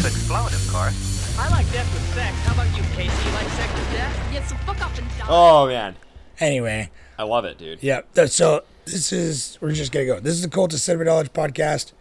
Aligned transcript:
To 0.00 0.06
explode, 0.06 0.52
of 0.52 0.68
course. 0.72 1.36
I 1.38 1.48
like 1.50 1.70
death 1.72 1.92
with 1.94 2.14
sex. 2.14 2.36
How 2.44 2.54
about 2.54 2.76
you, 2.76 2.82
Casey? 2.94 3.28
You 3.28 3.34
like 3.34 3.48
sex 3.48 3.72
with 3.74 3.90
death? 3.92 4.30
Yeah, 4.34 4.44
so 4.44 4.54
fuck 4.66 4.80
off 4.84 4.98
and 4.98 5.08
die. 5.18 5.26
Oh 5.28 5.66
man, 5.66 5.96
Anyway, 6.40 6.90
I 7.18 7.22
love 7.22 7.44
it, 7.44 7.58
dude. 7.58 7.82
yeah. 7.82 8.00
So 8.26 8.64
this 8.84 9.12
is 9.12 9.56
we're 9.60 9.72
just 9.72 9.92
gonna 9.92 10.06
go. 10.06 10.20
This 10.20 10.34
is 10.34 10.42
the 10.42 10.48
Cult 10.50 10.72
of 10.74 10.80
Cinema 10.80 11.04
Knowledge 11.04 11.32
podcast. 11.32 11.92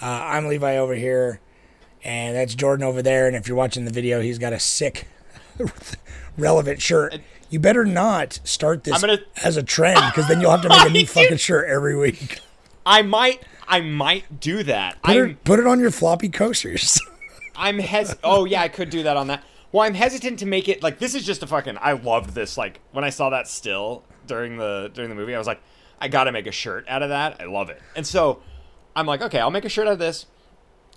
Uh, 0.00 0.06
I'm 0.06 0.46
Levi 0.48 0.76
over 0.76 0.94
here, 0.94 1.40
and 2.04 2.34
that's 2.36 2.54
Jordan 2.54 2.84
over 2.84 3.02
there. 3.02 3.26
And 3.26 3.36
if 3.36 3.46
you're 3.48 3.56
watching 3.56 3.84
the 3.84 3.90
video, 3.92 4.20
he's 4.20 4.38
got 4.38 4.52
a 4.52 4.58
sick, 4.58 5.06
relevant 6.38 6.80
shirt. 6.82 7.20
You 7.50 7.58
better 7.60 7.84
not 7.84 8.40
start 8.44 8.84
this 8.84 9.00
gonna- 9.00 9.18
as 9.44 9.56
a 9.56 9.62
trend 9.62 10.00
because 10.10 10.28
then 10.28 10.40
you'll 10.40 10.50
have 10.50 10.62
to 10.62 10.68
make 10.68 10.86
a 10.86 10.90
new 10.90 11.06
fucking 11.06 11.36
shirt 11.38 11.68
every 11.68 11.96
week. 11.96 12.40
I 12.84 13.02
might, 13.02 13.42
I 13.66 13.80
might 13.80 14.40
do 14.40 14.62
that. 14.64 15.00
Put 15.02 15.16
I'm, 15.16 15.30
it, 15.30 15.44
put 15.44 15.58
it 15.58 15.66
on 15.66 15.78
your 15.80 15.90
floppy 15.90 16.28
coasters. 16.30 17.00
I'm 17.58 17.78
hes. 17.78 18.16
Oh 18.24 18.44
yeah, 18.44 18.62
I 18.62 18.68
could 18.68 18.90
do 18.90 19.02
that 19.02 19.16
on 19.16 19.26
that. 19.28 19.42
Well, 19.72 19.84
I'm 19.86 19.94
hesitant 19.94 20.38
to 20.38 20.46
make 20.46 20.68
it 20.68 20.82
like 20.82 20.98
this 20.98 21.14
is 21.14 21.26
just 21.26 21.42
a 21.42 21.46
fucking. 21.46 21.76
I 21.80 21.92
loved 21.92 22.30
this. 22.34 22.56
Like 22.56 22.80
when 22.92 23.04
I 23.04 23.10
saw 23.10 23.30
that 23.30 23.48
still 23.48 24.04
during 24.26 24.56
the 24.56 24.90
during 24.94 25.10
the 25.10 25.16
movie, 25.16 25.34
I 25.34 25.38
was 25.38 25.46
like, 25.46 25.60
I 26.00 26.08
gotta 26.08 26.32
make 26.32 26.46
a 26.46 26.52
shirt 26.52 26.86
out 26.88 27.02
of 27.02 27.10
that. 27.10 27.40
I 27.40 27.44
love 27.44 27.68
it. 27.70 27.80
And 27.96 28.06
so 28.06 28.40
I'm 28.96 29.06
like, 29.06 29.20
okay, 29.22 29.40
I'll 29.40 29.50
make 29.50 29.64
a 29.64 29.68
shirt 29.68 29.86
out 29.86 29.94
of 29.94 29.98
this. 29.98 30.26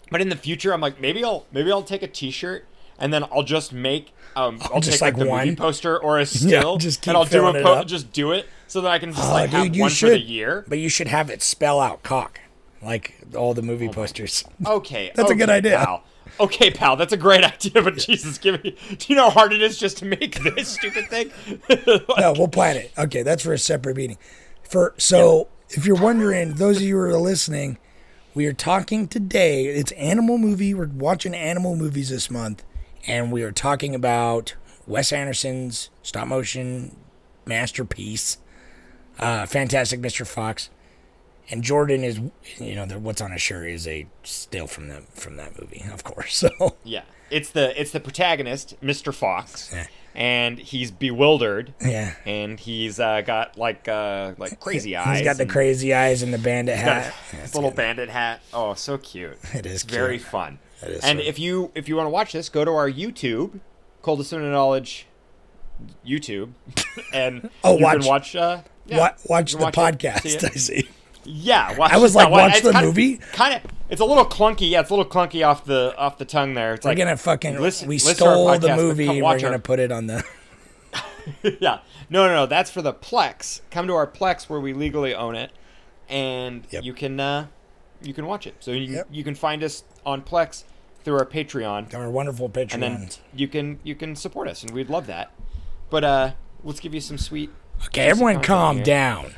But 0.09 0.21
in 0.21 0.29
the 0.29 0.35
future, 0.35 0.73
I'm 0.73 0.81
like, 0.81 0.99
maybe 1.01 1.23
I'll 1.23 1.45
maybe 1.51 1.71
I'll 1.71 1.83
take 1.83 2.03
a 2.03 2.07
T-shirt 2.07 2.65
and 2.99 3.11
then 3.13 3.23
I'll 3.31 3.43
just 3.43 3.73
make 3.73 4.13
um 4.35 4.59
I'll 4.73 4.79
just 4.79 4.99
take 4.99 5.01
like, 5.01 5.13
like 5.15 5.23
the 5.23 5.29
one? 5.29 5.45
movie 5.47 5.55
poster 5.55 5.97
or 5.99 6.19
a 6.19 6.25
still 6.27 6.77
just 6.77 7.01
keep 7.01 7.09
and 7.09 7.17
I'll 7.17 7.25
do 7.25 7.45
a 7.47 7.53
po- 7.61 7.83
just 7.83 8.11
do 8.13 8.31
it 8.31 8.47
so 8.67 8.81
that 8.81 8.91
I 8.91 8.99
can 8.99 9.11
just 9.13 9.29
Oh, 9.29 9.33
like 9.33 9.49
have 9.49 9.63
dude, 9.65 9.75
you 9.75 9.81
one 9.83 9.91
for 9.91 10.09
the 10.09 10.19
year. 10.19 10.63
But 10.67 10.79
you 10.79 10.87
should 10.89 11.07
have 11.07 11.29
it 11.29 11.41
spell 11.41 11.79
out 11.79 12.03
cock, 12.03 12.39
like 12.81 13.15
all 13.35 13.53
the 13.53 13.61
movie 13.61 13.89
posters. 13.89 14.45
Okay, 14.65 15.11
That's 15.15 15.31
a 15.31 15.35
good 15.35 15.49
idea. 15.49 16.01
Okay, 16.39 16.71
pal, 16.71 16.95
that's 16.95 17.13
a 17.13 17.17
great 17.17 17.43
idea. 17.53 17.81
But 17.81 17.97
Jesus, 17.97 18.37
give 18.37 18.63
me. 18.63 18.75
Do 18.89 19.05
you 19.07 19.15
know 19.15 19.25
how 19.25 19.31
hard 19.31 19.53
it 19.53 19.61
is 19.61 19.77
just 19.77 19.97
to 19.97 20.05
make 20.05 20.41
this 20.55 20.69
stupid 20.69 21.07
thing? 21.09 21.31
no, 22.17 22.33
we'll 22.37 22.47
plan 22.47 22.77
it. 22.77 22.91
Okay, 22.97 23.23
that's 23.23 23.43
for 23.43 23.53
a 23.53 23.57
separate 23.57 23.97
meeting. 23.97 24.17
For 24.63 24.93
so, 24.97 25.49
if 25.69 25.85
you're 25.85 26.01
wondering, 26.01 26.53
those 26.53 26.77
of 26.77 26.83
you 26.83 26.95
who 26.95 27.01
are 27.01 27.17
listening, 27.17 27.77
we 28.33 28.45
are 28.45 28.53
talking 28.53 29.07
today. 29.07 29.65
It's 29.65 29.91
animal 29.93 30.37
movie. 30.37 30.73
We're 30.73 30.87
watching 30.87 31.35
animal 31.35 31.75
movies 31.75 32.09
this 32.09 32.31
month, 32.31 32.63
and 33.05 33.31
we 33.31 33.43
are 33.43 33.51
talking 33.51 33.93
about 33.93 34.55
Wes 34.87 35.11
Anderson's 35.11 35.89
stop 36.01 36.27
motion 36.27 36.95
masterpiece, 37.45 38.37
uh, 39.19 39.45
Fantastic 39.45 39.99
Mr. 40.01 40.25
Fox. 40.25 40.69
And 41.51 41.63
Jordan 41.63 42.03
is, 42.03 42.19
you 42.59 42.75
know, 42.75 42.85
what's 42.99 43.21
on 43.21 43.31
his 43.31 43.41
shirt 43.41 43.67
is 43.69 43.87
a 43.87 44.07
still 44.23 44.67
from 44.67 44.87
the 44.87 45.01
from 45.13 45.35
that 45.37 45.59
movie, 45.59 45.83
of 45.93 46.03
course. 46.03 46.35
So 46.35 46.75
yeah, 46.83 47.03
it's 47.29 47.49
the 47.51 47.79
it's 47.79 47.91
the 47.91 47.99
protagonist, 47.99 48.79
Mr. 48.81 49.13
Fox, 49.13 49.69
Yeah. 49.73 49.87
and 50.15 50.57
he's 50.57 50.91
bewildered. 50.91 51.73
Yeah. 51.81 52.13
and 52.25 52.59
he's 52.59 52.99
uh, 52.99 53.21
got 53.21 53.57
like 53.57 53.87
uh, 53.87 54.33
like 54.37 54.59
crazy 54.59 54.95
eyes. 54.95 55.17
he's 55.19 55.25
got 55.27 55.37
the 55.37 55.45
crazy 55.45 55.93
eyes 55.93 56.23
and 56.23 56.33
the 56.33 56.37
bandit 56.37 56.77
hat. 56.77 57.13
little 57.53 57.71
bandit 57.71 58.09
hat. 58.09 58.39
Oh, 58.53 58.73
so 58.73 58.97
cute. 58.97 59.37
It 59.53 59.65
is 59.65 59.83
It's 59.83 59.83
very 59.83 60.17
cute. 60.19 60.29
fun. 60.29 60.59
It 60.81 60.89
is 60.89 61.03
and 61.03 61.19
if 61.19 61.37
you 61.37 61.71
if 61.75 61.89
you 61.89 61.95
want 61.97 62.05
to 62.07 62.11
watch 62.11 62.31
this, 62.33 62.47
go 62.49 62.63
to 62.63 62.71
our 62.71 62.89
YouTube, 62.89 63.59
Cult 64.03 64.19
of 64.31 64.41
Knowledge 64.41 65.05
YouTube, 66.05 66.51
and 67.13 67.49
Oh, 67.63 67.77
you 67.77 67.83
watch- 67.83 67.99
can 67.99 68.07
watch. 68.07 68.35
Uh, 68.35 68.61
yeah, 68.87 68.97
Wa- 68.97 69.13
watch 69.25 69.51
the 69.53 69.57
watch 69.59 69.75
podcast. 69.75 70.25
it. 70.25 70.43
I 70.43 70.49
see. 70.51 70.89
Yeah, 71.23 71.77
watch 71.77 71.91
I 71.91 71.97
was 71.97 72.15
like, 72.15 72.29
watch 72.29 72.61
the 72.61 72.71
kinda- 72.71 72.87
movie? 72.87 73.17
Kind 73.33 73.55
of, 73.55 73.71
it's 73.89 74.01
a 74.01 74.05
little 74.05 74.25
clunky. 74.25 74.69
Yeah, 74.69 74.81
it's 74.81 74.89
a 74.89 74.95
little 74.95 75.09
clunky 75.11 75.45
off 75.45 75.65
the 75.65 75.93
off 75.97 76.17
the 76.17 76.25
tongue 76.25 76.53
there. 76.53 76.73
It's 76.73 76.85
We're 76.85 76.91
like 76.91 76.97
gonna 76.97 77.17
fucking. 77.17 77.59
listen- 77.59 77.87
we 77.87 77.95
listen 77.95 78.15
stole 78.15 78.47
podcast, 78.47 78.61
the 78.61 78.75
movie. 78.75 79.21
We're 79.21 79.37
gonna 79.39 79.53
our- 79.53 79.59
put 79.59 79.79
it 79.79 79.91
on 79.91 80.07
the. 80.07 80.23
yeah, 81.59 81.79
no, 82.09 82.27
no, 82.27 82.33
no. 82.33 82.45
That's 82.45 82.71
for 82.71 82.81
the 82.81 82.93
Plex. 82.93 83.61
Come 83.69 83.87
to 83.87 83.93
our 83.93 84.07
Plex 84.07 84.49
where 84.49 84.59
we 84.59 84.73
legally 84.73 85.13
own 85.13 85.35
it, 85.35 85.51
and 86.09 86.65
Yep. 86.71 86.83
you 86.83 86.93
can 86.93 87.19
uh, 87.19 87.47
you 88.01 88.13
can 88.13 88.25
watch 88.25 88.47
it. 88.47 88.55
So 88.59 88.71
you 88.71 88.95
Yep. 88.95 89.07
you 89.11 89.23
can 89.23 89.35
find 89.35 89.63
us 89.63 89.83
on 90.05 90.21
Plex 90.23 90.63
through 91.03 91.17
our 91.17 91.25
Patreon, 91.25 91.93
Our 91.93 92.09
wonderful 92.09 92.49
Patreon, 92.49 92.73
and 92.75 92.83
then 92.83 93.09
you 93.35 93.47
can 93.47 93.79
you 93.83 93.95
can 93.95 94.15
support 94.15 94.47
us, 94.47 94.63
and 94.63 94.71
we'd 94.71 94.89
love 94.89 95.07
that. 95.07 95.31
But 95.89 96.03
uh, 96.03 96.31
let's 96.63 96.79
give 96.79 96.93
you 96.93 97.01
some 97.01 97.17
sweet. 97.17 97.51
okay, 97.87 98.07
everyone, 98.09 98.41
calm 98.41 98.77
here. 98.77 98.85
down. 98.85 99.33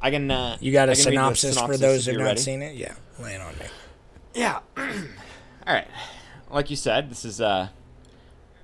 I 0.00 0.10
can. 0.10 0.30
Uh, 0.30 0.56
You 0.60 0.72
got 0.72 0.88
a 0.88 0.92
the 0.92 0.96
synopsis, 0.96 1.58
for 1.60 1.76
those 1.76 2.06
who've 2.06 2.16
not 2.18 2.24
ready. 2.24 2.40
seen 2.40 2.62
it? 2.62 2.76
Yeah, 2.76 2.94
laying 3.18 3.40
on 3.40 3.54
me. 3.58 3.66
Yeah. 4.34 4.60
All 4.76 5.74
right. 5.74 5.88
Like 6.50 6.70
you 6.70 6.76
said, 6.76 7.10
this 7.10 7.24
is 7.24 7.40
uh, 7.40 7.68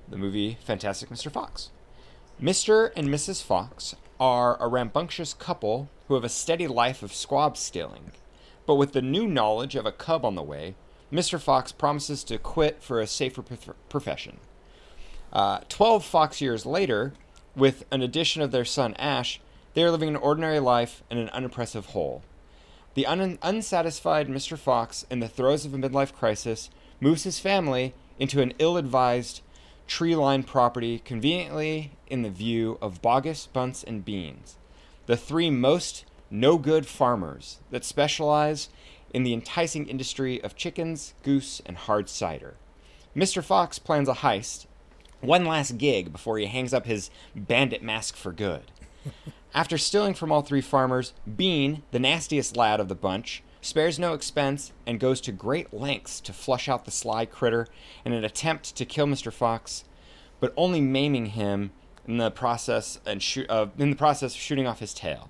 the 0.07 0.17
movie 0.17 0.57
Fantastic 0.63 1.09
Mr. 1.09 1.31
Fox. 1.31 1.69
Mr. 2.41 2.91
and 2.95 3.07
Mrs. 3.09 3.43
Fox 3.43 3.95
are 4.19 4.61
a 4.61 4.67
rambunctious 4.67 5.33
couple 5.33 5.89
who 6.07 6.13
have 6.15 6.23
a 6.23 6.29
steady 6.29 6.67
life 6.67 7.03
of 7.03 7.13
squab 7.13 7.57
stealing. 7.57 8.11
But 8.65 8.75
with 8.75 8.93
the 8.93 9.01
new 9.01 9.27
knowledge 9.27 9.75
of 9.75 9.85
a 9.85 9.91
cub 9.91 10.23
on 10.23 10.35
the 10.35 10.43
way, 10.43 10.75
Mr. 11.11 11.39
Fox 11.39 11.71
promises 11.71 12.23
to 12.25 12.37
quit 12.37 12.81
for 12.81 12.99
a 12.99 13.07
safer 13.07 13.41
prof- 13.41 13.75
profession. 13.89 14.37
Uh, 15.33 15.59
Twelve 15.67 16.05
Fox 16.05 16.39
years 16.41 16.65
later, 16.65 17.13
with 17.55 17.83
an 17.91 18.01
addition 18.01 18.41
of 18.41 18.51
their 18.51 18.65
son 18.65 18.93
Ash, 18.95 19.41
they 19.73 19.83
are 19.83 19.91
living 19.91 20.09
an 20.09 20.15
ordinary 20.15 20.59
life 20.59 21.03
in 21.09 21.17
an 21.17 21.29
unimpressive 21.29 21.87
hole. 21.87 22.21
The 22.93 23.05
un- 23.05 23.39
unsatisfied 23.41 24.27
Mr. 24.27 24.57
Fox, 24.57 25.05
in 25.09 25.19
the 25.19 25.27
throes 25.27 25.65
of 25.65 25.73
a 25.73 25.77
midlife 25.77 26.13
crisis, 26.13 26.69
moves 26.99 27.23
his 27.23 27.39
family 27.39 27.93
into 28.19 28.41
an 28.41 28.53
ill 28.59 28.77
advised 28.77 29.41
tree 29.87 30.15
lined 30.15 30.47
property 30.47 30.99
conveniently 30.99 31.91
in 32.07 32.21
the 32.21 32.29
view 32.29 32.77
of 32.81 33.01
Bogus, 33.01 33.47
Bunce, 33.47 33.83
and 33.83 34.05
Beans, 34.05 34.57
the 35.07 35.17
three 35.17 35.49
most 35.49 36.05
no 36.29 36.57
good 36.57 36.85
farmers 36.85 37.59
that 37.71 37.83
specialize 37.83 38.69
in 39.13 39.23
the 39.23 39.33
enticing 39.33 39.87
industry 39.87 40.41
of 40.43 40.55
chickens, 40.55 41.13
goose, 41.23 41.61
and 41.65 41.77
hard 41.77 42.09
cider. 42.09 42.55
Mr. 43.15 43.43
Fox 43.43 43.77
plans 43.77 44.09
a 44.09 44.13
heist, 44.13 44.65
one 45.21 45.45
last 45.45 45.77
gig 45.77 46.11
before 46.11 46.37
he 46.37 46.47
hangs 46.47 46.73
up 46.73 46.85
his 46.85 47.09
bandit 47.35 47.83
mask 47.83 48.15
for 48.15 48.31
good. 48.31 48.63
After 49.53 49.77
stealing 49.77 50.13
from 50.13 50.31
all 50.31 50.41
three 50.41 50.61
farmers, 50.61 51.13
Bean, 51.35 51.83
the 51.91 51.99
nastiest 51.99 52.57
lad 52.57 52.79
of 52.79 52.87
the 52.87 52.95
bunch, 52.95 53.43
spares 53.61 53.99
no 53.99 54.13
expense 54.13 54.71
and 54.85 54.99
goes 54.99 55.21
to 55.21 55.31
great 55.31 55.73
lengths 55.73 56.19
to 56.21 56.33
flush 56.33 56.67
out 56.67 56.85
the 56.85 56.91
sly 56.91 57.25
critter 57.25 57.67
in 58.03 58.13
an 58.13 58.23
attempt 58.23 58.75
to 58.75 58.85
kill 58.85 59.05
Mr. 59.05 59.31
Fox, 59.31 59.83
but 60.39 60.53
only 60.57 60.81
maiming 60.81 61.27
him 61.27 61.71
in 62.07 62.17
the 62.17 62.31
process 62.31 62.99
and 63.05 63.21
shoot, 63.21 63.49
uh, 63.49 63.67
in 63.77 63.91
the 63.91 63.95
process 63.95 64.33
of 64.33 64.41
shooting 64.41 64.67
off 64.67 64.79
his 64.79 64.93
tail. 64.93 65.29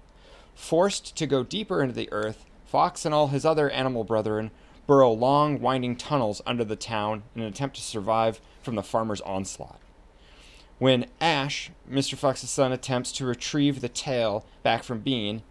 Forced 0.56 1.16
to 1.18 1.28
go 1.28 1.44
deeper 1.44 1.82
into 1.82 1.94
the 1.94 2.12
earth, 2.12 2.46
Fox 2.66 3.06
and 3.06 3.14
all 3.14 3.28
his 3.28 3.46
other 3.46 3.70
animal 3.70 4.04
brethren 4.04 4.52
burrow 4.88 5.12
long, 5.12 5.60
winding 5.62 5.96
tunnels 5.96 6.42
under 6.46 6.64
the 6.64 6.76
town 6.76 7.24
in 7.36 7.42
an 7.42 7.48
attempt 7.48 7.76
to 7.76 7.82
survive 7.82 8.42
from 8.62 8.76
the 8.76 8.84
farmer's 8.84 9.22
onslaught. 9.22 9.80
When 10.80 11.06
Ash, 11.22 11.72
Mr. 11.90 12.16
Fox's 12.16 12.50
son, 12.50 12.72
attempts 12.72 13.12
to 13.14 13.26
retrieve 13.26 13.82
the 13.82 13.90
tail 13.90 14.46
back 14.64 14.84
from 14.84 15.00
Bean, 15.00 15.44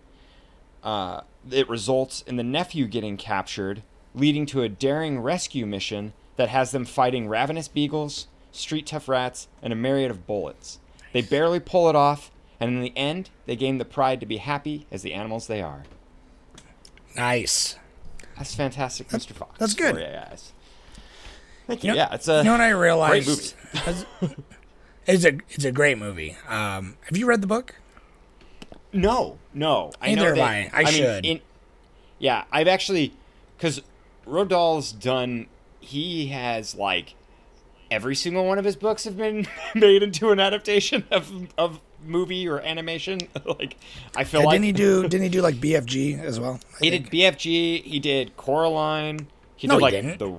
uh, 0.83 1.23
it 1.51 1.69
results 1.69 2.23
in 2.23 2.37
the 2.37 2.43
nephew 2.43 2.87
getting 2.87 3.17
captured, 3.17 3.83
leading 4.15 4.47
to 4.47 4.63
a 4.63 4.69
daring 4.69 5.21
rescue 5.21 5.65
mission 5.67 6.13
that 6.37 6.49
has 6.49 6.71
them 6.73 6.85
fighting 6.85 7.29
ravenous 7.29 7.69
beagles, 7.69 8.27
street 8.51 8.87
tough 8.87 9.09
rats, 9.09 9.49
and 9.63 9.73
a 9.73 9.77
myriad 9.77 10.11
of 10.11 10.27
bullets. 10.27 10.79
They 11.13 11.23
barely 11.23 11.61
pull 11.61 11.89
it 11.89 11.97
off, 11.97 12.31
and 12.61 12.71
in 12.75 12.81
the 12.83 12.97
end, 12.97 13.31
they 13.47 13.57
gain 13.57 13.79
the 13.79 13.85
pride 13.85 14.21
to 14.21 14.27
be 14.27 14.39
happy 14.39 14.87
as 14.91 15.03
the 15.03 15.13
animals 15.15 15.47
they 15.47 15.63
are. 15.63 15.85
Nice. 17.17 17.77
That's 18.37 18.55
fantastic, 18.55 19.09
Mr. 19.09 19.33
Fox. 19.33 19.59
that's 19.59 19.75
good. 19.75 19.95
for 19.95 20.01
you 20.01 20.07
guys. 20.07 20.53
Thank 21.67 21.85
you. 21.85 21.91
You 21.91 21.97
know- 21.97 22.03
yeah, 22.03 22.15
it's 22.15 22.29
a 22.29 22.39
you 22.39 22.45
know 22.45 22.53
what 22.53 22.61
I 22.61 22.71
great 22.73 22.81
realized? 22.83 23.55
movie. 24.23 24.35
It's 25.07 25.25
a 25.25 25.39
it's 25.51 25.65
a 25.65 25.73
great 25.73 25.99
movie. 25.99 26.37
Um, 26.49 26.97
have 27.07 27.17
you 27.17 27.27
read 27.27 27.41
the 27.41 27.47
book? 27.47 27.75
No, 28.93 29.39
no. 29.55 29.93
I 30.01 30.15
know 30.15 30.23
Neither 30.23 30.27
have 30.29 30.37
that, 30.37 30.75
I. 30.75 30.81
I 30.81 30.85
mean, 30.85 30.93
should. 30.95 31.27
in- 31.27 31.41
yeah, 32.19 32.45
I've 32.53 32.69
actually, 32.69 33.15
because 33.57 33.83
Roald 34.27 34.49
Dahl's 34.49 34.93
done. 34.93 35.47
He 35.81 36.29
has 36.29 36.77
like 36.77 37.15
every 37.91 38.15
single 38.15 38.45
one 38.47 38.57
of 38.59 38.65
his 38.65 38.77
books 38.77 39.03
have 39.03 39.17
been 39.17 39.49
made 39.75 40.03
into 40.05 40.31
an 40.31 40.39
adaptation 40.39 41.05
of 41.11 41.49
of 41.59 41.81
movie 42.05 42.47
or 42.47 42.61
animation. 42.61 43.19
like 43.59 43.77
I 44.15 44.23
feel 44.23 44.41
Yeah, 44.43 44.47
like 44.47 44.55
didn't 44.55 44.65
he 44.67 44.73
do? 44.73 45.03
Didn't 45.09 45.23
he 45.23 45.29
do 45.29 45.43
like 45.43 45.57
BFG 45.57 46.21
as 46.21 46.39
well? 46.39 46.61
I 46.81 46.85
he 46.85 46.91
think? 46.91 47.11
did 47.11 47.19
BFG. 47.19 47.83
He 47.83 47.99
did 47.99 48.37
Coraline. 48.37 49.27
He 49.57 49.67
No, 49.67 49.75
did 49.75 49.79
he 49.79 49.83
like 49.83 49.93
didn't. 49.93 50.19
the. 50.19 50.37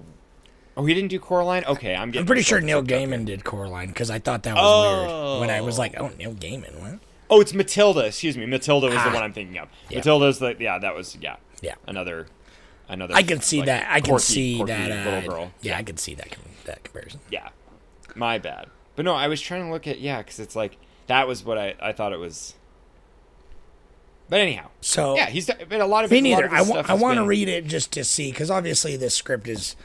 Oh, 0.76 0.86
he 0.86 0.94
didn't 0.94 1.10
do 1.10 1.20
Coraline. 1.20 1.64
Okay, 1.66 1.96
I'm 1.96 2.10
getting. 2.10 2.22
I'm 2.22 2.26
pretty 2.26 2.42
sure 2.42 2.60
Neil 2.60 2.80
up 2.80 2.86
Gaiman 2.86 3.26
did 3.26 3.44
Coraline 3.44 3.88
because 3.90 4.10
I 4.10 4.18
thought 4.20 4.44
that 4.44 4.56
was 4.56 5.08
weird 5.08 5.40
when 5.42 5.50
I 5.52 5.62
was 5.62 5.78
Oh. 5.78 5.82
like, 5.82 6.00
"Oh, 6.00 6.10
Neil 6.18 6.34
Gaiman, 6.34 6.80
what?" 6.82 7.00
Oh, 7.30 7.42
it's 7.42 7.54
Matilda. 7.54 8.06
Excuse 8.08 8.38
me, 8.38 8.46
Matilda 8.46 8.88
was 8.88 8.96
Ah. 8.98 9.10
the 9.10 9.14
one 9.14 9.24
I'm 9.24 9.34
thinking 9.34 9.58
of. 9.60 9.68
Yeah. 9.90 9.98
Matilda's 10.00 10.40
the 10.40 10.56
yeah. 10.60 10.80
That 10.80 10.96
was 10.96 11.16
yeah. 11.22 11.36
Yeah. 11.62 11.76
Another. 11.88 12.28
Another. 12.90 13.14
I 13.16 13.24
can 13.24 13.40
see 13.42 13.60
like, 13.60 13.68
that. 13.68 13.88
I 13.90 14.02
can 14.02 14.10
quirky- 14.10 14.24
see 14.24 14.56
quirky 14.58 14.72
that. 14.74 14.92
Uh, 15.08 15.12
little 15.12 15.30
girl. 15.30 15.52
Yeah, 15.62 15.78
I 15.78 15.84
can 15.84 15.98
see 15.98 16.16
that. 16.16 16.36
That 16.66 16.84
comparison. 16.84 17.20
Yeah. 17.30 17.50
My 18.16 18.38
bad. 18.40 18.68
But 18.96 19.06
no, 19.06 19.14
I 19.14 19.28
was 19.28 19.42
trying 19.42 19.66
to 19.66 19.72
look 19.72 19.88
at 19.88 20.00
yeah, 20.00 20.18
because 20.20 20.40
it's 20.40 20.56
like 20.56 20.78
that 21.08 21.28
was 21.28 21.44
what 21.44 21.58
I 21.58 21.76
I 21.80 21.92
thought 21.94 22.14
it 22.14 22.20
was. 22.20 22.56
But 24.30 24.40
anyhow, 24.40 24.70
So 24.82 25.16
yeah, 25.16 25.30
he's 25.30 25.50
been 25.70 25.82
a 25.82 25.86
lot 25.88 26.06
of 26.06 26.12
me 26.12 26.22
neither. 26.22 26.46
of 26.46 26.54
I 26.54 26.62
want. 26.62 26.90
I 26.90 26.94
want 26.96 27.18
to 27.18 27.26
read 27.26 27.48
it 27.48 27.68
just 27.68 27.92
to 27.94 28.04
see 28.04 28.32
because 28.32 28.50
obviously 28.50 28.96
this 28.98 29.14
script 29.16 29.48
is 29.48 29.76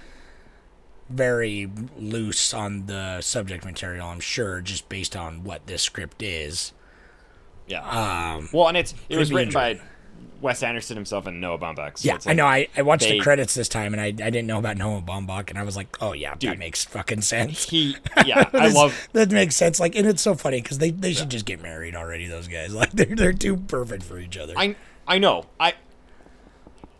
very 1.08 1.70
loose 1.98 2.52
on 2.52 2.86
the 2.86 3.20
subject 3.20 3.64
material. 3.64 4.08
I'm 4.08 4.20
sure 4.20 4.60
just 4.60 4.88
based 4.88 5.16
on 5.16 5.44
what 5.44 5.66
this 5.66 5.82
script 5.82 6.22
is. 6.22 6.72
Yeah. 7.66 7.82
Um, 7.88 8.48
well, 8.52 8.68
and 8.68 8.76
it's 8.76 8.94
it 9.08 9.16
was 9.16 9.32
written 9.32 9.52
by. 9.52 9.80
Wes 10.40 10.62
Anderson 10.62 10.96
himself 10.96 11.26
and 11.26 11.40
Noah 11.40 11.58
Baumbach. 11.58 11.98
So 11.98 12.06
yeah, 12.06 12.14
it's 12.14 12.26
I 12.28 12.32
know. 12.32 12.46
I, 12.46 12.68
I 12.76 12.82
watched 12.82 13.02
they- 13.04 13.18
the 13.18 13.20
credits 13.20 13.54
this 13.54 13.68
time 13.68 13.92
and 13.92 14.00
I, 14.00 14.06
I 14.06 14.10
didn't 14.30 14.46
know 14.46 14.58
about 14.58 14.76
Noah 14.76 15.02
Baumbach 15.02 15.50
and 15.50 15.58
I 15.58 15.64
was 15.64 15.76
like, 15.76 16.00
oh 16.00 16.12
yeah, 16.12 16.30
that 16.30 16.38
Dude. 16.38 16.58
makes 16.60 16.84
fucking 16.84 17.22
sense. 17.22 17.68
He 17.68 17.96
yeah, 18.24 18.48
I 18.52 18.68
love 18.68 19.08
that 19.14 19.32
makes 19.32 19.56
sense. 19.56 19.80
Like, 19.80 19.96
and 19.96 20.06
it's 20.06 20.22
so 20.22 20.36
funny 20.36 20.62
because 20.62 20.78
they, 20.78 20.90
they 20.92 21.12
should 21.12 21.28
just 21.28 21.44
get 21.44 21.60
married 21.60 21.96
already. 21.96 22.28
Those 22.28 22.46
guys, 22.46 22.72
like, 22.74 22.92
they're 22.92 23.16
they're 23.16 23.32
too 23.32 23.56
perfect 23.56 24.04
for 24.04 24.20
each 24.20 24.36
other. 24.36 24.54
I 24.56 24.76
I 25.08 25.18
know. 25.18 25.46
I 25.58 25.74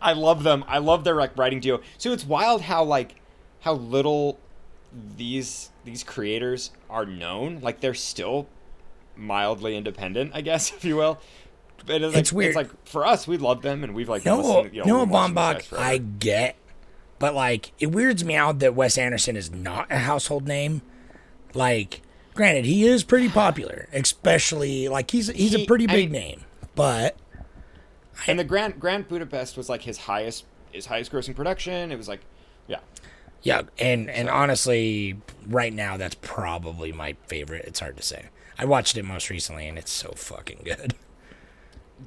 I 0.02 0.14
love 0.14 0.43
them. 0.43 0.64
I 0.66 0.78
love 0.78 1.05
their 1.05 1.14
like 1.14 1.37
writing 1.38 1.60
duo. 1.60 1.81
So 1.96 2.12
it's 2.12 2.25
wild 2.26 2.62
how 2.62 2.82
like 2.82 3.14
how 3.69 3.75
little 3.75 4.38
these 5.17 5.70
these 5.85 6.03
creators 6.03 6.70
are 6.88 7.05
known. 7.05 7.61
Like 7.61 7.81
they're 7.81 7.93
still 7.93 8.49
mildly 9.15 9.76
independent, 9.76 10.32
I 10.35 10.41
guess, 10.41 10.73
if 10.76 10.85
you 10.85 10.97
will. 10.97 11.20
But 11.87 12.03
it's, 12.03 12.15
like, 12.15 12.37
weird. 12.37 12.49
It's 12.49 12.56
like 12.56 12.87
for 12.87 13.06
us, 13.06 13.29
we 13.29 13.37
love 13.37 13.62
them 13.62 13.85
and 13.85 13.94
we've 13.94 14.09
like 14.09 14.25
Noah 14.25 14.41
listened, 14.41 14.75
you 14.75 14.81
know, 14.81 14.87
Noah 14.87 15.05
we've 15.05 15.11
watched 15.11 15.29
these 15.29 15.37
guys 15.37 15.56
Baumbach, 15.56 15.62
forever. 15.65 15.85
I 15.85 15.99
get, 15.99 16.56
but 17.19 17.35
like 17.35 17.73
it 17.79 17.93
weirds 17.93 18.25
me 18.25 18.35
out 18.35 18.59
that 18.61 18.75
Wes 18.75 18.97
Anderson 18.97 19.37
is 19.37 19.50
not 19.50 19.87
a 19.91 19.99
household 19.99 20.49
name. 20.49 20.81
Like, 21.55 22.00
granted, 22.35 22.65
he 22.65 22.87
is 22.87 23.05
pretty 23.05 23.29
popular, 23.29 23.88
especially 23.93 24.88
like 24.88 25.11
he's 25.11 25.29
he's 25.29 25.55
a 25.55 25.67
pretty 25.67 25.87
big 25.87 26.11
mean- 26.11 26.20
name, 26.20 26.44
but 26.75 27.17
and 28.26 28.38
the 28.38 28.44
Grand 28.44 28.81
Grand 28.81 29.09
Budapest 29.09 29.59
was 29.59 29.69
like 29.69 29.82
his 29.82 29.99
highest 29.99 30.47
his 30.73 30.87
highest 30.87 31.12
grossing 31.12 31.37
production. 31.37 31.93
It 31.93 31.97
was 31.97 32.09
like 32.09 32.20
yeah. 33.43 33.62
and 33.79 34.08
and 34.11 34.29
honestly, 34.29 35.17
right 35.46 35.73
now 35.73 35.96
that's 35.96 36.17
probably 36.20 36.93
my 36.93 37.14
favorite. 37.26 37.64
It's 37.67 37.81
hard 37.81 37.96
to 37.96 38.02
say. 38.02 38.26
I 38.58 38.64
watched 38.64 38.96
it 38.96 39.05
most 39.05 39.31
recently, 39.31 39.69
and 39.69 39.79
it's 39.79 39.93
so 39.93 40.12
fucking 40.17 40.62
good. 40.64 40.94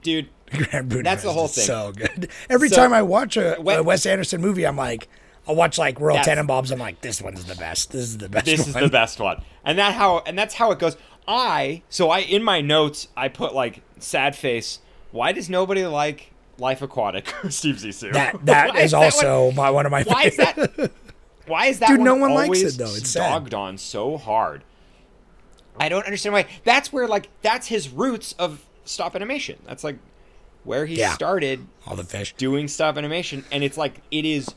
Dude, 0.01 0.29
That's 0.51 1.23
the 1.23 1.31
whole 1.33 1.47
thing. 1.47 1.65
So 1.65 1.91
good. 1.93 2.29
Every 2.49 2.69
So, 2.69 2.75
time 2.77 2.93
I 2.93 3.01
watch 3.01 3.37
a, 3.37 3.55
when- 3.55 3.79
a 3.79 3.83
Wes 3.83 4.05
Anderson 4.05 4.41
movie, 4.41 4.65
I'm 4.65 4.77
like, 4.77 5.07
I'll 5.47 5.55
watch 5.55 5.77
like 5.77 5.99
Royal 5.99 6.17
That's- 6.17 6.37
Tenenbaums. 6.37 6.71
I'm 6.71 6.79
like, 6.79 7.01
this 7.01 7.21
one's 7.21 7.45
the 7.45 7.55
best. 7.55 7.91
This 7.91 8.01
is 8.03 8.17
the 8.17 8.29
best. 8.29 8.45
this 8.45 8.67
is 8.67 8.73
the 8.73 8.89
best 8.89 9.19
one 9.19 9.41
and 9.63 9.77
that 9.77 9.93
how 9.93 10.19
and 10.25 10.37
that's 10.37 10.55
how 10.55 10.71
it 10.71 10.79
goes 10.79 10.97
i 11.27 11.83
so 11.87 12.09
i 12.09 12.17
in 12.19 12.41
my 12.43 12.61
notes 12.61 13.07
i 13.15 13.27
put 13.27 13.53
like 13.53 13.83
sad 13.99 14.35
face 14.35 14.79
why 15.11 15.31
does 15.31 15.51
nobody 15.51 15.85
like 15.85 16.31
life 16.57 16.81
aquatic 16.81 17.31
steve 17.49 17.75
zissou 17.75 18.11
That 18.11 18.43
that 18.47 18.75
is 18.77 18.89
that 18.89 18.97
one- 18.97 19.05
also 19.05 19.51
my 19.51 19.69
one 19.69 19.85
of 19.85 19.91
my 19.91 20.01
why 20.01 20.23
is 20.23 20.37
that 20.37 20.57
why 21.51 21.67
is 21.67 21.79
that 21.79 21.87
Dude, 21.89 21.99
one 21.99 22.05
no 22.05 22.15
one 22.15 22.33
likes 22.33 22.59
it, 22.61 22.77
though. 22.77 22.95
It's 22.95 23.09
sad. 23.11 23.29
dogged 23.29 23.53
on 23.53 23.77
so 23.77 24.17
hard 24.17 24.63
i 25.79 25.87
don't 25.89 26.05
understand 26.05 26.33
why 26.33 26.45
that's 26.63 26.91
where 26.91 27.07
like 27.07 27.29
that's 27.41 27.67
his 27.67 27.89
roots 27.89 28.33
of 28.39 28.65
stop 28.85 29.15
animation 29.15 29.57
that's 29.65 29.83
like 29.83 29.97
where 30.63 30.85
he 30.85 30.95
Yeah. 30.95 31.13
started 31.13 31.65
All 31.87 31.95
the 31.95 32.03
fish. 32.03 32.33
doing 32.37 32.67
stop 32.67 32.97
animation 32.97 33.45
and 33.51 33.63
it's 33.63 33.77
like 33.77 34.01
it 34.11 34.25
is 34.25 34.49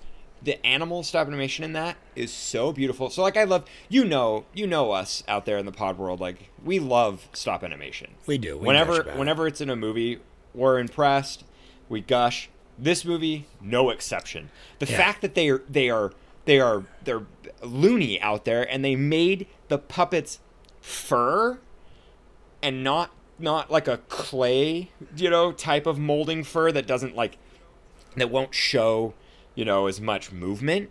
the 0.43 0.65
animal 0.67 1.03
stop 1.03 1.27
animation 1.27 1.65
in 1.65 1.73
that 1.73 1.97
is 2.17 2.33
so 2.33 2.73
beautiful 2.73 3.09
so 3.11 3.23
like 3.23 3.37
i 3.37 3.45
love 3.45 3.65
you 3.89 4.05
know 4.05 4.45
you 4.53 4.67
know 4.67 4.91
us 4.93 5.23
out 5.29 5.47
there 5.47 5.57
in 5.57 5.65
the 5.67 5.73
pod 5.73 5.97
world 5.97 6.21
like 6.21 6.51
we 6.63 6.79
love 6.79 7.29
stop 7.33 7.63
animation 7.63 8.11
We 8.27 8.37
do. 8.39 8.59
We 8.59 8.67
whenever 8.67 9.01
it. 9.09 9.17
whenever 9.17 9.47
it's 9.47 9.61
in 9.61 9.71
a 9.71 9.77
movie 9.77 10.19
we're 10.53 10.79
impressed 10.79 11.45
we 11.89 12.01
gush 12.01 12.51
this 12.79 13.05
movie 13.05 13.47
no 13.61 13.89
exception 13.91 14.51
the 14.81 14.87
Yeah. 14.87 14.97
fact 14.99 15.23
that 15.23 15.35
they 15.35 15.49
are 15.49 15.63
they 15.71 15.89
are 15.89 16.13
they 16.45 16.61
are 16.61 16.85
they're 17.05 17.27
loony 17.63 18.21
out 18.21 18.45
there 18.45 18.63
and 18.71 18.85
they 18.85 18.97
made 18.97 19.47
the 19.69 19.79
puppets 19.79 20.41
fur 20.81 21.59
and 22.63 22.85
not 22.85 23.11
not 23.39 23.71
like 23.71 23.89
a 23.89 23.99
clay 24.09 24.91
you 25.17 25.31
know 25.31 25.51
type 25.53 25.87
of 25.87 25.99
molding 25.99 26.45
fur 26.45 26.71
that 26.71 26.87
doesn't 26.87 27.17
like 27.17 27.39
that 28.17 28.31
won't 28.31 28.55
show 28.55 29.15
you 29.55 29.65
know 29.65 29.87
as 29.87 30.01
much 30.01 30.31
movement 30.31 30.91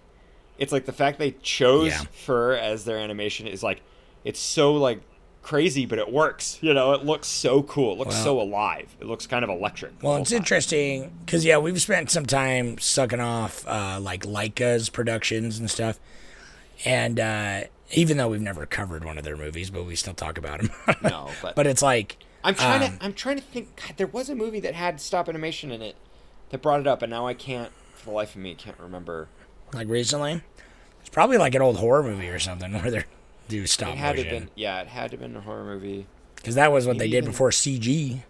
it's 0.58 0.72
like 0.72 0.86
the 0.86 0.92
fact 0.94 1.20
they 1.20 1.32
chose 1.42 1.88
Yeah. 1.92 2.02
fur 2.12 2.54
as 2.54 2.86
their 2.86 2.98
animation 2.98 3.48
is 3.48 3.64
like 3.64 3.82
it's 4.24 4.40
so 4.40 4.74
like 4.74 5.02
crazy 5.44 5.86
but 5.86 6.00
it 6.00 6.12
works. 6.12 6.58
You 6.62 6.74
know 6.74 6.94
it 6.94 7.06
looks 7.06 7.28
so 7.28 7.62
cool. 7.64 7.94
It 7.94 8.00
looks 8.00 8.16
Well- 8.16 8.24
so 8.24 8.42
alive. 8.42 8.96
It 9.00 9.06
looks 9.06 9.28
kind 9.28 9.44
of 9.44 9.50
electric. 9.50 10.02
Well, 10.02 10.18
it's 10.18 10.32
time. 10.32 10.38
interesting 10.38 11.12
because 11.26 11.46
yeah, 11.46 11.58
we've 11.58 11.80
spent 11.82 12.10
some 12.10 12.26
time 12.26 12.78
sucking 12.80 13.20
off 13.20 13.68
uh, 13.68 14.00
like 14.02 14.24
Laika's 14.26 14.90
productions 14.90 15.60
and 15.60 15.70
stuff, 15.70 16.00
and 16.86 17.20
uh, 17.20 17.62
even 17.92 18.18
though 18.18 18.30
we've 18.30 18.42
never 18.42 18.66
covered 18.66 19.04
one 19.06 19.18
of 19.18 19.24
their 19.24 19.38
movies, 19.38 19.70
but 19.70 19.86
we 19.86 19.96
still 19.96 20.14
talk 20.16 20.38
about 20.38 20.62
them. 20.62 20.72
no 21.04 21.30
but, 21.42 21.56
but 21.56 21.68
it's 21.68 21.82
like 21.82 22.18
i'm 22.46 22.56
trying 22.56 22.84
um, 22.84 22.98
to 22.98 23.06
i'm 23.06 23.14
trying 23.14 23.38
to 23.38 23.44
think 23.44 23.82
God, 23.82 23.98
there 23.98 24.08
was 24.08 24.30
a 24.30 24.36
movie 24.36 24.60
that 24.60 24.74
had 24.74 25.00
stop 25.00 25.30
animation 25.30 25.72
in 25.72 25.82
it 25.82 25.96
that 26.50 26.62
brought 26.62 26.82
it 26.82 26.88
up 26.88 27.02
and 27.02 27.10
now 27.10 27.26
i 27.26 27.34
can't 27.34 27.72
for 27.96 28.10
the 28.10 28.16
life 28.16 28.36
of 28.36 28.42
me 28.42 28.54
can't 28.54 28.78
remember. 28.80 29.30
Like 29.74 29.88
recently, 29.88 30.42
it's 31.00 31.10
probably 31.10 31.38
like 31.38 31.56
an 31.56 31.62
old 31.62 31.78
horror 31.78 32.04
movie 32.04 32.30
or 32.30 32.38
something 32.40 32.74
where 32.74 32.92
they 32.92 33.04
do 33.48 33.66
stop 33.68 33.90
it 33.90 33.98
had 33.98 34.16
to 34.18 34.24
been 34.24 34.50
yeah 34.56 34.82
it 34.82 34.88
had 34.88 35.12
to 35.12 35.18
have 35.18 35.20
been 35.22 35.36
a 35.36 35.42
horror 35.42 35.64
movie 35.66 36.06
because 36.36 36.56
that 36.56 36.72
was 36.72 36.86
what 36.88 36.98
they 36.98 37.08
did 37.08 37.18
even- 37.18 37.32
before 37.32 37.50
CG. 37.52 38.22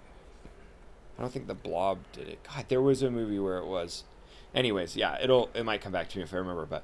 I 1.18 1.22
don't 1.22 1.32
think 1.32 1.48
the 1.48 1.54
Blob 1.54 2.00
did 2.12 2.28
it. 2.28 2.40
God, 2.44 2.66
there 2.70 2.82
was 2.82 3.04
a 3.04 3.12
movie 3.12 3.38
where 3.40 3.58
it 3.58 3.66
was. 3.68 4.04
Anyways, 4.56 4.96
yeah, 4.96 5.18
it'll 5.22 5.50
it 5.54 5.64
might 5.64 5.82
come 5.82 5.92
back 5.92 6.10
to 6.10 6.18
me 6.18 6.24
if 6.24 6.34
I 6.34 6.38
remember. 6.38 6.66
But 6.66 6.84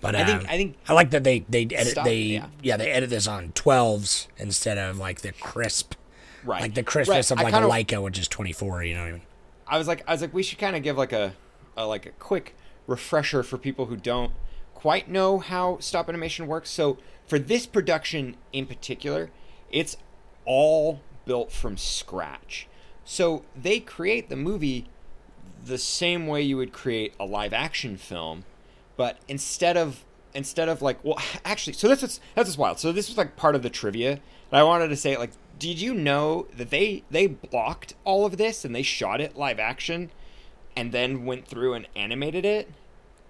But 0.00 0.14
I 0.16 0.24
think- 0.24 0.40
um, 0.40 0.46
I 0.48 0.56
think- 0.56 0.76
I 0.88 0.92
like 0.92 1.10
that 1.10 1.24
they 1.24 1.40
they 1.48 1.62
edit 1.64 1.88
Stop- 1.92 2.04
they 2.04 2.16
yeah. 2.20 2.46
yeah. 2.62 2.76
they 2.76 2.90
edit 2.90 3.10
this 3.10 3.26
on 3.28 3.52
twelves 3.52 4.28
instead 4.36 4.76
of 4.78 4.98
like 4.98 5.20
the 5.20 5.32
crisp 5.32 5.94
right, 6.44 6.60
like 6.62 6.74
the 6.74 6.82
crispness 6.82 7.30
Right, 7.30 7.38
of 7.40 7.44
like 7.44 7.54
kinda- 7.54 7.68
a 7.68 7.70
Laika 7.70 8.02
which 8.02 8.18
is 8.18 8.28
twenty 8.28 8.52
four. 8.52 8.82
You 8.82 8.94
know 8.94 9.02
what 9.02 9.08
I 9.08 9.12
mean? 9.12 9.22
I 9.66 9.78
was 9.78 9.88
like, 9.88 10.02
I 10.06 10.12
was 10.12 10.20
like, 10.20 10.34
we 10.34 10.42
should 10.42 10.58
kind 10.58 10.76
of 10.76 10.82
give 10.82 10.98
like 10.98 11.12
a, 11.12 11.32
a 11.76 11.86
like 11.86 12.06
a 12.06 12.10
quick 12.10 12.54
refresher 12.86 13.42
for 13.42 13.56
people 13.56 13.86
who 13.86 13.96
don't 13.96 14.32
quite 14.84 15.08
know 15.08 15.38
how 15.38 15.78
stop 15.80 16.10
animation 16.10 16.46
works. 16.46 16.68
So 16.68 16.98
for 17.26 17.38
this 17.38 17.64
production 17.64 18.36
in 18.52 18.66
particular, 18.66 19.30
it's 19.70 19.96
all 20.44 21.00
built 21.24 21.50
from 21.50 21.78
scratch. 21.78 22.68
So 23.02 23.46
they 23.56 23.80
create 23.80 24.28
the 24.28 24.36
movie 24.36 24.90
the 25.64 25.78
same 25.78 26.26
way 26.26 26.42
you 26.42 26.58
would 26.58 26.74
create 26.74 27.14
a 27.18 27.24
live 27.24 27.54
action 27.54 27.96
film, 27.96 28.44
but 28.98 29.16
instead 29.26 29.78
of 29.78 30.04
instead 30.34 30.68
of 30.68 30.82
like 30.82 31.02
well 31.02 31.18
actually 31.46 31.72
so 31.72 31.88
this 31.88 32.02
is 32.02 32.20
that's 32.34 32.48
just 32.48 32.58
wild. 32.58 32.78
So 32.78 32.92
this 32.92 33.08
was 33.08 33.16
like 33.16 33.36
part 33.36 33.54
of 33.54 33.62
the 33.62 33.70
trivia. 33.70 34.10
And 34.10 34.60
I 34.60 34.64
wanted 34.64 34.88
to 34.88 34.96
say 34.96 35.16
like 35.16 35.30
did 35.58 35.80
you 35.80 35.94
know 35.94 36.46
that 36.54 36.68
they 36.68 37.04
they 37.10 37.26
blocked 37.26 37.94
all 38.04 38.26
of 38.26 38.36
this 38.36 38.66
and 38.66 38.74
they 38.74 38.82
shot 38.82 39.22
it 39.22 39.34
live 39.34 39.58
action 39.58 40.10
and 40.76 40.92
then 40.92 41.24
went 41.24 41.46
through 41.48 41.72
and 41.72 41.88
animated 41.96 42.44
it? 42.44 42.70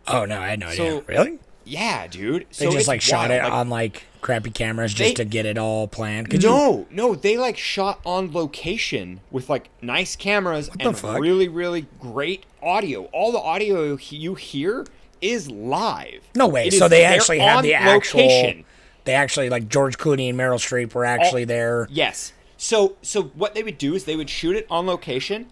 Oh 0.09 0.25
no, 0.25 0.41
I 0.41 0.49
had 0.49 0.59
no 0.59 0.67
idea. 0.67 1.01
Really? 1.07 1.39
Yeah, 1.65 2.07
dude. 2.07 2.47
They 2.59 2.71
just 2.71 2.89
like 2.89 3.01
shot 3.01 3.31
wild. 3.31 3.41
it 3.41 3.43
Like, 3.45 3.53
on 3.53 3.69
like 3.71 4.03
crappy 4.21 4.51
cameras 4.51 4.93
just 4.95 5.11
They- 5.11 5.15
to 5.15 5.25
get 5.25 5.47
it 5.47 5.59
all 5.59 5.87
planned. 5.89 6.31
Could 6.31 6.43
you- 6.43 6.49
no, 6.49 6.87
no, 6.91 7.15
they 7.15 7.37
like 7.39 7.57
shot 7.59 8.01
on 8.05 8.33
location 8.33 9.21
with 9.31 9.49
like 9.51 9.69
nice 9.83 10.17
cameras 10.17 10.69
the 10.79 10.89
and 10.89 11.21
really, 11.21 11.49
really 11.49 11.87
great 12.01 12.45
audio. 12.63 13.05
All 13.13 13.33
the 13.33 13.39
audio 13.39 13.97
you 14.11 14.35
hear 14.35 14.87
is 15.21 15.51
live. 15.51 16.21
no 16.35 16.47
way. 16.49 16.67
It 16.69 16.75
So 16.75 16.85
is- 16.85 16.91
they 16.91 17.05
actually 17.05 17.39
had 17.39 17.57
on 17.59 17.63
the 17.63 17.75
actual. 17.75 18.21
location. 18.21 18.65
They 19.05 19.13
actually 19.15 19.51
like 19.51 19.69
George 19.69 19.99
Clooney 19.99 20.29
and 20.31 20.39
Meryl 20.39 20.57
Streep 20.59 20.95
were 20.95 21.05
actually 21.05 21.45
there. 21.45 21.87
Yes. 21.91 22.33
So 22.57 22.97
so 23.03 23.25
what 23.35 23.55
they 23.55 23.63
would 23.63 23.77
do 23.79 23.95
is 23.95 24.05
they 24.05 24.17
would 24.17 24.31
shoot 24.31 24.57
it 24.57 24.67
on 24.71 24.87
location, 24.87 25.47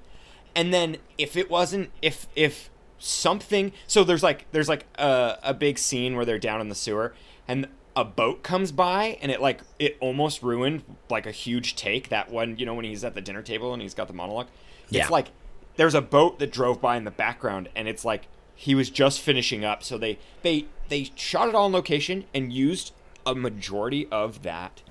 and 0.54 0.72
then 0.72 0.96
if 1.18 1.36
it 1.36 1.50
wasn't 1.50 1.90
if 2.00 2.26
if 2.34 2.70
something. 3.02 3.72
So 3.86 4.04
there's 4.04 4.22
like 4.22 4.46
there's 4.52 4.68
like 4.68 4.86
a, 4.98 5.38
a 5.42 5.54
big 5.54 5.78
scene 5.78 6.16
where 6.16 6.24
they're 6.24 6.38
down 6.38 6.60
in 6.60 6.68
the 6.68 6.74
sewer 6.74 7.14
and 7.48 7.68
a 7.94 8.04
boat 8.04 8.42
comes 8.42 8.72
by 8.72 9.18
and 9.20 9.30
it 9.30 9.40
like 9.40 9.60
it 9.78 9.96
almost 10.00 10.42
ruined 10.42 10.82
like 11.10 11.26
a 11.26 11.30
huge 11.30 11.76
take 11.76 12.08
that 12.08 12.30
one 12.30 12.56
you 12.56 12.64
know 12.64 12.72
when 12.72 12.86
he's 12.86 13.04
at 13.04 13.14
the 13.14 13.20
dinner 13.20 13.42
table 13.42 13.72
and 13.72 13.82
he's 13.82 13.94
got 13.94 14.06
the 14.06 14.14
monologue. 14.14 14.46
Yeah. 14.88 15.02
it's 15.02 15.10
like 15.10 15.28
there's 15.76 15.94
a 15.94 16.02
boat 16.02 16.38
that 16.38 16.52
drove 16.52 16.80
by 16.80 16.96
in 16.96 17.04
the 17.04 17.10
background 17.10 17.68
and 17.74 17.88
it's 17.88 18.04
like 18.04 18.28
he 18.54 18.74
was 18.74 18.90
just 18.90 19.20
finishing 19.20 19.64
up. 19.64 19.82
So 19.82 19.98
they 19.98 20.18
they 20.42 20.66
they 20.88 21.10
shot 21.14 21.48
it 21.48 21.54
all 21.54 21.66
on 21.66 21.72
location 21.72 22.24
and 22.34 22.52
used 22.52 22.92
a 23.26 23.34
majority 23.34 24.06
of 24.10 24.42
that 24.42 24.82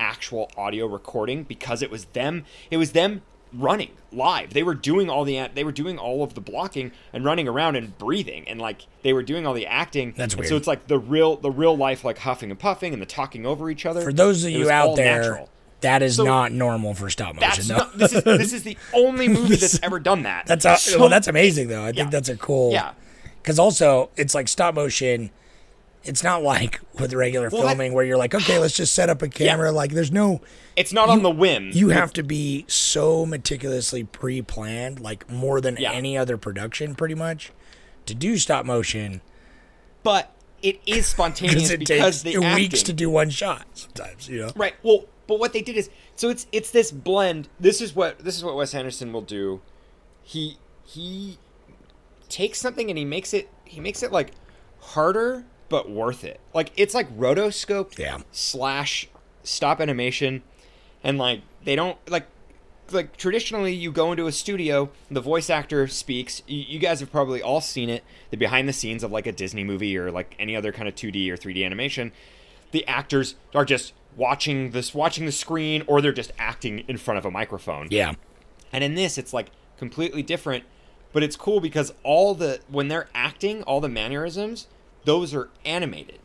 actual 0.00 0.50
audio 0.56 0.86
recording 0.86 1.42
because 1.42 1.82
it 1.82 1.90
was 1.90 2.06
them 2.06 2.44
it 2.70 2.76
was 2.76 2.92
them 2.92 3.22
running 3.52 3.90
live 4.12 4.52
they 4.54 4.62
were 4.62 4.74
doing 4.74 5.08
all 5.10 5.24
the 5.24 5.48
they 5.54 5.64
were 5.64 5.72
doing 5.72 5.98
all 5.98 6.22
of 6.22 6.34
the 6.34 6.40
blocking 6.40 6.90
and 7.12 7.24
running 7.24 7.46
around 7.48 7.76
and 7.76 7.96
breathing 7.98 8.46
and 8.48 8.60
like 8.60 8.82
they 9.02 9.12
were 9.12 9.22
doing 9.22 9.46
all 9.46 9.54
the 9.54 9.66
acting 9.66 10.12
That's 10.16 10.34
And 10.34 10.46
so 10.46 10.56
it's 10.56 10.66
like 10.66 10.86
the 10.86 10.98
real 10.98 11.36
the 11.36 11.50
real 11.50 11.76
life 11.76 12.04
like 12.04 12.18
huffing 12.18 12.50
and 12.50 12.58
puffing 12.58 12.92
and 12.92 13.00
the 13.02 13.06
talking 13.06 13.44
over 13.46 13.70
each 13.70 13.84
other 13.86 14.02
For 14.02 14.12
those 14.12 14.44
of 14.44 14.50
you 14.50 14.70
out 14.70 14.96
there, 14.96 15.20
natural. 15.22 15.48
that 15.80 16.02
is 16.02 16.16
So- 16.16 16.24
not 16.24 16.52
normal 16.52 16.94
for 16.94 17.08
stop 17.10 17.34
motion. 17.36 17.40
that's 17.48 17.68
though. 17.68 17.76
not, 17.76 17.98
this 17.98 18.12
is 18.14 18.24
this 18.24 18.52
is 18.52 18.62
the 18.62 18.76
only 18.94 19.28
movie 19.36 19.56
that's 19.56 19.78
ever 19.82 19.98
done 20.00 20.22
that 20.22 20.46
That's 20.46 20.64
a, 20.64 20.76
So- 20.76 20.98
well, 21.00 21.08
that's 21.08 21.28
amazing 21.28 21.68
though. 21.68 21.82
I 21.82 21.88
Yeah. 21.88 21.92
think 21.92 22.10
that's 22.10 22.28
a 22.30 22.36
cool. 22.36 22.72
Yeah. 22.72 22.92
Because 23.42 23.58
also, 23.58 24.10
it's 24.16 24.34
like 24.34 24.48
stop 24.48 24.74
motion. 24.74 25.30
It's 26.04 26.22
not 26.22 26.42
like 26.42 26.80
with 26.98 27.12
regular 27.12 27.48
Well, 27.50 27.62
that- 27.62 27.68
filming 27.68 27.92
where 27.92 28.04
you're 28.04 28.16
like, 28.16 28.34
okay, 28.34 28.58
let's 28.58 28.74
just 28.76 28.94
set 28.94 29.10
up 29.10 29.20
a 29.22 29.28
camera. 29.40 29.72
Like, 29.72 29.92
there's 29.92 30.12
no. 30.12 30.40
it's 30.76 30.92
not 30.92 31.08
on 31.08 31.22
the 31.22 31.30
whim 31.30 31.70
You 31.72 31.88
have 31.90 32.12
to 32.14 32.22
be 32.22 32.64
so 32.68 33.26
meticulously 33.26 34.04
pre-planned, 34.04 35.00
like 35.00 35.28
more 35.30 35.60
than 35.60 35.76
Yeah. 35.78 35.92
any 35.92 36.16
other 36.16 36.36
production, 36.38 36.94
pretty 36.94 37.14
much, 37.14 37.52
to 38.06 38.14
do 38.14 38.38
stop 38.38 38.64
motion. 38.64 39.20
but 40.02 40.32
it 40.62 40.80
is 40.86 41.06
spontaneous 41.14 41.54
Because 41.54 41.70
it 41.70 41.78
because 41.80 42.22
takes 42.22 42.34
the 42.36 42.54
weeks 42.54 42.82
to 42.84 42.92
do 42.92 43.10
one 43.10 43.30
shot. 43.30 43.66
Sometimes, 43.74 44.28
you 44.28 44.40
know. 44.40 44.52
Right. 44.56 44.74
Well, 44.82 45.06
but 45.26 45.38
what 45.38 45.52
they 45.52 45.60
did 45.62 45.76
is 45.76 45.90
so 46.16 46.30
it's 46.30 46.46
it's 46.52 46.70
this 46.70 46.90
blend. 46.90 47.48
This 47.60 47.80
is 47.80 47.94
what 47.94 48.18
this 48.20 48.36
is 48.36 48.42
what 48.44 48.56
Wes 48.56 48.74
Anderson 48.74 49.12
will 49.12 49.20
do. 49.22 49.60
He 50.22 50.56
he 50.84 51.38
takes 52.28 52.58
something 52.60 52.88
and 52.90 52.98
he 52.98 53.04
makes 53.04 53.32
it 53.34 53.50
he 53.64 53.78
makes 53.80 54.02
it 54.02 54.10
like 54.10 54.30
harder 54.80 55.44
but 55.68 55.90
worth 55.90 56.24
it. 56.24 56.40
Like 56.54 56.72
it's 56.76 56.94
like 56.94 57.08
rotoscoped 57.16 57.98
Yeah. 57.98 58.18
slash 58.32 59.08
stop 59.42 59.80
animation, 59.80 60.42
and 61.02 61.18
like 61.18 61.42
they 61.64 61.76
don't 61.76 61.96
like 62.08 62.26
like 62.90 63.16
traditionally 63.18 63.74
you 63.74 63.92
go 63.92 64.10
into 64.12 64.26
a 64.26 64.32
studio 64.32 64.88
the 65.10 65.20
voice 65.20 65.50
actor 65.50 65.86
speaks 65.86 66.42
you, 66.46 66.64
you 66.66 66.78
guys 66.78 67.00
have 67.00 67.12
probably 67.12 67.42
all 67.42 67.60
seen 67.60 67.90
it 67.90 68.02
the 68.30 68.36
behind 68.38 68.66
the 68.66 68.72
scenes 68.72 69.02
of 69.04 69.12
like 69.12 69.26
a 69.26 69.32
disney 69.32 69.62
movie 69.62 69.94
or 69.98 70.10
like 70.10 70.34
any 70.38 70.56
other 70.56 70.72
kind 70.72 70.88
of 70.88 70.94
2d 70.94 71.28
or 71.30 71.36
3d 71.36 71.66
animation 71.66 72.12
the 72.70 72.86
actors 72.86 73.34
are 73.54 73.66
just 73.66 73.92
watching 74.16 74.70
this 74.70 74.94
watching 74.94 75.26
the 75.26 75.32
screen 75.32 75.82
or 75.86 76.00
they're 76.00 76.12
just 76.12 76.32
acting 76.38 76.78
in 76.88 76.96
front 76.96 77.18
of 77.18 77.26
a 77.26 77.30
microphone 77.30 77.88
Yeah. 77.90 78.14
and 78.72 78.82
in 78.82 78.94
this, 78.94 79.18
it's 79.18 79.34
like 79.34 79.50
completely 79.76 80.22
different, 80.22 80.64
but 81.12 81.22
it's 81.22 81.36
cool 81.36 81.60
because 81.60 81.92
all 82.02 82.34
the 82.34 82.60
when 82.68 82.88
they're 82.88 83.08
acting, 83.14 83.62
all 83.64 83.82
the 83.82 83.88
mannerisms, 83.90 84.66
those 85.04 85.34
are 85.34 85.48
animated. 85.64 86.18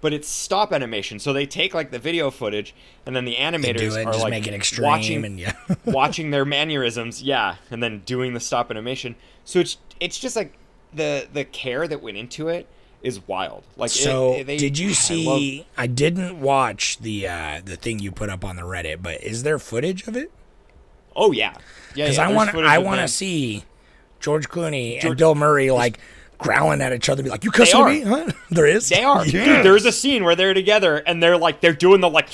But 0.00 0.12
it's 0.12 0.28
stop 0.28 0.70
animation, 0.72 1.18
so 1.18 1.32
they 1.32 1.46
take 1.46 1.72
like 1.72 1.90
the 1.90 1.98
video 1.98 2.30
footage, 2.30 2.74
and 3.06 3.16
then 3.16 3.24
the 3.24 3.36
animators 3.36 3.96
it 3.98 4.06
are 4.06 4.14
like 4.18 4.30
make 4.30 4.46
it 4.46 4.52
extreme 4.52 4.86
watching, 4.86 5.24
and 5.24 5.40
yeah. 5.40 5.54
watching 5.86 6.30
their 6.30 6.44
mannerisms, 6.44 7.22
yeah, 7.22 7.56
and 7.70 7.82
then 7.82 8.00
doing 8.00 8.34
the 8.34 8.40
stop 8.40 8.70
animation. 8.70 9.14
So 9.44 9.60
it's 9.60 9.78
it's 10.00 10.18
just 10.18 10.36
like 10.36 10.52
the 10.92 11.26
the 11.32 11.44
care 11.46 11.88
that 11.88 12.02
went 12.02 12.18
into 12.18 12.48
it 12.48 12.66
is 13.02 13.26
wild. 13.26 13.64
Like 13.78 13.88
So 13.90 14.34
it- 14.34 14.44
they- 14.46 14.58
did 14.58 14.78
you 14.78 14.88
I 14.88 14.90
love- 14.90 14.96
see? 14.98 15.66
I 15.78 15.86
didn't 15.86 16.38
watch 16.38 16.98
the 16.98 17.26
uh, 17.26 17.60
the 17.64 17.76
thing 17.76 17.98
you 17.98 18.12
put 18.12 18.28
up 18.28 18.44
on 18.44 18.56
the 18.56 18.62
Reddit, 18.62 19.02
but 19.02 19.22
is 19.22 19.42
there 19.42 19.58
footage 19.58 20.06
of 20.06 20.16
it? 20.18 20.30
oh 21.16 21.32
yeah, 21.32 21.54
yeah. 21.94 22.04
Because 22.04 22.18
yeah, 22.18 22.28
I 22.28 22.32
want 22.32 22.54
I 22.54 22.76
want 22.76 23.00
to 23.00 23.08
see 23.08 23.64
George 24.20 24.50
Clooney 24.50 24.94
and 24.94 25.00
George- 25.02 25.18
Bill 25.18 25.34
Murray 25.34 25.70
like 25.70 25.98
growling 26.38 26.80
at 26.80 26.92
each 26.92 27.08
other, 27.08 27.22
be 27.22 27.30
like, 27.30 27.44
"You 27.44 27.50
cussing 27.50 27.80
are. 27.80 27.88
me?" 27.88 28.00
Huh? 28.00 28.30
There 28.50 28.66
is. 28.66 28.88
They 28.88 29.02
are. 29.02 29.24
Yeah. 29.26 29.44
Dude, 29.44 29.64
there's 29.64 29.84
a 29.84 29.92
scene 29.92 30.24
where 30.24 30.36
they're 30.36 30.54
together 30.54 30.98
and 30.98 31.22
they're 31.22 31.36
like 31.36 31.60
they're 31.60 31.72
doing 31.72 32.00
the 32.00 32.10
like 32.10 32.28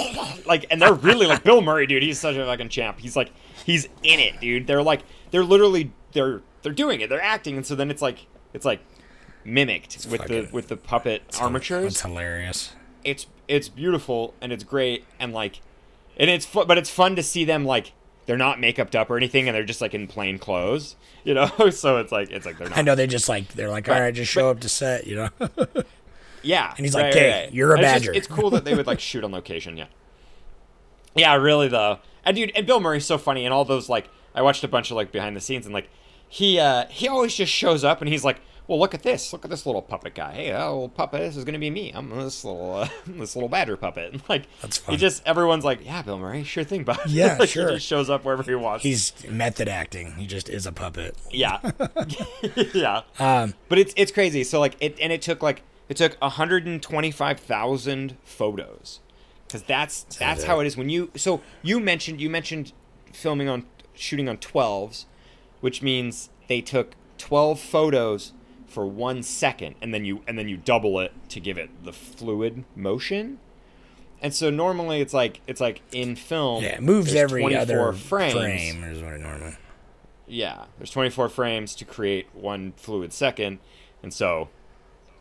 like 0.46 0.66
and 0.70 0.80
they're 0.80 0.94
really 0.94 1.26
like 1.26 1.42
Bill 1.42 1.60
Murray, 1.62 1.86
dude. 1.86 2.02
He's 2.02 2.18
such 2.20 2.36
a 2.36 2.44
fucking 2.44 2.68
champ. 2.68 2.98
He's 3.00 3.16
like 3.16 3.32
he's 3.64 3.88
in 4.02 4.20
it, 4.20 4.40
dude. 4.40 4.66
They're 4.66 4.82
like 4.82 5.02
they're 5.30 5.44
literally 5.44 5.92
they're 6.12 6.42
they're 6.62 6.72
doing 6.72 7.00
it. 7.00 7.08
They're 7.08 7.22
acting 7.22 7.56
and 7.56 7.66
so 7.66 7.74
then 7.74 7.90
it's 7.90 8.02
like 8.02 8.26
it's 8.52 8.64
like 8.64 8.80
mimicked 9.44 10.06
with 10.10 10.26
the 10.26 10.48
with 10.52 10.68
the 10.68 10.76
puppet 10.76 11.22
That's 11.26 11.40
armatures. 11.40 11.92
It's 11.92 12.02
hilarious. 12.02 12.74
It's 13.04 13.26
it's 13.48 13.68
beautiful 13.68 14.34
and 14.40 14.52
it's 14.52 14.64
great 14.64 15.04
and 15.18 15.32
like 15.32 15.60
and 16.16 16.30
it's 16.30 16.46
fun, 16.46 16.66
but 16.66 16.78
it's 16.78 16.90
fun 16.90 17.16
to 17.16 17.22
see 17.22 17.44
them 17.44 17.64
like 17.64 17.92
they're 18.26 18.36
not 18.36 18.58
makeuped 18.58 18.94
up 18.94 19.08
or 19.10 19.16
anything 19.16 19.48
and 19.48 19.54
they're 19.54 19.64
just 19.64 19.80
like 19.80 19.94
in 19.94 20.06
plain 20.06 20.38
clothes, 20.38 20.96
you 21.24 21.32
know. 21.34 21.46
so 21.70 21.98
it's 21.98 22.12
like 22.12 22.30
it's 22.30 22.44
like 22.46 22.58
they're 22.58 22.68
not 22.68 22.78
I 22.78 22.82
know 22.82 22.94
they 22.94 23.06
just 23.06 23.28
like 23.28 23.48
they're 23.54 23.70
like, 23.70 23.86
Right, 23.88 23.96
"All 23.96 24.02
right, 24.02 24.14
just 24.14 24.30
show 24.32 24.50
up 24.50 24.60
to 24.60 24.68
set," 24.68 25.06
you 25.06 25.16
know. 25.16 25.28
Yeah. 26.42 26.72
And 26.76 26.86
he's 26.86 26.94
like, 26.94 27.06
"Okay, 27.06 27.48
you're 27.52 27.72
a 27.72 27.76
And 27.78 27.82
it's 27.84 27.92
just- 27.92 28.04
badger." 28.04 28.12
It's, 28.18 28.26
cool 28.28 28.50
that 28.50 28.64
they 28.64 28.74
would 28.74 28.86
like 28.86 29.00
shoot 29.00 29.24
on 29.24 29.32
location. 29.32 29.76
Yeah. 29.76 29.86
Yeah, 31.16 31.34
really 31.36 31.68
though. 31.68 32.00
And 32.24 32.36
dude, 32.36 32.52
and 32.54 32.66
Bill 32.66 32.78
Murray's 32.78 33.06
so 33.06 33.16
funny, 33.16 33.46
and 33.46 33.54
all 33.54 33.64
those 33.64 33.88
like 33.88 34.08
I 34.34 34.42
watched 34.42 34.62
a 34.64 34.68
bunch 34.68 34.90
of 34.90 34.96
like 34.96 35.10
behind 35.12 35.34
the 35.34 35.40
scenes, 35.40 35.64
and 35.64 35.72
like 35.74 35.88
he 36.28 36.58
uh 36.58 36.86
he 36.88 37.08
always 37.08 37.34
just 37.34 37.52
shows 37.52 37.84
up, 37.84 38.00
and 38.00 38.08
he's 38.08 38.24
like, 38.24 38.40
well, 38.68 38.80
look 38.80 38.94
at 38.94 39.04
this, 39.04 39.32
look 39.32 39.44
at 39.44 39.50
this 39.50 39.64
little 39.64 39.80
puppet 39.82 40.14
guy. 40.16 40.32
Hey, 40.32 40.50
that 40.50 40.64
little 40.64 40.88
puppet, 40.88 41.20
this 41.20 41.36
is 41.36 41.44
gonna 41.44 41.58
be 41.60 41.70
me. 41.70 41.92
I'm 41.94 42.10
this 42.10 42.44
little 42.44 42.74
uh, 42.74 42.88
this 43.06 43.36
little 43.36 43.48
badger 43.48 43.76
puppet. 43.76 44.12
And, 44.12 44.22
like 44.28 44.46
That's 44.60 44.78
He 44.78 44.84
fun. 44.84 44.96
just 44.98 45.22
everyone's 45.26 45.64
like, 45.64 45.84
yeah, 45.84 46.02
Bill 46.02 46.18
Murray, 46.18 46.42
sure 46.42 46.64
thing, 46.64 46.82
bud. 46.84 46.98
Yeah, 47.06 47.36
like, 47.38 47.48
sure. 47.48 47.68
He 47.68 47.74
just 47.76 47.86
shows 47.86 48.10
up 48.10 48.24
wherever 48.24 48.42
he 48.42 48.54
wants. 48.56 48.82
He's 48.82 49.12
method 49.28 49.68
acting. 49.68 50.12
He 50.16 50.26
just 50.26 50.48
is 50.48 50.66
a 50.66 50.72
puppet. 50.72 51.16
Yeah. 51.30 51.60
yeah. 52.74 53.02
Um, 53.18 53.54
But 53.68 53.78
it's 53.78 53.94
it's 53.96 54.10
crazy. 54.12 54.42
So 54.42 54.58
like 54.58 54.76
it 54.80 54.98
and 55.00 55.12
it 55.12 55.22
took 55.22 55.42
like 55.42 55.62
it 55.88 55.96
took 55.96 56.16
125,000 56.20 58.16
photos. 58.24 59.00
Cuz 59.48 59.62
that's 59.62 60.02
that's 60.18 60.42
how 60.44 60.58
it 60.60 60.66
is 60.66 60.76
when 60.76 60.88
you 60.88 61.10
so 61.14 61.40
you 61.62 61.78
mentioned 61.78 62.20
you 62.20 62.28
mentioned 62.28 62.72
filming 63.12 63.48
on 63.48 63.64
shooting 63.94 64.28
on 64.28 64.36
12s, 64.38 65.04
which 65.60 65.82
means 65.82 66.30
they 66.48 66.60
took 66.60 66.94
12 67.18 67.58
photos 67.58 68.32
for 68.66 68.86
1 68.86 69.22
second 69.22 69.74
and 69.80 69.94
then 69.94 70.04
you 70.04 70.22
and 70.26 70.38
then 70.38 70.48
you 70.48 70.56
double 70.56 71.00
it 71.00 71.12
to 71.30 71.40
give 71.40 71.56
it 71.56 71.70
the 71.84 71.92
fluid 71.92 72.64
motion. 72.74 73.38
And 74.20 74.34
so 74.34 74.50
normally 74.50 75.00
it's 75.00 75.14
like 75.14 75.40
it's 75.46 75.60
like 75.60 75.82
in 75.92 76.16
film 76.16 76.64
yeah, 76.64 76.76
it 76.76 76.82
moves 76.82 77.14
every 77.14 77.42
24 77.42 77.60
other 77.60 77.92
frames. 77.92 78.34
frame 78.34 78.84
is 78.84 79.02
what 79.02 79.14
it 79.14 79.20
normally. 79.20 79.56
Yeah, 80.26 80.64
there's 80.78 80.90
24 80.90 81.28
frames 81.28 81.74
to 81.76 81.84
create 81.84 82.26
one 82.34 82.72
fluid 82.76 83.12
second, 83.12 83.60
and 84.02 84.12
so, 84.12 84.48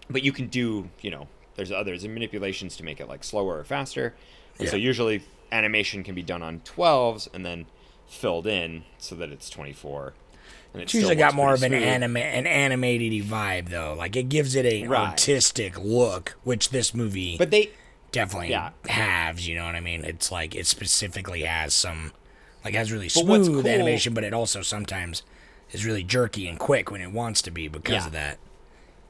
but 0.10 0.24
you 0.24 0.32
can 0.32 0.48
do, 0.48 0.90
you 1.02 1.12
know, 1.12 1.28
there's 1.56 1.72
others 1.72 2.04
and 2.04 2.12
manipulations 2.14 2.76
to 2.78 2.84
make 2.84 3.00
it 3.00 3.08
like 3.08 3.24
slower 3.24 3.60
or 3.60 3.64
faster, 3.64 4.16
and 4.58 4.68
so 4.68 4.76
usually 4.76 5.22
animation 5.52 6.04
can 6.04 6.16
be 6.16 6.24
done 6.24 6.42
on 6.42 6.60
12s 6.62 7.28
and 7.34 7.46
then 7.46 7.68
filled 8.08 8.48
in 8.48 8.84
so 8.98 9.16
that 9.16 9.30
it's 9.30 9.50
24. 9.50 10.14
It's 10.80 10.94
usually 10.94 11.16
got 11.16 11.34
more 11.34 11.54
of 11.54 11.64
an 11.64 11.72
smooth. 11.72 11.84
anime, 11.84 12.18
an 12.18 12.48
animated 12.48 13.24
vibe 13.26 13.70
though. 13.70 13.96
Like 13.98 14.16
it 14.16 14.30
gives 14.30 14.56
it 14.56 14.66
a 14.66 14.88
Right. 14.88 15.10
artistic 15.10 15.78
look, 15.80 16.36
which 16.44 16.70
this 16.70 16.94
movie 16.94 17.38
But 17.38 17.52
they, 17.52 17.72
definitely 18.12 18.50
yeah. 18.50 18.72
has. 18.88 19.48
You 19.48 19.56
know 19.56 19.66
what 19.66 19.76
I 19.76 19.80
mean? 19.82 20.04
It's 20.04 20.32
like 20.32 20.56
it 20.56 20.68
specifically 20.68 21.44
has 21.44 21.74
some, 21.74 22.12
like 22.64 22.74
has 22.74 22.92
really 22.92 23.10
smooth 23.10 23.48
cool- 23.48 23.68
animation, 23.68 24.14
but 24.14 24.24
it 24.24 24.34
also 24.34 24.62
sometimes 24.62 25.24
is 25.72 25.86
really 25.86 26.04
jerky 26.04 26.48
and 26.48 26.58
quick 26.60 26.92
when 26.92 27.02
it 27.02 27.12
wants 27.12 27.42
to 27.44 27.52
be 27.52 27.68
because 27.68 27.94
Yeah. 27.94 28.06
of 28.08 28.12
that. 28.14 28.38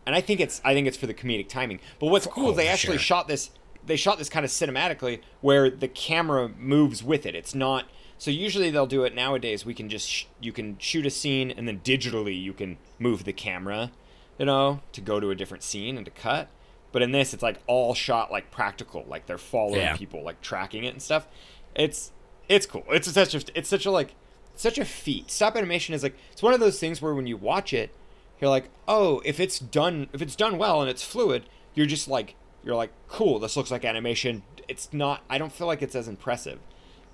and 0.07 0.13
I 0.15 0.21
think 0.21 0.39
it's 0.39 0.61
I 0.63 0.73
think 0.75 0.87
it's 0.87 0.97
for 0.97 1.07
the 1.07 1.13
comedic 1.15 1.49
timing. 1.49 1.79
But 1.99 2.07
what's 2.07 2.27
cool 2.27 2.47
oh, 2.47 2.51
is 2.51 2.57
they 2.57 2.67
actually 2.67 2.97
sure. 2.97 3.03
shot 3.17 3.27
this 3.27 3.49
they 3.85 3.95
shot 3.95 4.17
this 4.19 4.29
kind 4.29 4.43
of 4.45 4.51
cinematically 4.51 5.19
where 5.41 5.69
the 5.69 5.87
camera 5.87 6.47
moves 6.59 7.03
with 7.03 7.25
it. 7.25 7.33
It's 7.35 7.53
not 7.55 7.85
so 8.17 8.31
usually 8.31 8.71
they'll 8.71 8.87
do 8.87 9.03
it 9.03 9.13
nowadays. 9.15 9.65
We 9.65 9.73
can 9.73 9.89
just 9.89 10.09
sh- 10.09 10.25
you 10.39 10.51
can 10.51 10.77
shoot 10.79 11.05
a 11.05 11.09
scene 11.09 11.51
and 11.51 11.67
then 11.67 11.79
digitally 11.81 12.41
you 12.41 12.53
can 12.53 12.77
move 12.99 13.23
the 13.25 13.33
camera, 13.33 13.91
you 14.39 14.45
know, 14.45 14.81
to 14.93 15.01
go 15.01 15.19
to 15.19 15.29
a 15.31 15.35
different 15.35 15.63
scene 15.63 15.97
and 15.97 16.05
to 16.05 16.11
cut. 16.11 16.47
But 16.91 17.01
in 17.01 17.11
this, 17.11 17.33
it's 17.33 17.43
like 17.43 17.59
all 17.67 17.93
shot 17.93 18.31
like 18.31 18.51
practical, 18.51 19.05
like 19.07 19.25
they're 19.25 19.37
following 19.37 19.81
Yeah. 19.81 19.97
people, 19.97 20.23
like 20.23 20.41
tracking 20.41 20.85
it 20.85 20.93
and 20.93 21.01
stuff. 21.01 21.27
It's 21.75 22.11
it's 22.47 22.65
cool. 22.65 22.85
It's 22.89 23.11
such 23.11 23.35
a 23.35 23.41
it's 23.53 23.67
such 23.69 23.85
a 23.85 23.91
like 23.91 24.15
such 24.55 24.77
a 24.77 24.85
feat. 24.85 25.29
Stop 25.29 25.57
animation 25.57 25.93
is 25.93 26.03
like 26.03 26.15
it's 26.31 26.41
one 26.43 26.53
of 26.53 26.59
those 26.61 26.79
things 26.79 27.01
where 27.01 27.13
when 27.13 27.27
you 27.27 27.35
watch 27.35 27.73
it, 27.73 27.91
you're 28.39 28.49
like, 28.49 28.69
oh, 28.87 29.21
if 29.25 29.39
it's 29.41 29.59
done 29.59 30.07
if 30.13 30.21
it's 30.21 30.35
done 30.37 30.57
well 30.57 30.79
and 30.81 30.89
it's 30.89 31.03
fluid, 31.03 31.43
you're 31.73 31.85
just 31.85 32.07
like 32.07 32.35
you're 32.63 32.75
like, 32.75 32.91
cool, 33.09 33.39
this 33.39 33.57
looks 33.57 33.71
like 33.71 33.83
animation. 33.83 34.43
It's 34.69 34.93
not 34.93 35.21
I 35.29 35.37
don't 35.37 35.51
feel 35.51 35.67
like 35.67 35.81
it's 35.81 35.95
as 35.95 36.07
impressive. 36.07 36.59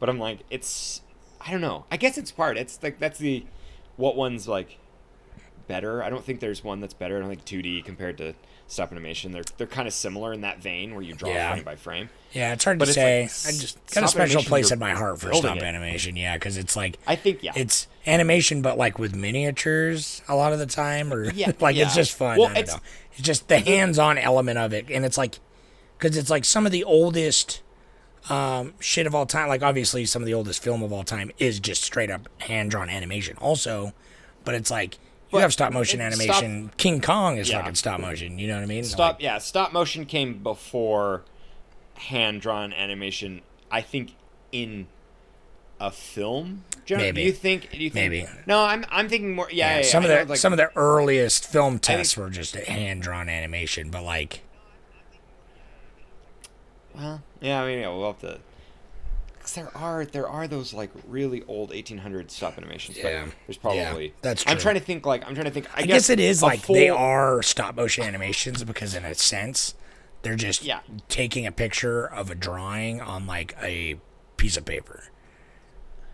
But 0.01 0.09
I'm 0.09 0.19
like, 0.19 0.39
it's 0.49 1.01
I 1.39 1.51
don't 1.51 1.61
know. 1.61 1.85
I 1.89 1.95
guess 1.95 2.17
it's 2.17 2.31
part. 2.31 2.57
It's 2.57 2.83
like 2.83 2.99
that's 2.99 3.17
the 3.19 3.45
what 3.95 4.17
one's 4.17 4.47
like 4.49 4.77
better. 5.67 6.03
I 6.03 6.09
don't 6.09 6.25
think 6.25 6.41
there's 6.41 6.63
one 6.63 6.81
that's 6.81 6.93
better. 6.93 7.15
I 7.17 7.19
don't 7.21 7.29
think 7.29 7.45
2D 7.45 7.85
compared 7.85 8.17
to 8.17 8.33
stop 8.67 8.91
animation. 8.91 9.31
They're 9.31 9.43
they're 9.57 9.67
kind 9.67 9.87
of 9.87 9.93
similar 9.93 10.33
in 10.33 10.41
that 10.41 10.61
vein 10.61 10.93
where 10.93 11.03
you 11.03 11.13
draw 11.13 11.29
Yeah. 11.29 11.53
frame 11.53 11.63
by 11.63 11.75
frame. 11.75 12.09
Yeah, 12.31 12.53
it's 12.53 12.63
hard 12.63 12.79
But 12.79 12.85
to 12.85 12.93
say. 12.93 13.21
like 13.23 13.31
I 13.47 13.51
just 13.57 13.77
got 13.93 14.03
a 14.03 14.07
special 14.07 14.41
place 14.43 14.71
in 14.71 14.79
my 14.79 14.91
heart 14.93 15.19
for 15.19 15.33
stop 15.33 15.57
it. 15.57 15.63
animation. 15.63 16.15
Yeah, 16.15 16.35
because 16.35 16.57
it's 16.57 16.75
like 16.75 16.97
I 17.05 17.15
think 17.15 17.43
yeah. 17.43 17.51
it's 17.55 17.87
animation, 18.07 18.61
but 18.61 18.77
like 18.77 18.97
with 18.97 19.15
miniatures 19.15 20.21
a 20.27 20.35
lot 20.35 20.51
of 20.53 20.59
the 20.59 20.65
time, 20.65 21.13
or 21.13 21.31
Yeah, 21.31 21.51
like 21.59 21.75
it's 21.75 21.93
just 21.95 22.13
fun. 22.17 22.37
Well, 22.39 22.47
I 22.49 22.53
don't 22.53 22.63
it's- 22.63 22.79
It's 23.13 23.21
just 23.21 23.47
the 23.49 23.59
hands-on 23.59 24.17
element 24.17 24.57
of 24.57 24.73
it, 24.73 24.87
and 24.89 25.05
it's 25.05 25.17
like 25.17 25.39
because 25.97 26.17
it's 26.17 26.29
like 26.31 26.43
some 26.45 26.65
of 26.65 26.71
the 26.71 26.83
oldest 26.83 27.61
um, 28.29 28.73
shit 28.79 29.07
of 29.07 29.15
all 29.15 29.25
time. 29.25 29.47
Like 29.49 29.63
obviously, 29.63 30.05
some 30.05 30.21
of 30.21 30.25
the 30.25 30.33
oldest 30.33 30.61
film 30.63 30.83
of 30.83 30.91
all 30.93 31.03
time 31.03 31.31
is 31.37 31.59
just 31.59 31.83
straight 31.83 32.09
up 32.11 32.27
hand-drawn 32.41 32.89
animation. 32.89 33.37
Also, 33.37 33.93
but 34.45 34.53
it's 34.55 34.69
like 34.71 34.95
you 34.95 34.99
But 35.37 35.41
have 35.41 35.53
stop 35.53 35.71
motion 35.73 36.01
it- 36.01 36.13
stop- 36.13 36.35
animation. 36.43 36.71
King 36.77 37.01
Kong 37.01 37.37
is 37.37 37.49
Yeah. 37.49 37.59
fucking 37.59 37.75
stop 37.75 37.99
motion. 37.99 38.37
You 38.39 38.47
know 38.49 38.55
what 38.55 38.63
I 38.63 38.67
mean? 38.67 38.83
Stop. 38.83 39.13
Like, 39.15 39.23
yeah, 39.23 39.37
stop 39.37 39.71
motion 39.73 40.05
came 40.05 40.43
before 40.43 41.23
hand 41.95 42.41
drawn 42.41 42.73
animation. 42.73 43.41
I 43.71 43.81
think 43.81 44.11
in 44.51 44.87
a 45.79 45.89
film. 45.91 46.65
Generally, 46.85 47.07
Maybe. 47.13 47.21
Do 47.21 47.27
you 47.27 47.33
think? 47.33 47.71
Do 47.71 47.77
you 47.77 47.89
think? 47.89 48.11
Maybe. 48.11 48.27
No, 48.45 48.63
I'm. 48.65 48.85
I'm 48.89 49.07
thinking 49.07 49.33
more. 49.35 49.47
Yeah. 49.51 49.69
yeah, 49.69 49.77
yeah, 49.77 49.83
some 49.83 50.03
I 50.03 50.07
of 50.09 50.27
the 50.27 50.31
like, 50.31 50.39
some 50.39 50.51
of 50.51 50.57
the 50.57 50.69
earliest 50.75 51.47
film 51.47 51.73
think- 51.73 51.81
tests 51.83 52.17
were 52.17 52.29
just 52.29 52.55
hand-drawn 52.55 53.29
animation, 53.29 53.89
but 53.89 54.03
like. 54.03 54.41
Well, 56.95 57.21
yeah. 57.41 57.61
I 57.61 57.67
mean, 57.67 57.79
yeah, 57.79 57.89
we'll 57.89 58.07
have 58.07 58.19
to. 58.19 58.39
Because 59.33 59.53
there 59.55 59.75
are 59.75 60.05
there 60.05 60.27
are 60.27 60.47
those 60.47 60.73
like 60.73 60.91
really 61.07 61.43
old 61.47 61.69
1800 61.71 62.29
stop 62.31 62.57
animations. 62.57 62.97
Yeah. 62.97 63.25
But 63.25 63.33
there's 63.47 63.57
probably. 63.57 63.79
Yeah, 64.05 64.11
that's 64.21 64.43
I'm 64.47 64.57
trying 64.59 64.75
to 64.75 64.81
think. 64.81 65.05
Like 65.05 65.25
I'm 65.27 65.33
trying 65.33 65.45
to 65.45 65.51
think. 65.51 65.67
I, 65.75 65.81
I 65.81 65.85
guess 65.85 66.09
it 66.09 66.19
is 66.19 66.41
a 66.41 66.45
like 66.45 66.65
they 66.67 66.89
are 66.89 67.41
stop 67.41 67.75
motion 67.75 68.03
animations 68.03 68.63
because 68.63 68.93
in 68.95 69.03
a 69.03 69.15
sense 69.15 69.73
they're 70.21 70.35
just 70.35 70.63
Yeah. 70.63 70.81
taking 71.09 71.47
a 71.47 71.51
picture 71.51 72.05
of 72.05 72.29
a 72.29 72.35
drawing 72.35 73.01
on 73.01 73.25
like 73.25 73.55
a 73.61 73.99
piece 74.37 74.55
of 74.57 74.65
paper. 74.65 75.05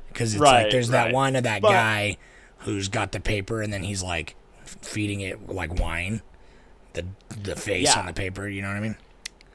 Because 0.07 0.33
it's 0.33 0.41
like 0.41 0.63
Right, 0.63 0.71
there's 0.71 0.87
that 0.89 1.05
right. 1.07 1.13
one 1.13 1.35
of 1.35 1.43
that 1.43 1.61
But- 1.61 1.71
guy 1.71 2.17
who's 2.59 2.87
got 2.87 3.11
the 3.11 3.19
paper 3.19 3.61
and 3.61 3.71
then 3.73 3.83
he's 3.83 4.01
like 4.01 4.35
feeding 4.63 5.19
it 5.21 5.49
like 5.49 5.77
wine, 5.79 6.21
the 6.93 7.05
the 7.29 7.57
face 7.57 7.87
Yeah. 7.93 7.99
on 7.99 8.05
the 8.05 8.13
paper. 8.13 8.47
You 8.47 8.61
know 8.61 8.69
what 8.69 8.77
I 8.77 8.79
mean? 8.79 8.97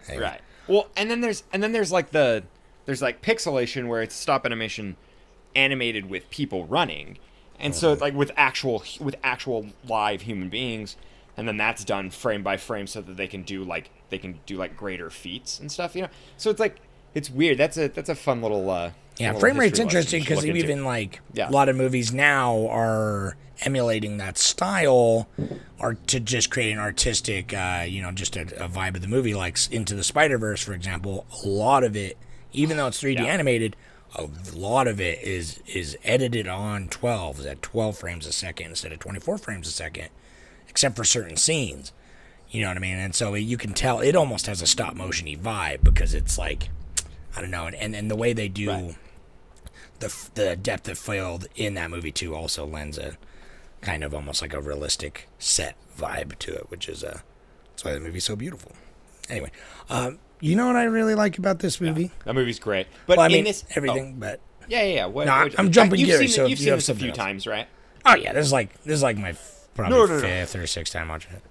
Anyway. 0.08 0.22
Right. 0.24 0.40
Well, 0.68 0.88
and 0.96 1.10
then 1.10 1.20
there's 1.20 1.44
and 1.52 1.62
then 1.62 1.72
there's 1.72 1.92
like 1.92 2.10
the 2.10 2.44
there's 2.86 3.02
like 3.02 3.22
pixelation 3.22 3.88
where 3.88 4.02
it's 4.02 4.14
stop 4.14 4.46
animation 4.46 4.96
animated 5.54 6.08
with 6.08 6.28
people 6.30 6.66
running. 6.66 7.18
And 7.58 7.74
so 7.74 7.92
like 7.92 8.14
with 8.14 8.32
actual 8.36 8.82
with 9.00 9.14
actual 9.22 9.66
live 9.86 10.22
human 10.22 10.48
beings 10.48 10.96
and 11.36 11.48
then 11.48 11.56
that's 11.56 11.84
done 11.84 12.10
frame 12.10 12.42
by 12.42 12.56
frame 12.56 12.86
so 12.86 13.00
that 13.00 13.16
they 13.16 13.26
can 13.26 13.42
do 13.42 13.64
like 13.64 13.90
they 14.10 14.18
can 14.18 14.40
do 14.46 14.56
like 14.56 14.76
greater 14.76 15.10
feats 15.10 15.58
and 15.58 15.70
stuff, 15.70 15.94
you 15.94 16.02
know. 16.02 16.08
So 16.36 16.50
it's 16.50 16.60
like 16.60 16.76
it's 17.14 17.30
weird. 17.30 17.58
That's 17.58 17.76
a 17.76 17.88
that's 17.88 18.08
a 18.08 18.14
fun 18.14 18.42
little 18.42 18.68
uh 18.70 18.90
Yeah, 19.18 19.32
frame 19.34 19.58
rate's 19.58 19.78
interesting 19.78 20.22
because 20.22 20.44
into. 20.44 20.56
even 20.58 20.84
like 20.84 21.20
Yeah. 21.32 21.48
a 21.48 21.52
lot 21.52 21.68
of 21.68 21.76
movies 21.76 22.12
now 22.12 22.66
are 22.68 23.36
emulating 23.62 24.16
that 24.18 24.38
style, 24.38 25.28
or 25.78 25.94
to 26.06 26.18
just 26.20 26.50
create 26.50 26.72
an 26.72 26.78
artistic, 26.78 27.52
uh, 27.54 27.84
you 27.86 28.02
know, 28.02 28.10
just 28.12 28.36
a, 28.36 28.42
a 28.64 28.68
vibe 28.68 28.94
of 28.96 29.02
the 29.02 29.08
movie. 29.08 29.34
Like 29.34 29.58
Into 29.70 29.94
the 29.94 30.04
Spider 30.04 30.38
Verse, 30.38 30.62
for 30.62 30.72
example, 30.72 31.26
a 31.44 31.48
lot 31.48 31.84
of 31.84 31.94
it, 31.96 32.16
even 32.52 32.76
though 32.76 32.86
it's 32.88 33.00
3D 33.00 33.16
Yeah. 33.24 33.24
animated, 33.32 33.76
a 34.14 34.28
lot 34.54 34.86
of 34.88 35.00
it 35.00 35.22
is 35.22 35.60
is 35.66 35.96
edited 36.04 36.46
on 36.48 36.88
12s 36.88 37.46
at 37.50 37.62
12 37.62 37.96
frames 37.96 38.26
a 38.26 38.32
second 38.32 38.68
instead 38.68 38.92
of 38.92 38.98
24 38.98 39.38
frames 39.38 39.66
a 39.68 39.70
second, 39.70 40.08
except 40.68 40.96
for 40.96 41.04
certain 41.04 41.36
scenes. 41.36 41.92
You 42.50 42.60
know 42.62 42.68
what 42.68 42.76
I 42.76 42.80
mean? 42.80 42.98
And 42.98 43.14
so 43.14 43.32
you 43.34 43.56
can 43.56 43.72
tell 43.72 44.00
it 44.00 44.14
almost 44.14 44.46
has 44.46 44.60
a 44.60 44.66
stop 44.66 44.94
motiony 44.94 45.38
vibe 45.38 45.82
because 45.82 46.12
it's 46.12 46.36
like, 46.36 46.68
I 47.36 47.40
don't 47.40 47.50
know, 47.50 47.66
and 47.66 47.76
and, 47.76 47.94
and 47.94 48.10
the 48.10 48.16
way 48.16 48.32
they 48.32 48.48
do 48.48 48.68
Right. 48.70 48.96
the 50.00 50.14
the 50.34 50.56
depth 50.56 50.88
of 50.88 50.98
field 50.98 51.46
in 51.56 51.74
that 51.74 51.90
movie 51.90 52.12
too 52.12 52.34
also 52.34 52.66
lends 52.66 52.98
a 52.98 53.16
kind 53.80 54.04
of 54.04 54.14
almost 54.14 54.42
like 54.42 54.52
a 54.54 54.60
realistic 54.60 55.28
set 55.38 55.76
vibe 55.98 56.38
to 56.40 56.52
it, 56.54 56.70
which 56.70 56.88
is 56.88 57.02
uh 57.04 57.20
that's 57.70 57.84
why 57.84 57.92
the 57.92 58.00
movie's 58.00 58.24
so 58.24 58.36
beautiful. 58.36 58.72
Anyway, 59.28 59.50
um, 59.88 60.18
you 60.40 60.54
know 60.56 60.66
what 60.66 60.76
I 60.76 60.84
really 60.84 61.14
like 61.14 61.38
about 61.38 61.60
this 61.60 61.80
movie? 61.80 62.10
That 62.24 62.34
movie's 62.34 62.58
great. 62.58 62.86
But 63.06 63.16
well, 63.18 63.24
I 63.24 63.26
in 63.28 63.32
mean 63.32 63.44
this 63.44 63.64
everything, 63.74 64.16
but 64.18 64.40
Oh, 64.62 64.64
yeah, 64.68 64.82
yeah, 64.82 64.94
yeah. 64.94 65.06
What, 65.06 65.26
No, 65.26 65.32
what- 65.42 65.58
I'm 65.58 65.70
jumping 65.72 65.98
you've 66.00 66.08
gears, 66.08 66.20
Seen, 66.20 66.28
so 66.28 66.42
you've 66.42 66.50
you 66.50 66.56
seen 66.64 66.68
have 66.68 66.78
this 66.78 66.88
a 66.88 66.94
few 66.94 67.08
else. 67.08 67.16
times, 67.16 67.46
right? 67.46 67.66
oh 68.04 68.14
yeah, 68.16 68.32
this 68.32 68.46
is 68.46 68.52
like 68.52 68.80
this 68.84 68.94
is 68.94 69.02
like 69.02 69.16
my 69.16 69.34
probably 69.74 69.96
No, 69.98 70.06
no, 70.06 70.20
fifth 70.20 70.54
or 70.56 70.66
sixth 70.66 70.92
time 70.92 71.08
watching. 71.08 71.32
It 71.32 71.42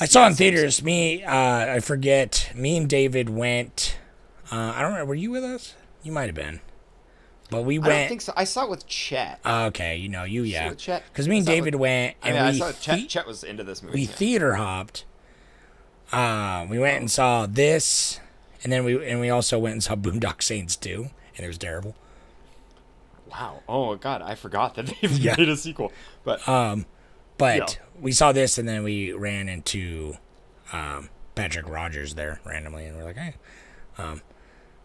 I 0.00 0.04
saw 0.06 0.26
in 0.26 0.34
theaters. 0.34 0.82
Me, 0.82 1.22
uh, 1.24 1.74
I 1.74 1.80
forget. 1.80 2.50
Me 2.54 2.76
and 2.76 2.88
David 2.88 3.30
went. 3.30 3.98
Uh, 4.52 4.72
I 4.76 4.82
don't 4.82 4.94
know. 4.94 5.04
Were 5.04 5.14
you 5.14 5.30
with 5.30 5.44
us? 5.44 5.74
You 6.02 6.12
might 6.12 6.26
have 6.26 6.34
been. 6.34 6.60
But 7.50 7.62
we 7.62 7.76
I 7.76 7.80
went. 7.80 7.90
don't 7.92 8.08
think 8.08 8.20
so. 8.20 8.32
I 8.36 8.44
saw 8.44 8.64
it 8.64 8.70
with 8.70 8.86
Chet. 8.86 9.40
Oh, 9.44 9.66
okay, 9.66 9.96
you 9.96 10.08
know 10.08 10.24
you 10.24 10.42
yeah. 10.42 10.68
with 10.70 10.78
Chet? 10.78 11.04
Because 11.12 11.28
me 11.28 11.38
and 11.38 11.48
I 11.48 11.52
David 11.52 11.74
with- 11.76 11.80
went 11.82 12.16
I 12.22 12.28
and 12.30 12.36
mean, 12.36 12.44
I 12.44 12.52
saw 12.52 12.72
Chet, 12.78 12.96
the- 12.98 13.06
Chet 13.06 13.26
was 13.26 13.44
into 13.44 13.62
this 13.64 13.82
movie. 13.82 13.94
we 13.94 14.00
yeah. 14.02 14.12
theater 14.12 14.54
hopped. 14.54 15.04
Uh, 16.12 16.66
we 16.68 16.78
went 16.78 16.98
and 17.00 17.10
saw 17.10 17.46
this, 17.46 18.20
and 18.62 18.72
then 18.72 18.84
we 18.84 19.04
and 19.08 19.20
we 19.20 19.30
also 19.30 19.58
went 19.58 19.72
and 19.74 19.82
saw 19.82 19.94
Boondock 19.94 20.42
Saints 20.42 20.76
too, 20.76 21.10
and 21.36 21.44
it 21.44 21.48
was 21.48 21.58
terrible. 21.58 21.94
Wow. 23.30 23.62
Oh 23.68 23.94
god, 23.96 24.22
I 24.22 24.34
forgot 24.34 24.74
that 24.74 24.86
they 24.86 25.08
Yeah. 25.08 25.34
made 25.38 25.48
a 25.48 25.56
sequel. 25.56 25.92
But 26.24 26.46
um, 26.48 26.86
But. 27.38 27.78
We 28.00 28.12
saw 28.12 28.32
this, 28.32 28.58
and 28.58 28.68
then 28.68 28.82
we 28.82 29.12
ran 29.12 29.48
into 29.48 30.14
um, 30.72 31.08
Patrick 31.34 31.68
Rogers 31.68 32.14
there 32.14 32.40
randomly, 32.44 32.86
and 32.86 32.96
we're 32.96 33.04
like, 33.04 33.16
hey, 33.16 33.34
um, 33.98 34.22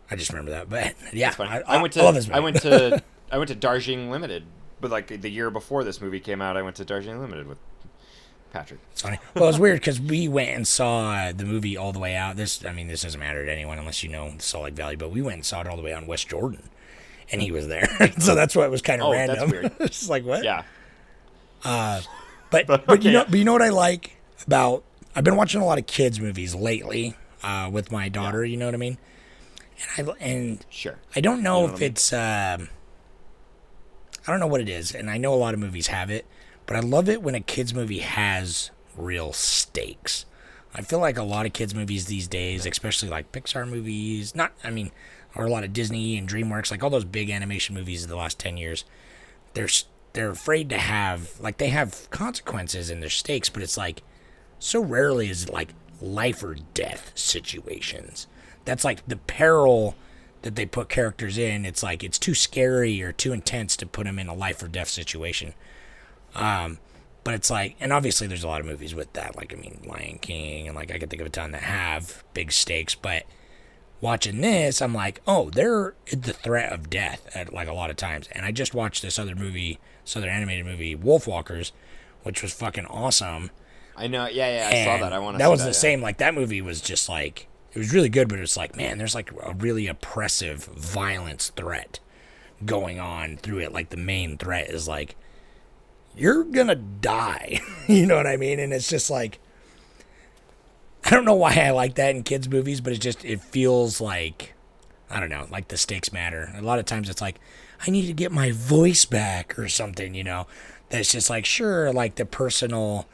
I 0.10 0.16
just 0.16 0.32
remember 0.32 0.52
that. 0.52 0.70
But 0.70 0.96
yeah, 1.14 1.32
funny. 1.32 1.50
I, 1.50 1.78
I, 1.78 1.82
went 1.82 1.94
to 1.94 2.02
I 2.04 2.38
I 2.38 2.40
went 2.40 2.62
to 2.62 3.02
I 3.32 3.38
went 3.38 3.48
to 3.50 3.56
Darjeeling 3.56 4.12
Limited, 4.12 4.44
but 4.80 4.92
like 4.92 5.08
the 5.08 5.30
year 5.30 5.50
before 5.50 5.84
this 5.84 6.02
movie 6.02 6.20
came 6.20 6.42
out, 6.42 6.58
I 6.58 6.62
went 6.62 6.76
to 6.78 6.86
Darjeeling 6.86 7.22
Limited 7.22 7.48
with 7.48 7.58
Patrick. 8.52 8.80
It's 8.92 9.02
funny. 9.02 9.20
Well, 9.34 9.48
it's 9.50 9.58
weird 9.58 9.80
because 9.80 10.00
we 10.02 10.28
went 10.28 10.50
and 10.50 10.68
saw 10.68 11.32
the 11.32 11.46
movie 11.46 11.78
all 11.78 11.94
the 11.94 12.00
way 12.00 12.16
out. 12.16 12.36
This, 12.36 12.66
I 12.66 12.74
mean, 12.74 12.88
this 12.88 13.02
doesn't 13.04 13.20
matter 13.20 13.46
to 13.46 13.52
anyone 13.52 13.80
unless 13.80 14.04
you 14.04 14.10
know 14.10 14.34
Salt 14.40 14.66
Lake 14.66 14.74
Valley. 14.74 14.96
But 14.98 15.12
we 15.12 15.22
went 15.22 15.36
and 15.36 15.46
saw 15.46 15.62
it 15.62 15.68
all 15.68 15.78
the 15.78 15.84
way 15.84 15.94
out 15.94 16.02
in 16.02 16.08
West 16.08 16.28
Jordan, 16.28 16.70
and 17.32 17.42
he 17.42 17.52
was 17.52 17.68
there. 17.68 17.88
so 18.20 18.36
that's 18.36 18.56
why 18.56 18.66
it 18.66 18.72
was 18.72 18.82
kind 18.82 19.02
of 19.02 19.08
Oh, 19.08 19.12
that's 19.14 19.30
random. 19.30 19.50
weird. 19.52 19.72
it's 19.80 20.10
like 20.10 20.26
what? 20.26 20.44
Yeah. 20.44 20.64
But 22.52 22.68
but, 22.68 22.86
But, 22.86 23.04
you 23.04 23.12
know 23.12 23.26
but 23.28 23.38
you 23.40 23.46
know 23.46 23.54
what 23.54 23.62
I 23.64 23.70
like 23.70 24.18
about 24.46 24.84
I've 25.16 25.24
been 25.24 25.36
watching 25.36 25.62
a 25.62 25.66
lot 25.66 25.78
of 25.80 25.88
kids 25.88 26.20
movies 26.20 26.54
lately 26.54 27.16
uh, 27.44 27.70
with 27.72 27.92
my 27.92 28.08
daughter. 28.10 28.46
You 28.46 28.58
know 28.58 28.66
what 28.66 28.76
I 28.76 28.78
mean? 28.78 28.98
And 29.98 30.10
I 30.10 30.14
and 30.20 30.66
Sure. 30.70 31.00
I 31.16 31.22
don't 31.22 31.42
know 31.42 31.62
You 31.62 31.68
know 31.68 31.74
if 31.74 31.78
I 31.78 31.80
mean? 31.82 31.90
it's 31.92 32.14
um, 32.14 32.70
I 34.28 34.32
don't 34.32 34.40
know 34.40 34.48
what 34.48 34.62
it 34.62 34.70
is, 34.70 34.94
and 34.94 35.10
I 35.10 35.18
know 35.18 35.34
a 35.34 35.36
lot 35.36 35.54
of 35.56 35.60
movies 35.60 35.88
have 35.88 36.10
it, 36.12 36.26
but 36.68 36.78
I 36.78 36.80
love 36.82 37.10
it 37.10 37.24
when 37.24 37.34
a 37.36 37.40
kids 37.40 37.74
movie 37.74 38.00
has 38.00 38.70
real 38.96 39.34
stakes. 39.34 40.26
I 40.74 40.82
feel 40.82 41.00
like 41.00 41.18
a 41.18 41.24
lot 41.24 41.46
of 41.46 41.54
kids 41.54 41.74
movies 41.76 42.06
these 42.06 42.28
days, 42.28 42.66
especially 42.66 43.10
like 43.10 43.32
Pixar 43.32 43.68
movies, 43.68 44.36
not 44.36 44.54
I 44.64 44.70
mean, 44.70 44.92
or 45.36 45.46
a 45.46 45.50
lot 45.50 45.64
of 45.64 45.74
Disney 45.74 46.18
and 46.18 46.30
DreamWorks, 46.30 46.72
like 46.72 46.84
all 46.84 46.90
those 46.90 47.04
big 47.06 47.30
animation 47.30 47.76
movies 47.76 48.04
of 48.04 48.10
the 48.10 48.16
last 48.16 48.38
ten 48.40 48.56
years, 48.58 48.86
they're 49.54 49.66
s- 49.66 49.86
they're 50.14 50.30
afraid 50.30 50.70
to 50.70 50.78
have 50.78 51.40
like 51.40 51.58
they 51.58 51.70
have 51.70 52.10
consequences 52.10 52.90
and 52.90 53.02
their 53.02 53.10
stakes, 53.10 53.50
but 53.50 53.64
it's 53.64 53.78
like 53.78 54.04
so 54.60 54.82
rarely 54.82 55.30
is 55.30 55.46
it 55.46 55.54
like 55.54 55.74
life 56.02 56.44
or 56.44 56.56
death 56.74 57.12
situations. 57.16 58.28
That's 58.66 58.84
like 58.84 59.06
the 59.08 59.18
peril 59.18 59.96
that 60.42 60.56
they 60.56 60.66
put 60.66 60.90
characters 60.90 61.38
in. 61.38 61.66
It's 61.66 61.84
like 61.84 62.04
it's 62.04 62.20
too 62.20 62.34
scary 62.34 63.02
or 63.02 63.12
too 63.12 63.34
intense 63.34 63.76
to 63.78 63.86
put 63.86 64.06
them 64.06 64.20
in 64.20 64.28
a 64.28 64.34
life 64.34 64.62
or 64.62 64.68
death 64.68 64.90
situation. 64.90 65.54
Um, 66.36 66.80
but 67.24 67.34
it's 67.36 67.50
like, 67.52 67.76
and 67.80 67.94
obviously 67.94 68.28
there's 68.28 68.44
a 68.44 68.48
lot 68.48 68.62
of 68.62 68.66
movies 68.66 68.96
with 68.96 69.14
that. 69.14 69.36
Like 69.36 69.54
I 69.54 69.58
mean, 69.58 69.82
Lion 69.86 70.18
King, 70.20 70.68
and 70.68 70.76
like 70.76 70.92
I 70.92 70.98
can 70.98 71.10
think 71.10 71.22
of 71.22 71.28
a 71.28 71.32
ton 71.32 71.52
that 71.52 71.64
have 71.64 72.24
big 72.34 72.52
stakes. 72.52 72.96
But 72.96 73.26
watching 74.00 74.42
this, 74.42 74.82
I'm 74.82 74.94
like, 74.94 75.22
oh, 75.28 75.50
they're 75.52 75.94
the 76.12 76.34
threat 76.34 76.72
of 76.72 76.90
death 76.90 77.30
at 77.36 77.54
like 77.54 77.68
a 77.68 77.74
lot 77.74 77.90
of 77.90 77.96
times. 77.96 78.28
And 78.32 78.46
I 78.46 78.52
just 78.52 78.74
watched 78.74 79.02
this 79.02 79.20
other 79.20 79.36
movie, 79.36 79.80
this 80.04 80.16
other 80.16 80.30
animated 80.30 80.66
movie, 80.66 80.96
Wolfwalkers, 80.96 81.72
which 82.24 82.42
was 82.42 82.54
fucking 82.54 82.86
awesome. 82.86 83.52
I 83.96 84.08
know. 84.08 84.28
Yeah, 84.28 84.70
yeah. 84.70 84.70
I 84.70 84.86
saw 84.86 85.04
that. 85.04 85.14
I 85.14 85.20
want 85.20 85.36
to. 85.36 85.38
That 85.40 85.50
was 85.50 85.62
the 85.62 85.68
yeah. 85.68 85.74
same. 85.74 86.02
Like 86.02 86.18
that 86.18 86.34
movie 86.34 86.62
was 86.62 86.82
just 86.82 87.10
like 87.10 87.48
it 87.74 87.78
was 87.78 87.94
really 87.94 88.10
good, 88.10 88.28
but 88.28 88.40
it's 88.40 88.58
like, 88.58 88.76
man, 88.76 88.98
there's 88.98 89.16
like 89.16 89.32
a 89.44 89.54
really 89.54 89.88
oppressive 89.88 90.66
violence 90.66 91.50
threat 91.50 92.00
going 92.66 93.00
on 93.00 93.38
through 93.38 93.60
it. 93.60 93.72
Like 93.72 93.90
the 93.90 93.98
main 93.98 94.38
threat 94.38 94.70
is 94.70 94.88
like 94.88 95.16
you're 96.16 96.44
gonna 96.44 96.76
die. 96.76 97.60
you 97.88 98.06
know 98.06 98.18
what 98.18 98.28
I 98.28 98.38
mean? 98.38 98.60
And 98.60 98.74
it's 98.74 98.90
just 98.90 99.10
like 99.10 99.40
I 101.04 101.10
don't 101.10 101.26
know 101.26 101.36
why 101.36 101.56
I 101.56 101.72
like 101.72 101.96
that 101.96 102.16
in 102.16 102.24
kids 102.24 102.50
movies, 102.50 102.82
but 102.82 102.94
it 102.94 103.00
just 103.00 103.24
it 103.26 103.42
feels 103.42 104.02
like 104.02 104.54
I 105.10 105.20
don't 105.20 105.30
know, 105.30 105.48
like 105.50 105.68
the 105.68 105.78
stakes 105.78 106.14
matter. 106.14 106.54
A 106.56 106.62
lot 106.62 106.80
of 106.80 106.86
times 106.86 107.10
it's 107.10 107.22
like 107.22 107.40
I 107.86 107.92
need 107.92 108.08
to 108.08 108.14
get 108.14 108.32
my 108.32 108.52
voice 108.52 109.06
back 109.06 109.58
or 109.58 109.68
something, 109.68 110.14
you 110.14 110.24
know. 110.24 110.48
That's 110.90 111.12
just 111.12 111.30
like 111.30 111.46
sure, 111.46 111.92
like 111.92 112.16
the 112.16 112.26
personal 112.26 113.08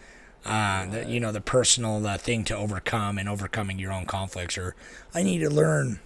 uh, 0.45 0.85
the, 0.85 1.05
you 1.05 1.19
know, 1.19 1.31
the 1.31 1.41
personal 1.41 1.99
the 1.99 2.17
thing 2.17 2.43
to 2.45 2.55
overcome 2.55 3.17
and 3.17 3.27
overcoming 3.27 3.79
your 3.79 3.91
own 3.91 4.05
conflicts, 4.05 4.57
or 4.57 4.75
I 5.13 5.23
need 5.23 5.39
to 5.39 5.49
learn 5.49 5.99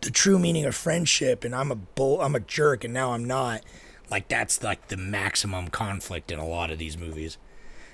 the 0.00 0.10
true 0.10 0.38
meaning 0.38 0.64
of 0.64 0.74
friendship, 0.74 1.44
and 1.44 1.54
I'm 1.54 1.70
a 1.70 1.76
bull, 1.76 2.20
I'm 2.22 2.34
a 2.34 2.40
jerk, 2.40 2.84
and 2.84 2.94
now 2.94 3.12
I'm 3.12 3.24
not. 3.24 3.62
Like 4.10 4.28
that's 4.28 4.62
like 4.62 4.88
the 4.88 4.96
maximum 4.96 5.68
conflict 5.68 6.30
in 6.30 6.38
a 6.38 6.46
lot 6.46 6.70
of 6.70 6.78
these 6.78 6.96
movies. 6.96 7.38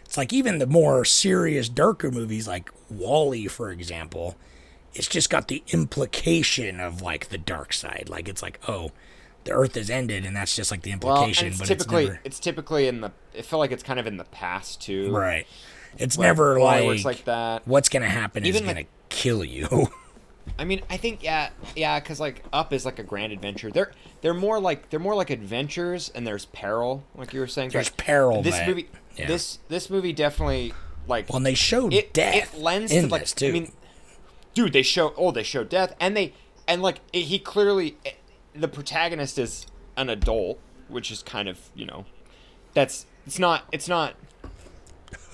It's 0.04 0.16
like 0.16 0.32
even 0.32 0.58
the 0.58 0.66
more 0.66 1.04
serious, 1.04 1.68
darker 1.68 2.10
movies, 2.10 2.46
like 2.46 2.70
WALL-E, 2.90 3.48
for 3.48 3.70
example. 3.70 4.36
It's 4.94 5.08
just 5.08 5.30
got 5.30 5.48
the 5.48 5.62
implication 5.68 6.78
of 6.78 7.00
like 7.00 7.30
the 7.30 7.38
dark 7.38 7.72
side. 7.72 8.08
Like 8.10 8.28
it's 8.28 8.42
like, 8.42 8.60
oh, 8.68 8.92
the 9.44 9.52
Earth 9.52 9.74
has 9.74 9.90
ended, 9.90 10.24
and 10.24 10.36
that's 10.36 10.54
just 10.54 10.70
like 10.70 10.82
the 10.82 10.94
Well, 11.02 11.14
implication. 11.16 11.48
it's 11.48 11.58
but 11.58 11.66
typically 11.68 12.02
it's 12.04 12.08
never 12.12 12.20
it's 12.24 12.40
typically 12.40 12.88
in 12.88 13.00
the. 13.00 13.12
It 13.34 13.44
felt 13.44 13.60
like 13.60 13.72
it's 13.72 13.82
kind 13.82 13.98
of 14.00 14.06
in 14.06 14.16
the 14.16 14.24
past 14.24 14.80
too. 14.80 15.14
right. 15.14 15.46
It's 15.98 16.16
Like, 16.16 16.24
never 16.26 16.58
like, 16.58 16.84
works 16.86 17.04
like 17.04 17.24
that. 17.26 17.66
what's 17.68 17.88
gonna 17.90 18.08
happen 18.08 18.46
Even 18.46 18.62
is 18.62 18.66
like- 18.66 18.76
gonna 18.76 18.86
kill 19.10 19.44
you. 19.44 19.88
I 20.58 20.64
mean, 20.64 20.82
I 20.90 20.96
think 20.96 21.22
yeah, 21.22 21.50
yeah, 21.76 22.00
because 22.00 22.18
like 22.18 22.42
Up 22.52 22.72
is 22.72 22.84
like 22.84 22.98
a 22.98 23.02
grand 23.04 23.32
adventure. 23.32 23.70
They're 23.70 23.92
they're 24.22 24.34
more 24.34 24.58
like 24.58 24.90
they're 24.90 24.98
more 25.00 25.14
like 25.14 25.30
adventures, 25.30 26.10
and 26.14 26.26
there's 26.26 26.46
peril, 26.46 27.04
like 27.14 27.32
you 27.32 27.40
were 27.40 27.46
saying. 27.46 27.70
There's 27.70 27.90
but 27.90 27.96
peril, 27.98 28.42
This 28.42 28.58
movie, 28.66 28.88
yeah. 29.16 29.26
this 29.28 29.58
this 29.68 29.88
movie 29.88 30.12
definitely 30.12 30.72
like 31.06 31.28
well, 31.28 31.36
and 31.36 31.46
they 31.46 31.54
showed 31.54 31.92
it 31.92 32.12
death 32.12 32.54
it 32.54 32.60
lends 32.60 32.90
in 32.90 33.04
to 33.04 33.08
like 33.10 33.22
this 33.22 33.32
too. 33.34 33.48
I 33.48 33.52
mean, 33.52 33.72
dude, 34.54 34.72
they 34.72 34.82
show 34.82 35.14
oh 35.16 35.30
they 35.30 35.42
show 35.44 35.62
death, 35.62 35.94
and 36.00 36.16
they 36.16 36.32
and 36.66 36.82
like 36.82 36.98
it, 37.12 37.22
he 37.24 37.38
clearly 37.38 37.96
the 38.54 38.68
protagonist 38.68 39.38
is 39.38 39.66
an 39.96 40.08
adult, 40.10 40.58
which 40.88 41.10
is 41.10 41.22
kind 41.22 41.48
of 41.48 41.58
you 41.74 41.86
know 41.86 42.04
that's 42.74 43.06
it's 43.26 43.38
not 43.38 43.64
it's 43.72 43.88
not 43.88 44.14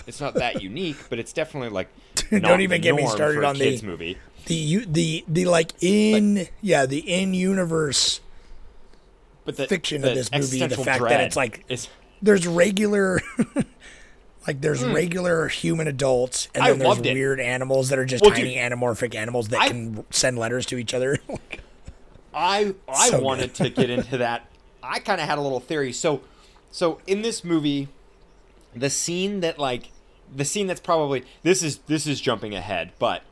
it's 0.07 0.21
not 0.21 0.35
that 0.35 0.63
unique, 0.63 0.97
but 1.11 1.19
it's 1.19 1.33
definitely 1.33 1.71
like 1.71 1.89
Don't 2.31 2.61
even 2.61 2.81
get 2.81 2.95
me 2.95 3.07
started 3.07 3.45
on 3.45 3.57
the- 3.59 3.81
movie. 3.83 4.19
the 4.47 4.55
you 4.55 4.85
the 4.85 5.25
the 5.29 5.45
like 5.45 5.73
in 5.83 6.49
yeah 6.61 6.87
the 6.87 6.99
in 6.99 7.35
universe 7.35 8.21
But 9.45 9.57
the 9.57 9.67
fiction 9.67 10.03
the 10.03 10.11
of 10.11 10.15
this 10.15 10.31
movie, 10.33 10.67
the 10.67 10.77
fact 10.77 11.03
that 11.05 11.21
it's 11.21 11.37
like- 11.37 11.65
is 11.69 11.89
there's 12.21 12.47
regular 12.47 13.21
like 14.47 14.61
there's 14.61 14.83
regular 14.83 15.47
human 15.49 15.87
adults 15.87 16.49
and 16.55 16.63
Hmm. 16.65 16.67
I 16.67 16.71
then 16.73 16.79
there's 16.81 17.01
weird 17.15 17.41
animals 17.41 17.91
that 17.91 17.99
are 17.99 18.05
just 18.05 18.23
Well, 18.23 18.33
tiny 18.33 18.55
dude, 18.55 18.59
anamorphic 18.73 19.15
animals 19.15 19.49
that 19.49 19.61
I- 19.61 19.69
can 19.69 20.05
send 20.11 20.39
letters 20.39 20.67
to 20.67 20.79
each 20.79 20.95
other. 20.95 21.19
I 22.39 22.75
I 22.89 23.11
So 23.11 23.21
wanted 23.21 23.55
to 23.55 23.69
get 23.69 23.91
into 23.91 24.19
that. 24.19 24.47
I 24.83 25.01
kind 25.01 25.21
of 25.21 25.27
had 25.29 25.39
a 25.39 25.41
little 25.41 25.61
theory. 25.61 25.93
So 25.93 26.23
so 26.71 27.01
in 27.07 27.23
this 27.23 27.43
movie, 27.45 27.89
the 28.75 28.91
scene 28.91 29.41
that 29.41 29.59
like 29.59 29.91
the 30.35 30.45
scene 30.45 30.67
that's 30.67 30.81
probably 30.81 31.25
this 31.43 31.63
is 31.63 31.79
this 31.87 32.07
is 32.07 32.21
jumping 32.21 32.55
ahead, 32.55 32.93
but 32.99 33.23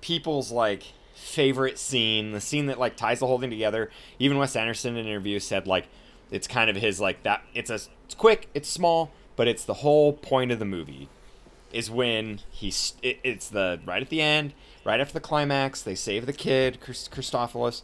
people's 0.00 0.50
like 0.50 0.84
favorite 1.14 1.78
scene, 1.78 2.32
the 2.32 2.40
scene 2.40 2.66
that 2.66 2.78
like 2.78 2.96
ties 2.96 3.18
the 3.20 3.26
whole 3.26 3.38
thing 3.38 3.50
together. 3.50 3.90
Even 4.18 4.38
Wes 4.38 4.56
Anderson 4.56 4.94
in 4.94 5.00
an 5.00 5.06
interview 5.06 5.38
said 5.40 5.66
like 5.66 5.86
it's 6.30 6.46
kind 6.48 6.70
of 6.70 6.76
his 6.76 7.00
like 7.00 7.22
that. 7.24 7.42
It's 7.54 7.70
a 7.70 7.80
it's 8.06 8.14
quick, 8.16 8.48
it's 8.54 8.68
small, 8.68 9.10
but 9.36 9.46
it's 9.46 9.64
the 9.64 9.74
whole 9.74 10.12
point 10.14 10.50
of 10.52 10.58
the 10.58 10.64
movie. 10.64 11.08
Is 11.70 11.90
when 11.90 12.40
he's 12.50 12.94
it, 13.02 13.18
it's 13.22 13.50
the 13.50 13.78
right 13.84 14.00
at 14.00 14.08
the 14.08 14.22
end, 14.22 14.54
right 14.86 15.00
after 15.00 15.12
the 15.12 15.20
climax. 15.20 15.82
They 15.82 15.94
save 15.94 16.24
the 16.24 16.32
kid, 16.32 16.80
Christ- 16.80 17.10
Christophilus, 17.10 17.82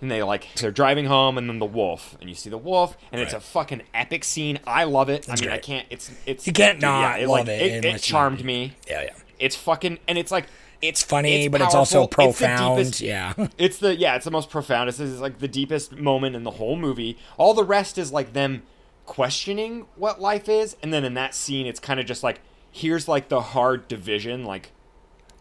and 0.00 0.10
they 0.10 0.22
like 0.22 0.46
they're 0.56 0.70
driving 0.70 1.06
home, 1.06 1.36
and 1.38 1.48
then 1.48 1.58
the 1.58 1.66
wolf, 1.66 2.16
and 2.20 2.28
you 2.28 2.34
see 2.36 2.50
the 2.50 2.58
wolf, 2.58 2.96
and 3.12 3.20
it's 3.20 3.32
a 3.34 3.40
fucking 3.40 3.82
epic 3.94 4.24
scene. 4.24 4.58
I 4.66 4.84
love 4.84 5.08
it. 5.08 5.28
I 5.28 5.34
mean, 5.40 5.50
I 5.50 5.58
can't. 5.58 5.86
It's 5.90 6.10
it's 6.26 6.46
You 6.46 6.52
can't 6.52 6.78
dude, 6.78 6.82
yeah, 6.84 7.00
not 7.00 7.20
it, 7.20 7.28
love 7.28 7.38
like, 7.40 7.48
it 7.48 7.62
It, 7.62 7.72
it 7.72 7.84
unless 7.86 8.08
you- 8.08 8.12
charmed 8.12 8.44
me. 8.44 8.74
yeah, 8.88 9.02
yeah. 9.02 9.14
It's 9.38 9.56
fucking 9.56 9.98
and 10.08 10.16
it's 10.18 10.30
like 10.32 10.46
it's 10.80 11.02
Funny, 11.02 11.48
but 11.48 11.60
it's 11.60 11.74
also 11.74 12.06
powerful, 12.06 12.30
it's 12.30 12.38
the 12.38 12.46
profound. 12.46 12.76
deepest- 12.78 13.00
yeah. 13.00 13.32
it's 13.58 13.78
the 13.78 13.96
yeah, 13.96 14.14
it's 14.14 14.24
the 14.24 14.30
most 14.30 14.48
profound. 14.50 14.88
It's, 14.88 15.00
it's 15.00 15.20
like 15.20 15.38
the 15.40 15.48
deepest 15.48 15.92
moment 15.96 16.36
in 16.36 16.44
the 16.44 16.52
whole 16.52 16.76
movie. 16.76 17.18
All 17.36 17.52
the 17.54 17.64
rest 17.64 17.98
is 17.98 18.12
like 18.12 18.32
them 18.32 18.62
questioning 19.06 19.86
what 19.96 20.20
life 20.20 20.48
is, 20.48 20.76
and 20.82 20.92
then 20.92 21.04
in 21.04 21.14
that 21.14 21.34
scene, 21.34 21.66
it's 21.66 21.80
kind 21.80 21.98
of 21.98 22.06
just 22.06 22.22
like 22.22 22.40
here's 22.70 23.08
like 23.08 23.28
the 23.28 23.40
hard 23.40 23.88
division. 23.88 24.44
Like 24.44 24.70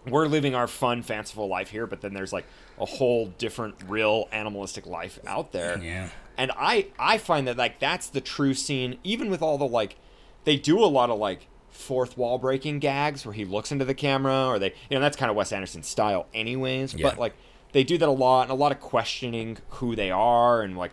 we're 0.07 0.25
living 0.27 0.55
our 0.55 0.67
fun, 0.67 1.01
fanciful 1.03 1.47
life 1.47 1.69
here, 1.69 1.85
but 1.85 2.01
then 2.01 2.13
there's 2.13 2.31
like 2.33 2.45
a 2.79 2.85
whole 2.85 3.27
different, 3.37 3.75
real 3.87 4.27
animalistic 4.31 4.85
life 4.85 5.19
out 5.25 5.51
there. 5.51 5.79
Yeah. 5.81 6.09
And 6.37 6.51
I 6.55 6.87
I 6.99 7.17
find 7.17 7.47
that 7.47 7.57
like 7.57 7.79
that's 7.79 8.07
the 8.09 8.21
true 8.21 8.53
scene. 8.53 8.99
Even 9.03 9.29
with 9.29 9.41
all 9.41 9.57
the 9.57 9.67
like, 9.67 9.95
they 10.43 10.55
do 10.55 10.79
a 10.79 10.85
lot 10.85 11.09
of 11.09 11.17
like 11.17 11.47
fourth 11.71 12.17
wall 12.17 12.37
breaking 12.37 12.79
gags 12.79 13.25
where 13.25 13.33
he 13.33 13.45
looks 13.45 13.71
into 13.71 13.85
the 13.85 13.93
camera, 13.95 14.47
or 14.47 14.59
they 14.59 14.73
you 14.89 14.95
know 14.97 14.99
that's 14.99 15.17
kind 15.17 15.29
of 15.31 15.35
Wes 15.35 15.51
Anderson's 15.51 15.87
style, 15.87 16.27
anyways. 16.33 16.93
Yeah. 16.93 17.09
But 17.09 17.17
like 17.19 17.33
they 17.71 17.83
do 17.83 17.97
that 17.97 18.07
a 18.07 18.11
lot, 18.11 18.43
and 18.43 18.51
a 18.51 18.55
lot 18.55 18.71
of 18.71 18.79
questioning 18.79 19.57
who 19.69 19.95
they 19.95 20.11
are 20.11 20.61
and 20.61 20.77
like. 20.77 20.91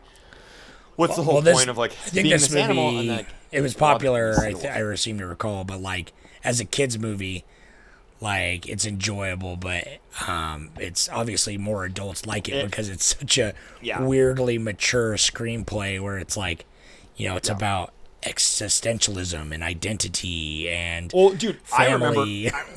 What's 0.97 1.17
the 1.17 1.23
whole 1.25 1.35
Well, 1.35 1.43
this- 1.43 1.57
point 1.59 1.71
of 1.71 1.77
like 1.77 1.91
I 1.91 1.95
think 1.95 2.13
being 2.15 2.31
this 2.31 2.43
this, 2.43 2.51
movie, 2.53 2.63
animal? 2.63 2.99
And 3.01 3.09
like, 3.09 3.27
it 3.51 3.61
was 3.61 3.75
a 3.75 3.79
lot 3.79 3.91
of 3.91 3.95
popular. 3.97 4.39
I, 4.41 4.53
th- 4.53 4.65
I 4.65 4.95
seem 4.95 5.19
to 5.19 5.27
recall, 5.27 5.65
but 5.65 5.81
like 5.81 6.13
as 6.45 6.61
a 6.61 6.65
kids 6.65 6.99
movie, 6.99 7.45
like 8.21 8.67
it's 8.69 8.87
enjoyable, 8.87 9.57
but 9.57 9.87
um, 10.27 10.71
it's 10.79 11.09
obviously 11.09 11.59
more 11.59 11.85
adults 11.85 12.25
like 12.27 12.49
it, 12.49 12.55
It- 12.55 12.67
because 12.67 12.89
it's 12.89 13.17
such 13.19 13.39
a 13.39 13.55
Yeah. 13.83 14.01
weirdly 14.03 14.59
mature 14.59 15.15
screenplay 15.15 16.01
where 16.01 16.19
it's 16.19 16.37
like, 16.37 16.65
you 17.17 17.29
know, 17.29 17.37
it's 17.37 17.49
about 17.51 17.93
existentialism 18.23 19.53
and 19.53 19.63
identity 19.63 20.69
and 20.71 21.11
Well, 21.15 21.31
dude, 21.31 21.59
I 21.77 21.93
remember 21.93 22.25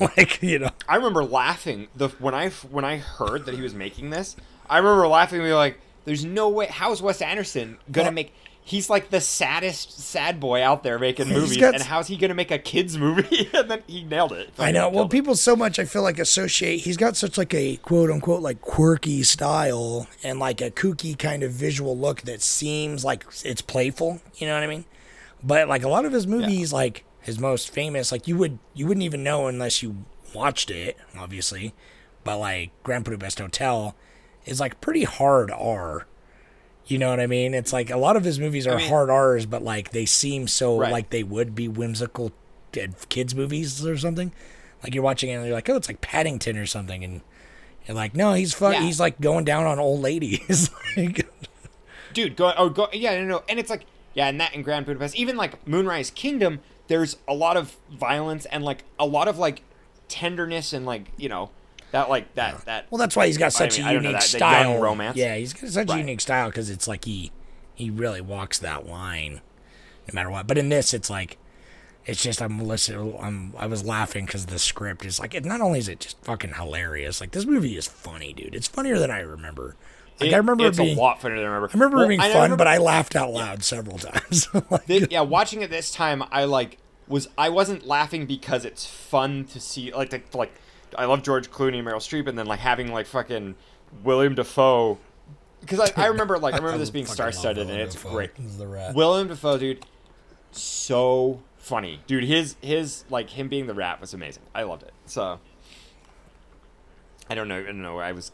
like 0.16 0.42
you 0.42 0.58
know. 0.58 0.70
I 0.88 0.96
remember 0.96 1.24
laughing 1.24 1.88
the 1.96 2.08
when 2.08 2.34
I 2.34 2.50
when 2.50 2.84
I 2.84 2.98
heard 2.98 3.46
that 3.46 3.54
he 3.54 3.60
was 3.62 3.74
making 3.74 4.10
this. 4.10 4.36
I 4.68 4.78
remember 4.78 5.06
laughing 5.08 5.38
and 5.38 5.46
being 5.46 5.56
like, 5.56 5.78
"There's 6.04 6.24
no 6.24 6.48
way. 6.50 6.66
How 6.66 6.92
is 6.92 7.00
Wes 7.00 7.22
Anderson 7.22 7.78
gonna 7.90 8.06
Well- 8.08 8.12
make? 8.12 8.34
He's 8.68 8.90
like 8.90 9.08
the 9.08 9.22
saddest 9.22 9.98
sad 9.98 10.38
boy 10.38 10.62
out 10.62 10.82
there 10.82 10.98
making 10.98 11.28
movies, 11.28 11.56
got- 11.56 11.72
and 11.72 11.82
how's 11.82 12.08
he 12.08 12.18
gonna 12.18 12.34
make 12.34 12.50
a 12.50 12.58
kids 12.58 12.98
movie? 12.98 13.48
and 13.54 13.70
then 13.70 13.82
he 13.86 14.04
nailed 14.04 14.32
it. 14.32 14.50
I 14.58 14.72
know. 14.72 14.90
Well, 14.90 15.06
it. 15.06 15.10
people 15.10 15.36
so 15.36 15.56
much 15.56 15.78
I 15.78 15.86
feel 15.86 16.02
like 16.02 16.18
associate. 16.18 16.80
He's 16.80 16.98
got 16.98 17.16
such 17.16 17.38
like 17.38 17.54
a 17.54 17.76
quote 17.78 18.10
unquote 18.10 18.42
like 18.42 18.60
quirky 18.60 19.22
style 19.22 20.06
and 20.22 20.38
like 20.38 20.60
a 20.60 20.70
kooky 20.70 21.18
kind 21.18 21.42
of 21.42 21.52
visual 21.52 21.96
look 21.96 22.20
that 22.22 22.42
seems 22.42 23.06
like 23.06 23.24
it's 23.42 23.62
playful. 23.62 24.20
You 24.36 24.48
know 24.48 24.54
what 24.54 24.62
I 24.62 24.66
mean? 24.66 24.84
But 25.42 25.66
like 25.66 25.82
a 25.82 25.88
lot 25.88 26.04
of 26.04 26.12
his 26.12 26.26
movies, 26.26 26.70
like 26.70 27.06
his 27.22 27.38
most 27.38 27.70
famous, 27.70 28.12
like 28.12 28.28
you 28.28 28.36
would 28.36 28.58
you 28.74 28.86
wouldn't 28.86 29.04
even 29.04 29.24
know 29.24 29.46
unless 29.46 29.82
you 29.82 30.04
watched 30.34 30.70
it, 30.70 30.98
obviously. 31.18 31.72
But 32.22 32.36
like 32.36 32.70
Grand 32.82 33.04
Budapest 33.04 33.38
Hotel 33.38 33.96
is 34.44 34.60
like 34.60 34.82
pretty 34.82 35.04
hard 35.04 35.50
R. 35.50 36.06
You 36.88 36.98
know 36.98 37.10
what 37.10 37.20
I 37.20 37.26
mean? 37.26 37.54
It's 37.54 37.72
like 37.72 37.90
a 37.90 37.96
lot 37.96 38.16
of 38.16 38.24
his 38.24 38.40
movies 38.40 38.66
are 38.66 38.76
mean- 38.76 38.88
hard 38.88 39.10
R's, 39.10 39.46
but 39.46 39.62
like 39.62 39.90
they 39.90 40.06
seem 40.06 40.48
so 40.48 40.78
Right. 40.80 40.90
like 40.90 41.10
they 41.10 41.22
would 41.22 41.54
be 41.54 41.68
whimsical 41.68 42.32
kids 42.72 43.34
movies 43.34 43.86
or 43.86 43.96
something. 43.96 44.32
Like 44.82 44.94
you're 44.94 45.04
watching 45.04 45.28
it 45.30 45.34
and 45.34 45.44
you're 45.46 45.54
like, 45.54 45.68
oh, 45.68 45.76
it's 45.76 45.88
like 45.88 46.00
Paddington 46.00 46.56
or 46.56 46.66
something, 46.66 47.04
and 47.04 47.20
you're 47.86 47.94
like, 47.96 48.14
no, 48.14 48.32
he's 48.32 48.54
fuck, 48.54 48.72
Yeah. 48.74 48.82
he's 48.82 48.98
like 49.00 49.20
going 49.20 49.44
down 49.44 49.66
on 49.66 49.78
old 49.78 50.00
ladies. 50.00 50.70
like, 50.96 51.28
dude 52.14 52.36
go 52.36 52.52
oh 52.56 52.70
go 52.70 52.88
yeah 52.92 53.14
no 53.20 53.24
no 53.26 53.42
and 53.50 53.58
it's 53.58 53.68
like 53.68 53.84
yeah 54.14 54.28
and 54.28 54.40
that 54.40 54.54
in 54.54 54.62
grand 54.62 54.86
budapest 54.86 55.14
even 55.14 55.36
like 55.36 55.64
moonrise 55.68 56.10
kingdom 56.10 56.58
there's 56.86 57.18
a 57.28 57.34
lot 57.34 57.54
of 57.54 57.76
violence 57.92 58.46
and 58.46 58.64
like 58.64 58.82
a 58.98 59.04
lot 59.04 59.28
of 59.28 59.36
like 59.38 59.60
tenderness 60.08 60.72
and 60.72 60.86
like 60.86 61.04
you 61.18 61.28
know 61.28 61.50
that 61.92 62.08
like 62.08 62.34
that 62.34 62.64
that 62.66 62.86
well, 62.90 62.98
that's 62.98 63.16
why 63.16 63.26
he's 63.26 63.38
got 63.38 63.46
I 63.46 63.48
such 63.50 63.78
mean, 63.78 63.86
a 63.86 63.90
I 63.90 63.92
unique 63.94 64.12
that- 64.12 64.20
that 64.20 64.22
style. 64.22 64.80
romance. 64.80 65.16
Yeah, 65.16 65.34
he's 65.36 65.52
got 65.52 65.70
such 65.70 65.90
a 65.90 65.98
unique 65.98 66.20
style 66.20 66.48
because 66.48 66.70
it's 66.70 66.86
like 66.88 67.04
he 67.04 67.32
he 67.74 67.90
really 67.90 68.20
walks 68.20 68.58
that 68.58 68.86
line, 68.86 69.40
no 70.08 70.14
matter 70.14 70.30
what. 70.30 70.46
But 70.46 70.58
in 70.58 70.68
this, 70.68 70.92
it's 70.94 71.10
like. 71.10 71.38
It's 72.06 72.22
just 72.22 72.40
I'm 72.40 72.58
listening. 72.60 73.14
I'm 73.20 73.52
I 73.58 73.66
was 73.66 73.84
laughing 73.84 74.24
because 74.24 74.46
the 74.46 74.58
script 74.58 75.04
is 75.04 75.20
like. 75.20 75.34
It, 75.34 75.44
not 75.44 75.60
only 75.60 75.78
is 75.78 75.88
it 75.90 76.00
just 76.00 76.16
fucking 76.24 76.54
hilarious, 76.54 77.20
like 77.20 77.32
this 77.32 77.44
movie 77.44 77.76
is 77.76 77.86
funny, 77.86 78.32
dude. 78.32 78.54
It's 78.54 78.66
funnier 78.66 78.98
than 78.98 79.10
I 79.10 79.20
remember. 79.20 79.76
Like 80.18 80.30
it- 80.30 80.34
I 80.34 80.38
remember 80.38 80.64
it's 80.66 80.78
it 80.78 80.84
being, 80.84 80.96
a 80.96 81.00
lot 81.02 81.20
funnier 81.20 81.36
than 81.36 81.44
I 81.44 81.48
remember 81.48 81.68
I 81.68 81.72
remember 81.74 81.96
Well, 81.98 82.04
it 82.06 82.08
being 82.08 82.20
I 82.20 82.28
fun, 82.32 82.36
remember- 82.44 82.56
but 82.56 82.66
I 82.66 82.78
laughed 82.78 83.14
out 83.14 83.30
loud 83.30 83.62
several 83.62 83.98
times. 83.98 84.48
Like, 84.70 84.84
Thi- 84.84 85.06
yeah, 85.10 85.20
watching 85.20 85.60
it 85.60 85.68
this 85.68 85.90
time, 85.92 86.24
I 86.32 86.44
like 86.44 86.78
was 87.08 87.28
I 87.36 87.50
wasn't 87.50 87.86
laughing 87.86 88.24
because 88.24 88.64
it's 88.64 88.86
fun 88.86 89.44
to 89.46 89.60
see 89.60 89.92
like 89.92 90.08
the, 90.08 90.22
like 90.32 90.54
I 90.96 91.04
love 91.06 91.22
George 91.22 91.50
Clooney 91.50 91.78
and 91.78 91.86
Meryl 91.86 91.96
Streep, 91.96 92.28
and 92.28 92.38
then 92.38 92.46
like 92.46 92.60
having 92.60 92.92
like 92.92 93.06
fucking 93.06 93.54
William 94.02 94.34
Dafoe 94.34 94.98
because 95.60 95.80
I, 95.80 96.04
I 96.04 96.06
remember 96.06 96.38
like 96.38 96.54
I 96.54 96.58
remember 96.58 96.78
this 96.78 96.90
being 96.98 97.06
star 97.06 97.32
studded 97.32 97.68
and 97.68 97.80
it's 97.80 97.94
Dafoe. 97.94 98.10
great. 98.10 98.30
William 98.94 99.28
Dafoe, 99.28 99.58
dude, 99.58 99.84
so 100.52 101.42
funny, 101.56 102.00
dude. 102.06 102.24
His 102.24 102.56
his 102.62 103.04
like 103.10 103.30
him 103.30 103.48
being 103.48 103.66
the 103.66 103.74
rat 103.74 104.00
was 104.00 104.14
amazing. 104.14 104.42
I 104.54 104.62
loved 104.62 104.82
it. 104.82 104.92
So 105.06 105.40
I 107.28 107.34
don't 107.34 107.48
know, 107.48 107.58
I 107.58 107.62
don't 107.64 107.82
know 107.82 107.98
I 107.98 108.12
was. 108.12 108.32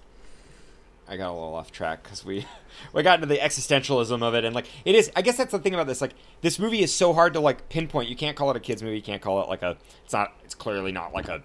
I 1.06 1.18
got 1.18 1.28
a 1.28 1.32
little 1.34 1.54
off 1.54 1.70
track 1.70 2.02
because 2.02 2.24
we 2.24 2.46
we 2.94 3.02
got 3.02 3.16
into 3.16 3.26
the 3.26 3.36
existentialism 3.36 4.22
of 4.22 4.34
it 4.34 4.44
and 4.44 4.54
like 4.54 4.66
it 4.84 4.94
is. 4.94 5.10
I 5.14 5.22
guess 5.22 5.36
that's 5.36 5.52
the 5.52 5.58
thing 5.58 5.74
about 5.74 5.86
this. 5.86 6.00
Like 6.00 6.14
this 6.40 6.58
movie 6.58 6.82
is 6.82 6.94
so 6.94 7.12
hard 7.12 7.34
to 7.34 7.40
like 7.40 7.68
pinpoint. 7.68 8.08
You 8.08 8.16
can't 8.16 8.36
call 8.36 8.50
it 8.50 8.56
a 8.56 8.60
kids 8.60 8.82
movie. 8.82 8.96
You 8.96 9.02
can't 9.02 9.20
call 9.20 9.42
it 9.42 9.48
like 9.48 9.62
a. 9.62 9.76
It's 10.04 10.12
not. 10.14 10.32
It's 10.44 10.54
clearly 10.54 10.92
not 10.92 11.12
like 11.12 11.28
a 11.28 11.42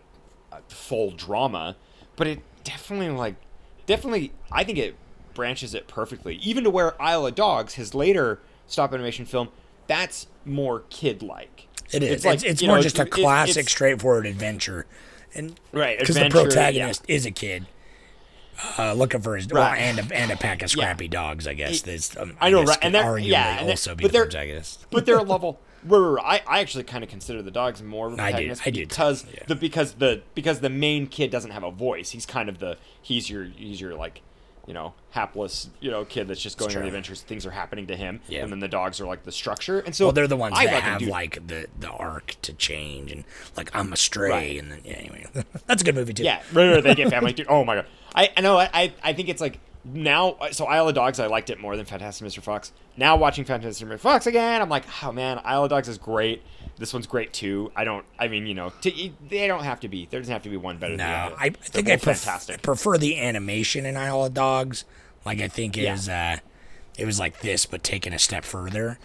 full 0.69 1.11
drama, 1.11 1.75
but 2.15 2.27
it 2.27 2.39
definitely 2.63 3.09
like 3.09 3.35
definitely. 3.85 4.31
I 4.51 4.63
think 4.63 4.77
it 4.77 4.95
branches 5.33 5.73
it 5.73 5.87
perfectly, 5.87 6.35
even 6.35 6.63
to 6.65 6.69
where 6.69 7.01
Isle 7.01 7.27
of 7.27 7.35
Dogs, 7.35 7.75
his 7.75 7.93
later 7.95 8.39
stop 8.67 8.93
animation 8.93 9.25
film, 9.25 9.49
that's 9.87 10.27
more 10.45 10.83
kid 10.89 11.21
like. 11.21 11.67
It 11.91 12.03
is. 12.03 12.11
It's, 12.11 12.25
like, 12.25 12.35
it's, 12.35 12.43
it's 12.43 12.61
more 12.63 12.77
know, 12.77 12.81
just 12.83 12.99
a 12.99 13.05
classic, 13.05 13.67
straightforward 13.69 14.25
adventure, 14.27 14.85
and 15.33 15.59
Right, 15.71 15.97
because 15.97 16.15
the 16.15 16.29
protagonist 16.29 17.03
is 17.07 17.25
a 17.25 17.31
kid 17.31 17.65
uh, 18.77 18.93
looking 18.93 19.21
for 19.21 19.35
his 19.35 19.47
well, 19.47 19.63
and 19.63 19.99
a, 19.99 20.15
and 20.15 20.31
a 20.31 20.35
pack 20.37 20.61
of 20.61 20.69
Yeah. 20.75 20.83
scrappy 20.83 21.07
dogs. 21.07 21.47
I 21.47 21.53
guess. 21.53 21.81
That's, 21.81 22.15
um, 22.17 22.35
I 22.39 22.49
know, 22.49 22.59
guess 22.59 22.69
right? 22.69 22.79
And 22.83 22.95
arguably 22.95 23.27
yeah, 23.29 23.59
also 23.63 23.95
be 23.95 24.03
but 24.03 24.11
the 24.11 24.19
protagonist. 24.19 24.85
but 24.91 25.05
they're 25.05 25.17
a 25.17 25.23
level. 25.23 25.61
right. 25.85 26.41
I, 26.47 26.57
I 26.57 26.59
actually 26.59 26.83
kind 26.85 27.03
of 27.03 27.09
consider 27.09 27.41
the 27.41 27.51
dogs 27.51 27.81
more 27.81 28.07
of 28.07 28.13
a 28.17 28.21
I 28.21 28.31
protagonist 28.31 28.61
I 28.65 28.69
do 28.71 28.81
too, 28.81 28.87
because 28.87 29.25
yeah. 29.33 29.43
the 29.47 29.55
because 29.55 29.93
the 29.93 30.21
because 30.35 30.59
the 30.59 30.69
main 30.69 31.07
kid 31.07 31.31
doesn't 31.31 31.51
have 31.51 31.63
a 31.63 31.71
voice. 31.71 32.11
He's 32.11 32.25
kind 32.25 32.49
of 32.49 32.59
the 32.59 32.77
he's 33.01 33.29
your 33.29 33.43
he's 33.45 33.79
your 33.81 33.95
like 33.95 34.21
you 34.67 34.73
know 34.73 34.93
hapless 35.11 35.67
you 35.79 35.89
know 35.89 36.05
kid 36.05 36.27
that's 36.27 36.41
just 36.41 36.57
going 36.57 36.75
on 36.75 36.81
the 36.83 36.87
adventures. 36.87 37.21
Things 37.21 37.45
are 37.45 37.51
happening 37.51 37.87
to 37.87 37.95
him, 37.95 38.19
Yeah. 38.27 38.43
and 38.43 38.51
then 38.51 38.59
the 38.59 38.67
dogs 38.67 38.99
are 39.01 39.05
like 39.07 39.23
the 39.23 39.31
structure. 39.31 39.79
And 39.79 39.95
so 39.95 40.05
well, 40.05 40.11
they're 40.11 40.27
the 40.27 40.37
ones 40.37 40.55
I 40.57 40.65
that 40.65 40.83
have 40.83 40.99
do- 40.99 41.05
like 41.07 41.47
the 41.47 41.67
the 41.79 41.89
arc 41.89 42.35
to 42.43 42.53
change 42.53 43.11
and 43.11 43.23
like 43.57 43.71
I'm 43.75 43.91
a 43.93 43.97
stray, 43.97 44.29
Right. 44.29 44.59
and 44.59 44.71
then 44.71 44.81
yeah, 44.85 44.93
anyway, 44.93 45.25
that's 45.65 45.81
a 45.81 45.85
good 45.85 45.95
movie 45.95 46.13
too. 46.13 46.23
Yeah, 46.23 46.41
right, 46.53 46.71
right, 46.73 46.83
they 46.83 46.95
get 46.95 47.09
family. 47.09 47.33
Dude, 47.39 47.47
oh 47.49 47.63
my 47.63 47.75
god, 47.75 47.85
I, 48.13 48.29
I 48.37 48.41
know. 48.41 48.57
I, 48.57 48.69
I 48.73 48.93
I 49.03 49.13
think 49.13 49.29
it's 49.29 49.41
like 49.41 49.59
now. 49.83 50.37
So 50.51 50.65
Isle 50.65 50.89
of 50.89 50.95
Dogs, 50.95 51.19
I 51.19 51.27
liked 51.27 51.49
it 51.49 51.59
more 51.59 51.75
than 51.75 51.85
Fantastic 51.85 52.27
Mr. 52.27 52.41
Fox. 52.41 52.71
Now 52.97 53.15
watching 53.15 53.45
Fantastic 53.45 53.87
Mr. 53.87 53.99
Fox 53.99 54.27
again, 54.27 54.61
I'm 54.61 54.69
like, 54.69 54.85
oh 55.03 55.11
man, 55.11 55.39
Isle 55.43 55.63
of 55.65 55.69
Dogs 55.69 55.87
is 55.87 55.97
great. 55.97 56.41
This 56.77 56.93
one's 56.93 57.07
great 57.07 57.33
too. 57.33 57.71
I 57.75 57.83
don't. 57.83 58.05
I 58.17 58.27
mean, 58.29 58.47
you 58.47 58.53
know, 58.53 58.71
to, 58.81 59.09
they 59.27 59.47
don't 59.47 59.63
have 59.63 59.81
to 59.81 59.87
be. 59.89 60.07
There 60.09 60.19
doesn't 60.19 60.31
have 60.31 60.43
to 60.43 60.49
be 60.49 60.57
one 60.57 60.77
better 60.77 60.95
No, 60.95 61.03
than 61.03 61.09
the 61.11 61.17
other. 61.17 61.35
I, 61.37 61.45
I 61.45 61.49
think 61.49 61.89
I 61.89 61.97
pref- 61.97 62.19
fantastic. 62.19 62.61
prefer 62.61 62.97
the 62.97 63.19
animation 63.19 63.85
in 63.85 63.97
Isle 63.97 64.25
of 64.25 64.33
Dogs. 64.33 64.85
Like 65.25 65.41
I 65.41 65.47
think 65.49 65.75
Yeah. 65.75 65.93
is 65.93 66.07
uh, 66.07 66.37
it 66.97 67.05
was 67.05 67.19
like 67.19 67.41
this, 67.41 67.65
but 67.65 67.83
taken 67.83 68.13
a 68.13 68.19
step 68.19 68.45
further. 68.45 68.97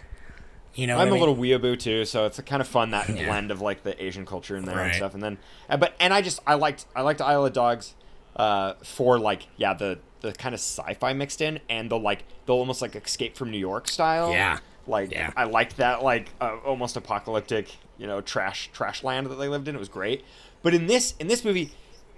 You 0.73 0.87
know, 0.87 0.95
I'm 0.95 1.01
I 1.01 1.03
a 1.03 1.11
mean? 1.11 1.19
little 1.19 1.35
weeaboo 1.37 1.79
too, 1.79 2.03
so 2.05 2.25
it's 2.25 2.39
kind 2.41 2.61
of 2.61 2.67
fun 2.67 2.91
that 2.91 3.07
Yeah. 3.09 3.25
blend 3.27 3.51
of 3.51 3.59
like 3.61 3.83
the 3.83 4.01
Asian 4.03 4.25
culture 4.25 4.55
in 4.57 4.65
there 4.65 4.79
and 4.79 4.93
stuff. 4.95 5.13
And 5.13 5.21
then, 5.23 5.37
uh, 5.69 5.77
but 5.77 5.93
and 5.99 6.13
I 6.13 6.21
just 6.21 6.39
I 6.47 6.55
liked 6.55 6.85
I 6.95 7.01
liked 7.01 7.21
Isle 7.21 7.45
of 7.45 7.53
Dogs 7.53 7.93
uh, 8.35 8.73
for 8.83 9.19
like 9.19 9.47
yeah 9.57 9.73
the 9.73 9.99
the 10.21 10.33
kind 10.33 10.55
of 10.55 10.59
sci-fi 10.59 11.13
mixed 11.13 11.41
in 11.41 11.59
and 11.69 11.89
the 11.89 11.97
like 11.97 12.23
the 12.45 12.53
almost 12.53 12.81
like 12.81 12.95
Escape 12.95 13.37
from 13.37 13.51
New 13.51 13.59
York 13.59 13.87
style. 13.87 14.31
Yeah. 14.31 14.59
like 14.87 15.11
Yeah. 15.11 15.31
I 15.35 15.43
liked 15.45 15.77
that 15.77 16.03
like 16.03 16.29
uh, 16.41 16.57
almost 16.65 16.97
apocalyptic 16.97 17.75
you 17.97 18.07
know 18.07 18.21
trash 18.21 18.69
trash 18.73 19.03
land 19.03 19.27
that 19.27 19.35
they 19.35 19.47
lived 19.47 19.67
in. 19.67 19.75
It 19.75 19.79
was 19.79 19.89
great. 19.89 20.23
But 20.63 20.73
in 20.73 20.87
this 20.87 21.13
in 21.19 21.27
this 21.27 21.43
movie. 21.45 21.71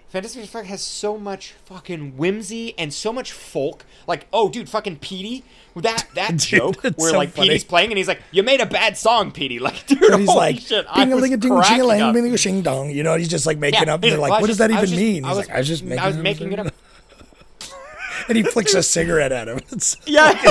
Fantastic 0.09 0.43
Mr. 0.43 0.47
Fox 0.47 0.67
has 0.67 0.81
so 0.81 1.17
much 1.17 1.51
fucking 1.65 2.15
whimsy 2.15 2.73
and 2.79 2.93
so 2.93 3.11
much 3.11 3.33
folk. 3.33 3.85
Like, 4.07 4.25
oh, 4.31 4.47
dude, 4.47 4.69
fucking 4.69 4.97
Petey, 4.99 5.43
that 5.75 6.07
that 6.15 6.29
Dude, 6.37 6.39
joke 6.39 6.81
where 6.95 7.09
so 7.11 7.17
like 7.17 7.31
funny. 7.31 7.49
Petey's 7.49 7.65
playing 7.65 7.91
and 7.91 7.97
he's 7.97 8.07
like, 8.07 8.21
"You 8.31 8.41
made 8.41 8.61
a 8.61 8.65
bad 8.65 8.97
song, 8.97 9.31
Petey." 9.31 9.59
Like, 9.67 9.85
dude, 9.85 10.01
And 10.03 10.21
he's 10.21 10.29
holy 10.29 10.39
like, 10.39 10.59
shit, 10.59 10.85
I 10.89 11.03
ding 11.03 11.11
a 11.11 11.15
was 11.17 11.29
ding 11.29 11.41
ching 11.41 11.51
a 11.51 11.55
cracking 11.57 11.83
lang, 11.83 12.01
up. 12.01 12.13
ding 12.15 12.35
shing 12.37 12.61
dong. 12.61 12.89
You 12.91 13.03
know, 13.03 13.15
he's 13.15 13.27
just 13.27 13.45
like 13.45 13.57
making 13.57 13.83
Yeah, 13.85 13.95
up. 13.95 14.03
he's 14.03 14.13
They're 14.13 14.19
like, 14.21 14.39
what 14.39 14.47
does 14.47 14.59
that 14.59 14.71
even 14.71 14.85
just- 14.85 14.95
mean? 14.95 15.25
I 15.25 15.29
He's 15.29 15.37
was, 15.37 15.47
like, 15.47 15.55
I 15.55 15.59
was 15.59 15.67
just 15.67 15.83
making, 15.83 15.99
I 15.99 16.07
was 16.07 16.17
making 16.17 16.53
it 16.53 16.59
up. 16.59 16.67
and 18.29 18.37
he 18.37 18.43
flicks 18.43 18.73
a 18.73 18.83
cigarette 18.83 19.31
at 19.31 19.47
him. 19.47 19.59
It's, 19.71 19.97
Yeah, 20.05 20.31
dude, 20.31 20.41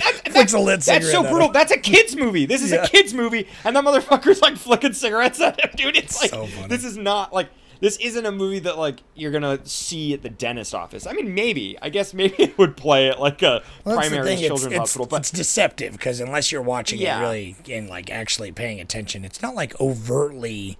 that- 0.00 0.18
Flicks 0.32 0.54
a 0.54 0.58
lit 0.58 0.82
cigarette. 0.82 1.02
That's 1.02 1.12
so 1.12 1.22
brutal. 1.30 1.50
That's 1.50 1.70
a 1.72 1.76
kids 1.76 2.16
movie. 2.16 2.46
This 2.46 2.62
is 2.62 2.72
Yeah. 2.72 2.84
a 2.84 2.88
kids 2.88 3.12
movie, 3.12 3.46
and 3.64 3.76
that 3.76 3.84
motherfucker's 3.84 4.40
like 4.40 4.56
flicking 4.56 4.94
cigarettes 4.94 5.38
at 5.42 5.60
him, 5.62 5.70
dude. 5.76 5.96
It's 5.96 6.18
like 6.22 6.30
So 6.30 6.46
this 6.68 6.84
is 6.84 6.96
not 6.96 7.34
like 7.34 7.48
this 7.82 7.98
isn't 7.98 8.24
a 8.24 8.32
movie 8.32 8.60
that 8.60 8.78
like 8.78 9.02
you're 9.14 9.30
gonna 9.32 9.58
see 9.66 10.14
at 10.14 10.22
the 10.22 10.30
dentist 10.30 10.74
office. 10.74 11.06
I 11.06 11.12
mean, 11.12 11.34
maybe 11.34 11.76
I 11.82 11.90
guess 11.90 12.14
maybe 12.14 12.34
it 12.38 12.56
would 12.56 12.76
play 12.76 13.10
at 13.10 13.20
like 13.20 13.42
a 13.42 13.62
Well, 13.84 13.96
primary 13.96 14.24
thing, 14.24 14.38
it's- 14.38 14.46
children's 14.48 14.72
it's, 14.72 14.78
hospital, 14.78 15.06
but 15.06 15.20
it's 15.20 15.30
deceptive 15.30 15.92
because 15.92 16.20
unless 16.20 16.50
you're 16.50 16.62
watching 16.62 17.00
Yeah. 17.00 17.18
it 17.18 17.22
really 17.22 17.56
and 17.70 17.90
like 17.90 18.10
actually 18.10 18.52
paying 18.52 18.80
attention, 18.80 19.24
it's 19.24 19.42
not 19.42 19.54
like 19.54 19.78
overtly. 19.80 20.78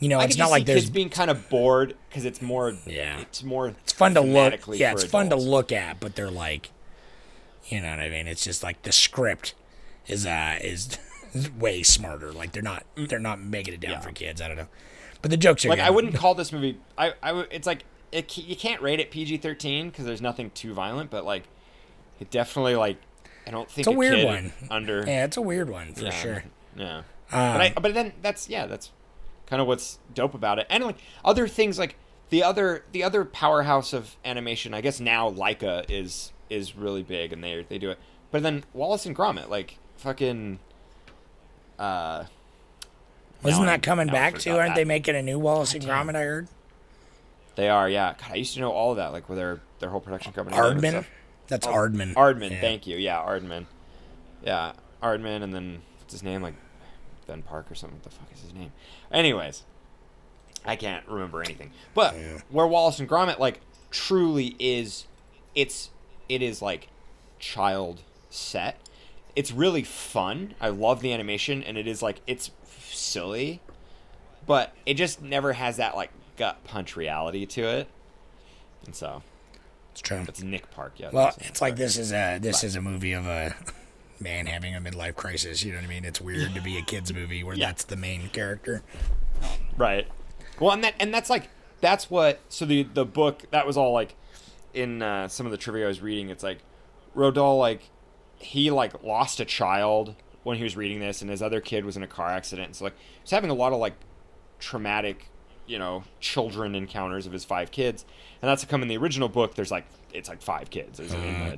You 0.00 0.08
know, 0.08 0.20
I 0.20 0.24
it's 0.24 0.36
not 0.36 0.50
like 0.50 0.64
there's. 0.66 0.82
kids 0.82 0.90
being 0.90 1.08
kind 1.10 1.30
of 1.30 1.48
bored 1.48 1.96
because 2.08 2.24
it's 2.24 2.40
more. 2.42 2.72
Yeah. 2.86 3.18
it's 3.20 3.42
more. 3.42 3.68
It's 3.68 3.92
fun 3.92 4.14
to 4.14 4.20
look. 4.20 4.60
Yeah, 4.78 4.92
it's 4.92 5.02
fun 5.04 5.30
to 5.30 5.36
look 5.36 5.72
at, 5.72 5.98
but 5.98 6.14
they're 6.14 6.30
like, 6.30 6.70
you 7.66 7.80
know 7.80 7.90
what 7.90 7.98
I 8.00 8.08
mean? 8.08 8.28
It's 8.28 8.44
just 8.44 8.62
like 8.62 8.82
the 8.82 8.92
script 8.92 9.54
is 10.06 10.24
uh 10.26 10.58
is 10.62 10.98
way 11.58 11.82
smarter. 11.82 12.30
Like 12.32 12.52
they're 12.52 12.62
not 12.62 12.84
they're 12.96 13.18
not 13.18 13.40
making 13.40 13.74
it 13.74 13.80
down 13.80 13.90
Mm. 13.90 13.94
Yeah. 13.94 14.00
for 14.00 14.12
kids. 14.12 14.40
I 14.40 14.46
don't 14.48 14.56
know, 14.56 14.68
but 15.22 15.30
the 15.30 15.36
jokes 15.36 15.64
are 15.64 15.68
Like. 15.68 15.80
I 15.80 15.90
wouldn't 15.90 16.14
call 16.14 16.34
this 16.34 16.52
movie. 16.52 16.78
I 16.96 17.14
I 17.22 17.40
it's 17.50 17.66
like 17.66 17.84
it, 18.12 18.36
you 18.38 18.56
can't 18.56 18.80
rate 18.82 19.00
it 19.00 19.10
PG 19.10 19.38
thirteen 19.38 19.90
because 19.90 20.04
there's 20.04 20.22
nothing 20.22 20.50
too 20.52 20.72
violent, 20.74 21.10
but 21.10 21.24
like 21.24 21.44
it 22.20 22.30
definitely 22.30 22.76
like 22.76 22.96
I 23.46 23.50
don't 23.50 23.68
think 23.70 23.86
It's 23.86 23.94
a 23.94 23.96
weird 23.98 24.16
kid 24.16 24.26
one. 24.26 24.52
under 24.70 25.04
Yeah, 25.06 25.24
it's 25.24 25.36
a 25.36 25.42
weird 25.42 25.70
one 25.70 25.94
for 25.94 26.04
yeah, 26.04 26.10
sure. 26.10 26.44
Yeah, 26.76 26.96
Um, 26.98 27.04
but 27.30 27.60
I 27.60 27.72
but 27.80 27.94
then 27.94 28.12
that's 28.22 28.48
yeah 28.48 28.66
that's 28.66 28.92
kind 29.46 29.60
of 29.62 29.68
what's 29.68 29.98
dope 30.14 30.34
about 30.34 30.58
it, 30.58 30.66
and 30.70 30.84
like 30.84 30.98
other 31.24 31.48
things 31.48 31.78
like 31.78 31.96
the 32.30 32.42
other 32.42 32.84
the 32.92 33.02
other 33.02 33.24
powerhouse 33.24 33.92
of 33.92 34.16
animation. 34.24 34.74
I 34.74 34.80
guess 34.80 35.00
now 35.00 35.30
Laika 35.30 35.84
is 35.88 36.32
is 36.50 36.76
really 36.76 37.02
big 37.02 37.32
and 37.32 37.42
they 37.42 37.64
they 37.68 37.78
do 37.78 37.90
it, 37.90 37.98
but 38.30 38.42
then 38.42 38.64
Wallace 38.72 39.06
and 39.06 39.16
Gromit 39.16 39.48
like 39.48 39.78
fucking. 39.96 40.58
Uh, 41.78 42.24
Wasn't 43.42 43.66
that 43.66 43.82
coming 43.82 44.08
back 44.08 44.38
too? 44.38 44.52
Aren't 44.56 44.70
that. 44.70 44.76
they 44.76 44.84
making 44.84 45.14
a 45.16 45.22
new 45.22 45.38
Wallace 45.38 45.74
and 45.74 45.82
Gromit? 45.84 46.16
I 46.16 46.22
heard. 46.22 46.48
They 47.56 47.68
are, 47.68 47.88
yeah. 47.88 48.14
God, 48.20 48.32
I 48.32 48.34
used 48.36 48.54
to 48.54 48.60
know 48.60 48.70
all 48.70 48.90
of 48.92 48.96
that, 48.98 49.12
like 49.12 49.28
with 49.28 49.38
their 49.38 49.60
their 49.80 49.90
whole 49.90 50.00
production 50.00 50.32
company. 50.32 50.56
name 50.56 50.66
and 50.66 50.80
Aardman. 50.80 50.90
stuff. 50.90 51.06
That's 51.48 51.66
Oh, 51.66 51.72
Aardman. 51.72 52.14
Aardman, 52.14 52.50
Yeah. 52.50 52.60
thank 52.60 52.86
you. 52.86 52.96
Yeah, 52.96 53.16
Aardman. 53.18 53.66
Yeah, 54.44 54.72
Aardman, 55.02 55.42
and 55.42 55.52
then 55.54 55.82
what's 56.00 56.12
his 56.12 56.22
name? 56.22 56.42
Like 56.42 56.54
Ben 57.26 57.42
Park 57.42 57.70
or 57.70 57.74
something. 57.74 57.98
What 57.98 58.04
the 58.04 58.10
fuck 58.10 58.28
is 58.34 58.42
his 58.42 58.54
name? 58.54 58.72
Anyways, 59.12 59.62
I 60.64 60.76
can't 60.76 61.06
remember 61.08 61.42
anything. 61.42 61.70
But 61.94 62.14
where 62.50 62.66
Wallace 62.66 62.98
and 63.00 63.08
Gromit 63.08 63.38
like 63.38 63.60
truly 63.90 64.54
is, 64.58 65.06
it's 65.54 65.90
it 66.28 66.42
is 66.42 66.60
like 66.62 66.88
child 67.38 68.02
set. 68.30 68.78
It's 69.36 69.52
really 69.52 69.82
fun. 69.84 70.54
I 70.60 70.68
love 70.68 71.00
the 71.00 71.12
animation, 71.12 71.62
and 71.62 71.76
it 71.78 71.86
is 71.86 72.02
like 72.02 72.20
it's 72.26 72.50
silly, 72.98 73.60
but 74.46 74.74
it 74.86 74.94
just 74.94 75.22
never 75.22 75.52
has 75.54 75.76
that 75.78 75.96
like 75.96 76.10
gut 76.36 76.62
punch 76.64 76.96
reality 76.96 77.46
to 77.46 77.62
it. 77.62 77.88
And 78.86 78.94
so 78.94 79.22
It's 79.92 80.00
true. 80.00 80.24
it's 80.28 80.42
Nick 80.42 80.70
Park, 80.70 80.94
yeah. 80.96 81.10
Well, 81.12 81.34
it's 81.38 81.60
like 81.60 81.72
Park. 81.72 81.78
this 81.78 81.96
is 81.98 82.12
a 82.12 82.38
this 82.38 82.62
is 82.64 82.76
a 82.76 82.80
movie 82.80 83.12
of 83.12 83.26
a 83.26 83.54
man 84.20 84.46
having 84.46 84.74
a 84.74 84.80
midlife 84.80 85.14
crisis. 85.16 85.62
You 85.64 85.72
know 85.72 85.78
what 85.78 85.84
I 85.84 85.88
mean? 85.88 86.04
It's 86.04 86.20
weird 86.20 86.54
to 86.54 86.60
be 86.60 86.76
a 86.78 86.82
kids 86.82 87.12
movie 87.12 87.42
where 87.44 87.54
Yeah. 87.56 87.66
that's 87.66 87.84
the 87.84 87.96
main 87.96 88.28
character. 88.30 88.82
Right. 89.76 90.06
Well, 90.60 90.72
and 90.72 90.82
that 90.84 90.94
and 90.98 91.12
that's 91.14 91.30
like 91.30 91.48
that's 91.80 92.10
what. 92.10 92.40
So 92.48 92.64
the 92.66 92.82
the 92.82 93.04
book 93.04 93.44
that 93.50 93.66
was 93.66 93.76
all 93.76 93.92
like 93.92 94.14
in 94.74 95.02
uh, 95.02 95.28
some 95.28 95.46
of 95.46 95.52
the 95.52 95.58
trivia 95.58 95.84
I 95.84 95.88
was 95.88 96.00
reading. 96.00 96.30
It's 96.30 96.42
like 96.42 96.58
Roald 97.16 97.34
Dahl 97.34 97.58
like 97.58 97.82
he 98.38 98.70
like 98.70 99.02
lost 99.02 99.40
a 99.40 99.44
child 99.44 100.14
when 100.48 100.56
he 100.56 100.64
was 100.64 100.76
reading 100.76 100.98
this, 100.98 101.20
and 101.20 101.30
his 101.30 101.42
other 101.42 101.60
kid 101.60 101.84
was 101.84 101.96
in 101.98 102.02
a 102.02 102.06
car 102.06 102.28
accident. 102.28 102.74
So 102.74 102.84
like 102.84 102.94
he's 103.22 103.30
having 103.30 103.50
a 103.50 103.54
lot 103.54 103.74
of 103.74 103.78
like 103.78 103.92
traumatic, 104.58 105.28
you 105.66 105.78
know, 105.78 106.04
children 106.20 106.74
encounters 106.74 107.26
of 107.26 107.32
his 107.32 107.44
five 107.44 107.70
kids, 107.70 108.06
and 108.40 108.48
that's 108.48 108.64
come 108.64 108.80
in 108.80 108.88
the 108.88 108.96
original 108.96 109.28
book. 109.28 109.54
There's 109.54 109.70
like 109.70 109.84
it's 110.12 110.28
like 110.28 110.40
five 110.40 110.70
kids. 110.70 110.96
There's, 110.96 111.10
the, 111.10 111.18
uh-huh. 111.18 111.56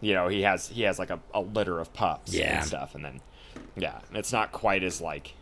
you 0.00 0.14
know, 0.14 0.28
he 0.28 0.40
has 0.40 0.68
he 0.68 0.82
has 0.82 0.98
like 0.98 1.10
a, 1.10 1.20
a 1.34 1.40
litter 1.42 1.78
of 1.78 1.92
pups 1.92 2.32
Yeah. 2.32 2.58
and 2.60 2.66
stuff, 2.66 2.94
and 2.94 3.04
then 3.04 3.20
yeah, 3.76 4.00
it's 4.14 4.32
not 4.32 4.52
quite 4.52 4.82
as 4.82 5.02
like 5.02 5.34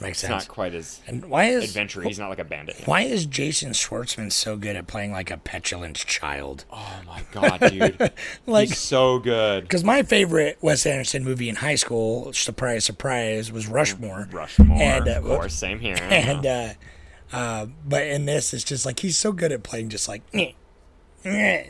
Makes 0.00 0.18
it's 0.22 0.28
sense. 0.28 0.44
not 0.44 0.48
quite 0.48 0.74
as 0.74 1.00
and 1.06 1.26
why 1.26 1.44
is 1.46 1.64
adventure. 1.64 2.00
He's 2.02 2.18
not 2.18 2.30
like 2.30 2.38
a 2.38 2.44
bandit. 2.44 2.82
why 2.86 3.02
is 3.02 3.26
Jason 3.26 3.72
Schwartzman 3.72 4.32
so 4.32 4.56
good 4.56 4.74
at 4.76 4.86
playing 4.86 5.12
like 5.12 5.30
a 5.30 5.36
petulant 5.36 5.96
child? 5.96 6.64
Oh 6.72 7.00
my 7.06 7.22
god, 7.32 7.60
dude! 7.70 8.10
Like- 8.46 8.68
He's 8.68 8.78
so 8.78 9.18
good. 9.18 9.64
Because 9.64 9.84
my 9.84 10.02
favorite 10.02 10.56
Wes 10.62 10.86
Anderson 10.86 11.22
movie 11.24 11.48
in 11.50 11.56
high 11.56 11.74
school, 11.74 12.32
surprise, 12.32 12.84
surprise, 12.84 13.52
was 13.52 13.66
Rushmore. 13.66 14.28
Rushmore, 14.32 14.80
And, 14.80 15.06
uh, 15.08 15.18
of 15.18 15.24
course, 15.24 15.54
same 15.54 15.78
here. 15.78 15.96
And 16.00 16.46
uh, 16.46 16.68
uh, 17.32 17.66
but 17.86 18.06
in 18.06 18.24
this, 18.24 18.54
it's 18.54 18.64
just 18.64 18.86
like 18.86 19.00
he's 19.00 19.16
so 19.18 19.32
good 19.32 19.52
at 19.52 19.62
playing, 19.62 19.90
just 19.90 20.08
like. 20.08 20.22
"Nyeh, 20.32 20.54
nyeh." 21.24 21.66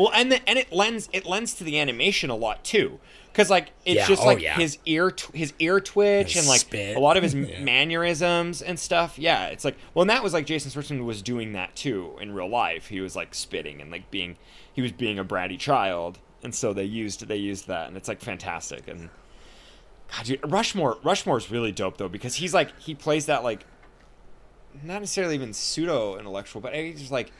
Well, 0.00 0.10
and 0.14 0.32
the, 0.32 0.48
and 0.48 0.58
it 0.58 0.72
lends 0.72 1.08
it 1.12 1.26
lends 1.26 1.54
to 1.54 1.64
the 1.64 1.78
animation 1.78 2.30
a 2.30 2.34
lot 2.36 2.64
too, 2.64 2.98
because 3.32 3.50
like 3.50 3.72
it's 3.84 3.96
Yeah, 3.98 4.06
just 4.06 4.22
oh, 4.22 4.26
like 4.26 4.40
yeah. 4.40 4.54
his 4.54 4.78
ear 4.86 5.10
tw- 5.10 5.34
his 5.34 5.52
ear 5.58 5.78
twitch 5.80 6.32
His 6.34 6.42
and 6.42 6.48
like 6.48 6.60
spit. 6.60 6.96
a 6.96 7.00
lot 7.00 7.16
of 7.16 7.22
his 7.22 7.34
Yeah. 7.34 7.60
mannerisms 7.60 8.62
and 8.62 8.78
stuff. 8.78 9.18
Yeah, 9.18 9.46
it's 9.48 9.64
like 9.64 9.76
well, 9.92 10.02
and 10.02 10.10
that 10.10 10.22
was 10.22 10.32
like 10.32 10.46
Jason 10.46 10.70
Schwartzman 10.70 11.04
was 11.04 11.20
doing 11.22 11.52
that 11.52 11.76
too 11.76 12.16
in 12.20 12.32
real 12.32 12.48
life. 12.48 12.86
He 12.88 13.00
was 13.00 13.14
like 13.14 13.34
spitting 13.34 13.80
and 13.82 13.90
like 13.90 14.10
being 14.10 14.36
he 14.72 14.80
was 14.82 14.92
being 14.92 15.18
a 15.18 15.24
bratty 15.24 15.58
child, 15.58 16.18
and 16.42 16.54
so 16.54 16.72
they 16.72 16.84
used 16.84 17.26
they 17.28 17.36
used 17.36 17.66
that, 17.68 17.88
and 17.88 17.96
it's 17.96 18.08
like 18.08 18.20
fantastic. 18.20 18.88
And 18.88 19.10
God, 20.16 20.24
dude, 20.24 20.40
Rushmore 20.50 20.96
Rushmore's 21.04 21.50
really 21.50 21.72
dope 21.72 21.98
though 21.98 22.08
because 22.08 22.36
he's 22.36 22.54
like 22.54 22.78
he 22.80 22.94
plays 22.94 23.26
that 23.26 23.44
like 23.44 23.66
not 24.82 25.00
necessarily 25.00 25.34
even 25.34 25.52
pseudo 25.52 26.18
intellectual, 26.18 26.62
but 26.62 26.74
he's 26.74 27.00
just 27.00 27.12
like 27.12 27.30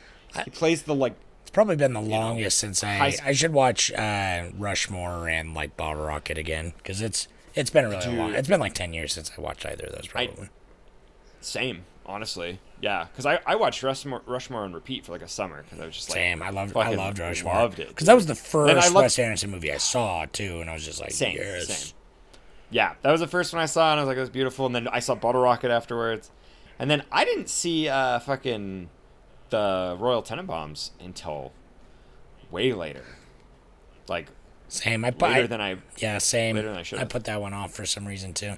he 0.43 0.49
plays 0.51 0.83
the 0.83 0.93
like 0.95 1.15
probably 1.53 1.75
been 1.75 1.93
the 1.93 2.01
longest 2.01 2.57
since 2.57 2.83
I. 2.83 2.95
high- 2.95 3.15
I 3.23 3.31
should 3.33 3.53
watch 3.53 3.91
uh, 3.91 4.45
Rushmore 4.57 5.27
and 5.29 5.53
like 5.53 5.75
Bottle 5.77 6.03
Rocket 6.03 6.37
again 6.37 6.73
because 6.77 7.01
it's 7.01 7.27
it's 7.55 7.69
been 7.69 7.89
really 7.89 8.03
Dude. 8.05 8.17
long. 8.17 8.33
It's 8.33 8.47
been 8.47 8.59
like 8.59 8.73
ten 8.73 8.93
years 8.93 9.13
since 9.13 9.31
I 9.37 9.41
watched 9.41 9.65
either 9.65 9.85
of 9.87 9.93
those. 9.95 10.07
Probably. 10.07 10.49
Same, 11.41 11.85
honestly. 12.05 12.59
Yeah, 12.81 13.05
because 13.11 13.25
I, 13.25 13.39
I 13.45 13.55
watched 13.55 13.83
Rushmore, 13.83 14.21
Rushmore 14.25 14.61
on 14.63 14.73
repeat 14.73 15.05
for 15.05 15.11
like 15.11 15.21
a 15.21 15.27
summer 15.27 15.61
because 15.63 15.79
I 15.79 15.85
was 15.85 15.95
just 15.95 16.09
like 16.09 16.15
Same. 16.15 16.41
I 16.41 16.49
loved. 16.49 16.75
I 16.75 16.93
loved 16.95 17.19
Rushmore. 17.19 17.53
Loved 17.53 17.79
it 17.79 17.89
because 17.89 18.07
that 18.07 18.15
was 18.15 18.25
the 18.25 18.33
I 18.33 18.35
first 18.35 18.93
loved- 18.93 18.95
Wes 18.95 19.19
Anderson 19.19 19.51
movie 19.51 19.71
I 19.71 19.77
saw 19.77 20.25
too, 20.25 20.61
and 20.61 20.69
I 20.69 20.73
was 20.73 20.85
just 20.85 20.99
like, 20.99 21.11
same, 21.11 21.35
yes. 21.37 21.67
same. 21.67 21.95
Yeah, 22.71 22.93
that 23.01 23.11
was 23.11 23.19
the 23.19 23.27
first 23.27 23.53
one 23.53 23.61
I 23.61 23.65
saw, 23.65 23.91
and 23.91 23.99
I 23.99 24.03
was 24.03 24.07
like, 24.07 24.17
it 24.17 24.21
was 24.21 24.29
beautiful. 24.29 24.65
And 24.65 24.73
then 24.73 24.87
I 24.87 24.99
saw 24.99 25.13
Bottle 25.13 25.41
Rocket 25.41 25.71
afterwards, 25.71 26.31
and 26.79 26.89
then 26.89 27.03
I 27.11 27.25
didn't 27.25 27.49
see 27.49 27.89
uh 27.89 28.19
fucking 28.19 28.89
the 29.51 29.95
Royal 29.99 30.23
Tenenbaums 30.23 30.89
until 30.99 31.51
way 32.49 32.73
later, 32.73 33.05
like 34.09 34.27
Same. 34.67 35.05
I 35.05 35.11
put. 35.11 35.29
later 35.29 35.43
I, 35.43 35.47
than 35.47 35.61
I. 35.61 35.75
yeah, 35.97 36.17
same. 36.17 36.55
later 36.55 36.69
than 36.69 36.77
I 36.77 36.83
should've. 36.83 37.07
put 37.09 37.25
that 37.25 37.39
one 37.39 37.53
off 37.53 37.71
for 37.73 37.85
some 37.85 38.07
reason 38.07 38.33
too. 38.33 38.53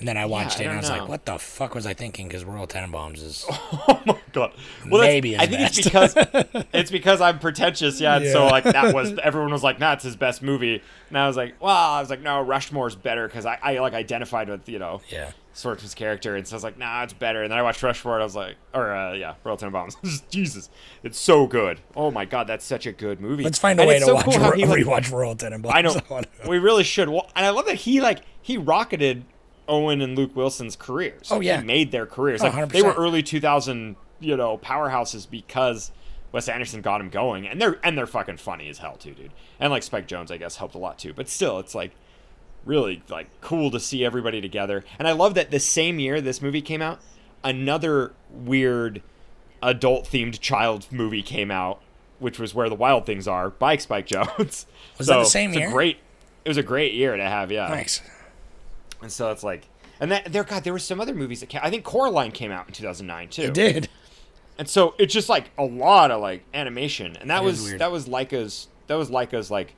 And 0.00 0.06
then 0.06 0.16
I 0.16 0.26
watched 0.26 0.60
I 0.60 0.62
it 0.62 0.66
and 0.66 0.74
I 0.74 0.76
was 0.80 0.88
know. 0.90 0.98
like, 0.98 1.08
"What 1.08 1.24
the 1.24 1.38
fuck 1.40 1.74
was 1.74 1.84
I 1.84 1.92
thinking?" 1.92 2.28
Because 2.28 2.44
Royal 2.44 2.68
Tenenbaums 2.68 3.20
is 3.20 3.44
Oh 3.50 4.00
my 4.06 4.16
god! 4.30 4.52
Well, 4.88 5.00
Maybe 5.00 5.36
I 5.36 5.46
think 5.46 5.60
it's 5.62 5.82
because 5.82 6.14
it's 6.72 6.92
because 6.92 7.20
I'm 7.20 7.40
pretentious, 7.40 8.00
yeah. 8.00 8.18
And 8.18 8.26
so 8.26 8.46
like 8.46 8.62
that 8.62 8.94
was 8.94 9.18
everyone 9.24 9.50
was 9.50 9.64
like, 9.64 9.80
"Nah, 9.80 9.94
it's 9.94 10.04
his 10.04 10.14
best 10.14 10.40
movie," 10.40 10.80
and 11.08 11.18
I 11.18 11.26
was 11.26 11.36
like, 11.36 11.56
"Well," 11.60 11.74
I 11.74 12.00
was 12.00 12.10
like, 12.10 12.20
"No, 12.20 12.44
Rushmore's 12.44 12.94
better," 12.94 13.26
because 13.26 13.44
I, 13.44 13.58
I 13.60 13.78
like 13.80 13.92
identified 13.94 14.48
with 14.48 14.68
you 14.68 14.78
know 14.78 15.00
yeah. 15.08 15.32
Schwartzman's 15.60 15.94
character, 15.94 16.36
and 16.36 16.46
so 16.46 16.54
I 16.54 16.56
was 16.56 16.64
like, 16.64 16.78
"Nah, 16.78 17.02
it's 17.02 17.12
better." 17.12 17.42
And 17.42 17.50
then 17.50 17.58
I 17.58 17.62
watched 17.62 17.82
Rushmore, 17.82 18.14
and 18.14 18.22
I 18.22 18.24
was 18.24 18.36
like, 18.36 18.56
or 18.72 18.92
uh, 18.92 19.12
yeah, 19.14 19.34
Royal 19.44 19.56
Tenenbaums. 19.56 20.22
Jesus, 20.30 20.70
it's 21.02 21.18
so 21.18 21.46
good. 21.46 21.80
Oh 21.96 22.10
my 22.10 22.24
god, 22.24 22.46
that's 22.46 22.64
such 22.64 22.86
a 22.86 22.92
good 22.92 23.20
movie. 23.20 23.44
Let's 23.44 23.58
find 23.58 23.78
a 23.78 23.82
And 23.82 23.88
way 23.88 23.98
to 23.98 24.04
so 24.04 24.14
watch 24.14 24.24
cool 24.26 24.52
he, 24.52 24.64
like- 24.64 24.80
rewatch 24.84 25.10
Royal 25.12 25.34
Tenenbaums. 25.36 25.72
I 25.74 25.82
know 25.82 25.96
we 26.48 26.58
really 26.58 26.84
should. 26.84 27.08
Well, 27.08 27.30
and 27.34 27.44
I 27.44 27.50
love 27.50 27.66
that 27.66 27.76
he 27.76 28.00
like 28.00 28.20
he 28.40 28.56
rocketed 28.56 29.24
Owen 29.66 30.00
and 30.00 30.16
Luke 30.16 30.34
Wilson's 30.34 30.76
careers. 30.76 31.28
Oh, 31.30 31.40
yeah. 31.40 31.60
he 31.60 31.66
made 31.66 31.90
their 31.92 32.06
careers. 32.06 32.42
Oh, 32.42 32.48
Like 32.48 32.70
they 32.70 32.80
were 32.82 32.94
early 32.94 33.22
2000, 33.22 33.96
you 34.20 34.36
know, 34.36 34.56
powerhouses 34.58 35.28
because 35.28 35.92
Wes 36.32 36.48
Anderson 36.48 36.80
got 36.80 37.00
him 37.00 37.08
going, 37.10 37.46
and 37.46 37.60
they're 37.60 37.78
and 37.82 37.96
they're 37.98 38.06
fucking 38.06 38.36
funny 38.38 38.68
as 38.68 38.78
hell 38.78 38.96
too, 38.96 39.12
dude. 39.12 39.32
And 39.60 39.70
like 39.70 39.82
Spike 39.82 40.06
Jonze, 40.08 40.30
I 40.30 40.36
guess, 40.36 40.56
helped 40.56 40.74
a 40.74 40.78
lot 40.78 40.98
too. 40.98 41.12
But 41.12 41.28
still, 41.28 41.58
it's 41.58 41.74
like 41.74 41.92
really 42.68 43.02
like 43.08 43.28
cool 43.40 43.70
to 43.72 43.80
see 43.80 44.04
everybody 44.04 44.40
together. 44.40 44.84
And 44.98 45.08
I 45.08 45.12
love 45.12 45.34
that 45.34 45.50
the 45.50 45.58
same 45.58 45.98
year 45.98 46.20
this 46.20 46.40
movie 46.40 46.62
came 46.62 46.82
out, 46.82 47.00
another 47.42 48.12
weird 48.30 49.02
adult 49.62 50.04
themed 50.04 50.38
child 50.38 50.86
movie 50.90 51.22
came 51.22 51.50
out, 51.50 51.80
which 52.18 52.38
was 52.38 52.54
Where 52.54 52.68
the 52.68 52.74
Wild 52.74 53.06
Things 53.06 53.26
Are 53.26 53.50
by 53.50 53.76
Spike 53.78 54.06
Jonze. 54.06 54.66
Was 54.98 55.06
that 55.06 55.18
the 55.18 55.24
same 55.24 55.52
year? 55.54 55.68
A 55.68 55.72
great. 55.72 55.98
It 56.44 56.48
was 56.48 56.56
a 56.56 56.62
great 56.62 56.94
year 56.94 57.14
to 57.16 57.22
have, 57.22 57.52
yeah. 57.52 57.68
Nice. 57.68 58.00
And 59.02 59.12
so 59.12 59.30
it's 59.30 59.42
like, 59.42 59.68
and 60.00 60.10
that 60.10 60.32
there, 60.32 60.44
God, 60.44 60.64
there 60.64 60.72
were 60.72 60.78
some 60.78 61.00
other 61.00 61.14
movies 61.14 61.40
that 61.40 61.48
came. 61.48 61.60
I 61.62 61.68
think 61.68 61.84
Coraline 61.84 62.32
came 62.32 62.50
out 62.50 62.66
in 62.66 62.72
2009 62.72 63.28
too. 63.28 63.42
It 63.42 63.54
did. 63.54 63.88
And 64.56 64.68
so 64.68 64.94
it's 64.98 65.12
just 65.12 65.28
like 65.28 65.50
a 65.58 65.64
lot 65.64 66.10
of 66.10 66.20
like 66.20 66.44
animation, 66.54 67.16
and 67.16 67.30
that 67.30 67.42
It 67.42 67.44
was 67.44 67.76
that 67.76 67.92
was 67.92 68.08
Laika's 68.08 68.68
that 68.86 68.96
was 68.96 69.10
Laika's 69.10 69.50
like 69.50 69.74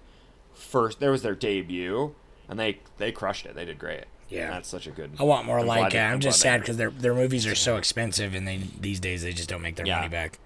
first. 0.55 1.01
There 1.01 1.11
was 1.11 1.23
their 1.23 1.35
debut, 1.35 2.15
and 2.51 2.59
they 2.59 2.81
they 2.99 3.11
crushed 3.13 3.47
it. 3.47 3.55
They 3.55 3.65
did 3.65 3.79
great. 3.79 4.05
Yeah. 4.29 4.45
And 4.45 4.53
that's 4.55 4.69
such 4.69 4.87
a 4.87 4.91
good. 4.91 5.11
I 5.19 5.23
want 5.25 5.47
more 5.47 5.59
I'm 5.61 5.67
like 5.67 5.79
glad 5.79 5.87
it. 5.89 5.93
they- 5.95 6.01
I'm 6.05 6.21
just 6.21 6.41
sad 6.41 6.61
because 6.61 6.77
their 6.77 6.91
their 6.91 7.15
movies 7.15 7.47
are 7.47 7.55
so 7.55 7.77
expensive, 7.79 8.35
and 8.35 8.47
they 8.47 8.59
these 8.79 9.01
days 9.01 9.23
they 9.23 9.33
just 9.33 9.49
don't 9.49 9.63
make 9.63 9.77
their 9.77 9.87
Yeah. 9.87 9.97
money 9.97 10.09
back. 10.09 10.39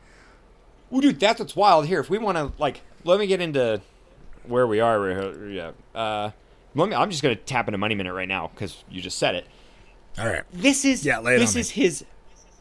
Well, 0.90 1.00
dude, 1.00 1.18
that's 1.18 1.40
what's 1.40 1.56
wild 1.56 1.86
here. 1.86 1.98
If 1.98 2.08
we 2.08 2.18
want 2.18 2.36
to, 2.38 2.52
like, 2.62 2.82
let 3.02 3.18
me 3.18 3.26
get 3.26 3.40
into 3.40 3.80
where 4.46 4.66
we 4.66 4.78
are. 4.78 5.48
Yeah. 5.50 5.72
Uh, 5.94 6.30
let 6.74 6.88
me. 6.88 6.94
I'm 6.94 7.10
just 7.10 7.22
gonna 7.22 7.34
tap 7.36 7.66
into 7.68 7.78
Money 7.78 7.94
Minute 7.94 8.14
right 8.14 8.28
now 8.28 8.50
because 8.54 8.84
you 8.88 9.00
just 9.02 9.18
said 9.18 9.34
it. 9.34 9.46
All 10.18 10.28
right. 10.28 10.42
This 10.52 10.84
is 10.84 11.04
Yeah, 11.04 11.18
lay 11.18 11.38
this 11.38 11.50
on 11.50 11.54
me. 11.56 11.60
is 11.62 11.70
his 11.70 12.04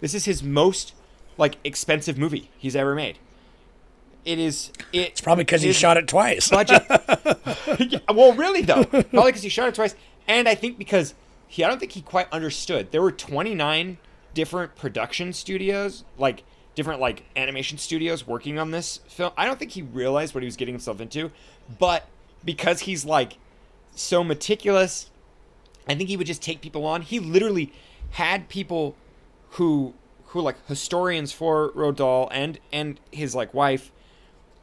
this 0.01 0.13
is 0.13 0.25
his 0.25 0.41
most 0.43 0.93
like 1.37 1.57
expensive 1.63 2.17
movie 2.17 2.49
he's 2.57 2.75
ever 2.75 2.95
made. 2.95 3.17
It 4.25 4.39
is. 4.39 4.71
It, 4.91 5.09
It's 5.09 5.21
probably 5.21 5.43
because 5.43 5.61
he 5.61 5.73
shot 5.73 5.97
it 5.97 6.07
twice. 6.07 6.49
budget. 6.49 6.83
Yeah, 7.79 7.99
well, 8.13 8.33
really 8.33 8.61
though, 8.61 8.83
probably 8.83 9.03
because 9.31 9.41
he 9.43 9.49
shot 9.49 9.67
it 9.67 9.75
twice, 9.75 9.95
and 10.27 10.47
I 10.47 10.53
think 10.55 10.77
because 10.77 11.15
he, 11.47 11.63
I 11.63 11.67
don't 11.67 11.79
think 11.79 11.93
he 11.93 12.01
quite 12.01 12.31
understood. 12.31 12.91
There 12.91 13.01
were 13.01 13.11
29 13.11 13.97
different 14.33 14.75
production 14.75 15.33
studios, 15.33 16.03
like 16.17 16.43
different 16.75 16.99
like 17.01 17.23
animation 17.35 17.77
studios 17.77 18.27
working 18.27 18.59
on 18.59 18.71
this 18.71 18.99
film. 19.07 19.31
I 19.37 19.45
don't 19.45 19.57
think 19.59 19.71
he 19.71 19.81
realized 19.81 20.33
what 20.35 20.43
he 20.43 20.45
was 20.45 20.55
getting 20.55 20.73
himself 20.73 21.01
into, 21.01 21.31
but 21.79 22.07
because 22.45 22.81
he's 22.81 23.05
like 23.05 23.37
so 23.95 24.23
meticulous, 24.23 25.09
I 25.87 25.95
think 25.95 26.09
he 26.09 26.17
would 26.17 26.27
just 26.27 26.41
take 26.41 26.61
people 26.61 26.85
on. 26.85 27.01
He 27.01 27.19
literally 27.19 27.73
had 28.11 28.49
people 28.49 28.95
who 29.51 29.93
who 30.27 30.41
like 30.41 30.63
historians 30.67 31.31
for 31.31 31.69
Roald 31.71 31.95
Dahl 31.97 32.29
and 32.31 32.59
and 32.71 32.99
his 33.11 33.33
like 33.35 33.53
wife 33.53 33.91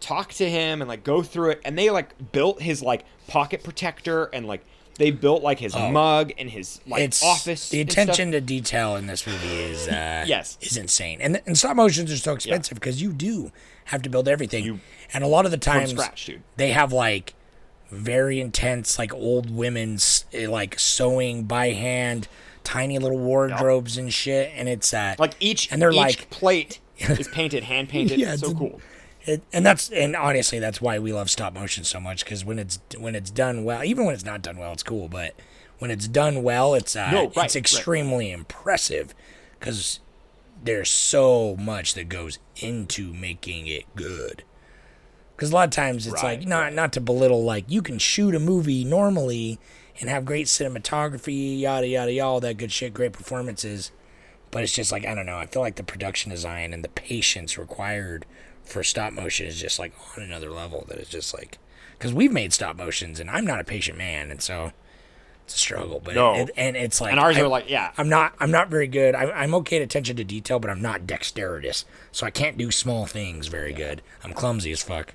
talk 0.01 0.33
to 0.35 0.49
him 0.49 0.81
and 0.81 0.89
like 0.89 1.05
go 1.05 1.23
through 1.23 1.51
it 1.51 1.61
and 1.65 1.77
they 1.79 1.91
like 1.91 2.33
built 2.33 2.61
his 2.63 2.83
like 2.83 3.05
pocket 3.29 3.63
protector 3.63 4.25
and 4.33 4.47
like 4.47 4.65
they 4.97 5.11
built 5.11 5.43
like 5.43 5.59
his 5.59 5.75
mug 5.75 6.33
and 6.39 6.51
his 6.51 6.81
like 6.87 7.01
Oh. 7.01 7.05
it's 7.05 7.23
office 7.23 7.69
the 7.71 7.81
attention 7.81 8.33
to 8.33 8.41
detail 8.41 8.97
in 8.97 9.07
this 9.07 9.27
movie 9.27 9.47
is 9.61 9.89
uh, 9.89 10.25
Yes. 10.27 10.59
is 10.61 10.77
insane, 10.77 11.21
and 11.21 11.41
and 11.47 11.57
stop 11.57 11.77
motions 11.77 12.11
are 12.13 12.17
so 12.17 12.33
expensive 12.35 12.75
because 12.75 13.01
you 13.01 13.13
do 13.13 13.53
have 13.87 14.03
to 14.03 14.11
build 14.11 14.29
everything, 14.29 14.65
You- 14.65 14.81
and 15.15 15.25
a 15.25 15.27
lot 15.27 15.45
of 15.47 15.51
the 15.51 15.57
times 15.59 15.91
scratch, 15.91 16.27
dude. 16.27 16.43
they 16.57 16.71
have 16.73 16.93
like 16.93 17.35
very 17.91 18.41
intense 18.41 18.99
like 18.99 19.13
old 19.15 19.51
women's 19.55 20.25
eh, 20.33 20.49
like 20.49 20.79
sewing 20.79 21.45
by 21.45 21.71
hand, 21.71 22.29
tiny 22.63 22.99
little 22.99 23.19
wardrobes 23.19 23.97
and 23.99 24.13
shit, 24.13 24.53
and 24.55 24.69
it's 24.69 24.93
uh, 24.95 25.15
like 25.19 25.35
each 25.41 25.71
and 25.73 25.81
they're 25.81 25.91
each 25.93 25.97
like 25.97 26.31
plate 26.31 26.79
is 26.99 27.29
painted 27.29 27.65
hand 27.65 27.89
painted. 27.89 28.19
Yeah, 28.21 28.33
it's 28.35 28.43
so 28.43 28.55
cool 28.55 28.81
It, 29.31 29.43
and 29.53 29.65
that's 29.65 29.91
and 29.91 30.17
honestly 30.17 30.59
that's 30.59 30.81
why 30.81 30.99
we 30.99 31.13
love 31.13 31.31
stop 31.31 31.53
motion 31.55 31.85
so 31.85 32.01
much 32.01 32.25
because 32.25 32.45
when 32.45 32.59
it's 32.59 32.81
when 32.99 33.15
it's 33.15 33.31
done 33.31 33.65
well 33.65 33.85
even 33.85 34.05
when 34.05 34.15
it's 34.15 34.25
not 34.25 34.43
done 34.43 34.57
well 34.59 34.73
it's 34.73 34.83
cool 34.83 35.09
but 35.09 35.35
when 35.79 35.91
it's 35.91 36.09
done 36.09 36.43
well 36.43 36.75
it's 36.75 36.97
uh, 36.97 37.11
No, 37.11 37.19
right, 37.27 37.37
right. 37.37 37.45
it's 37.47 37.57
extremely 37.57 38.33
impressive 38.33 39.15
because 39.59 40.01
there's 40.63 40.91
so 40.91 41.57
much 41.57 41.95
that 41.95 42.09
goes 42.09 42.39
into 42.57 43.13
making 43.15 43.67
it 43.67 43.85
good 43.95 44.43
because 45.37 45.53
a 45.53 45.55
lot 45.55 45.69
of 45.69 45.75
times 45.75 46.07
it's 46.07 46.23
Right, 46.23 46.41
like 46.41 46.49
not 46.49 46.75
not 46.75 46.93
to 46.95 47.01
belittle 47.01 47.45
like 47.45 47.65
you 47.69 47.83
can 47.83 47.99
shoot 47.99 48.35
a 48.35 48.41
movie 48.41 48.85
normally 48.85 49.59
and 50.01 50.11
have 50.11 50.25
great 50.25 50.47
cinematography 50.49 51.61
yada 51.61 51.87
yada 51.87 52.13
yada 52.13 52.27
all 52.27 52.41
that 52.41 52.57
good 52.57 52.73
shit 52.73 52.93
great 52.93 53.13
performances 53.13 53.93
but 54.51 54.65
it's 54.65 54.73
just 54.75 54.91
like 54.91 55.07
I 55.07 55.15
don't 55.15 55.27
know. 55.27 55.37
I 55.39 55.47
feel 55.47 55.63
like 55.63 55.77
the 55.77 55.85
production 55.85 56.33
design 56.33 56.73
and 56.73 56.83
the 56.83 56.89
patience 56.89 57.57
required 57.57 58.27
for 58.71 58.83
stop 58.83 59.13
motion 59.13 59.47
is 59.47 59.61
just 59.61 59.79
like 59.79 59.93
on 60.17 60.23
another 60.23 60.51
level. 60.51 60.85
That 60.89 60.99
it's 60.99 61.11
just 61.11 61.35
like 61.35 61.59
because 61.99 62.13
we've 62.15 62.33
made 62.33 62.53
stop 62.53 62.77
motions 62.77 63.21
and 63.21 63.29
I'm 63.31 63.45
not 63.45 63.61
a 63.61 63.65
patient 63.65 63.99
man, 63.99 64.31
and 64.31 64.41
so 64.41 64.73
it's 65.45 65.55
a 65.57 65.59
struggle. 65.59 66.01
But 66.05 66.15
No. 66.15 66.35
it, 66.35 66.51
and 66.57 66.77
it's 66.77 67.01
like 67.01 67.11
and 67.13 67.21
ours 67.21 67.37
I- 67.37 67.41
are 67.43 67.49
like 67.49 67.69
yeah 67.69 67.93
I'm 67.99 68.09
not 68.09 68.35
I'm 68.41 68.51
not 68.51 68.69
very 68.69 68.87
good. 68.87 69.15
I'm, 69.15 69.31
I'm 69.35 69.55
okay 69.57 69.77
at 69.77 69.83
attention 69.83 70.17
to 70.17 70.25
detail, 70.25 70.59
but 70.59 70.71
I'm 70.71 70.83
not 70.83 71.07
dexterous, 71.07 71.85
so 72.13 72.27
I 72.27 72.31
can't 72.31 72.57
do 72.57 72.71
small 72.71 73.07
things 73.07 73.49
very 73.49 73.73
good. 73.73 74.03
I'm 74.25 74.33
clumsy 74.33 74.73
as 74.73 74.83
fuck. 74.83 75.15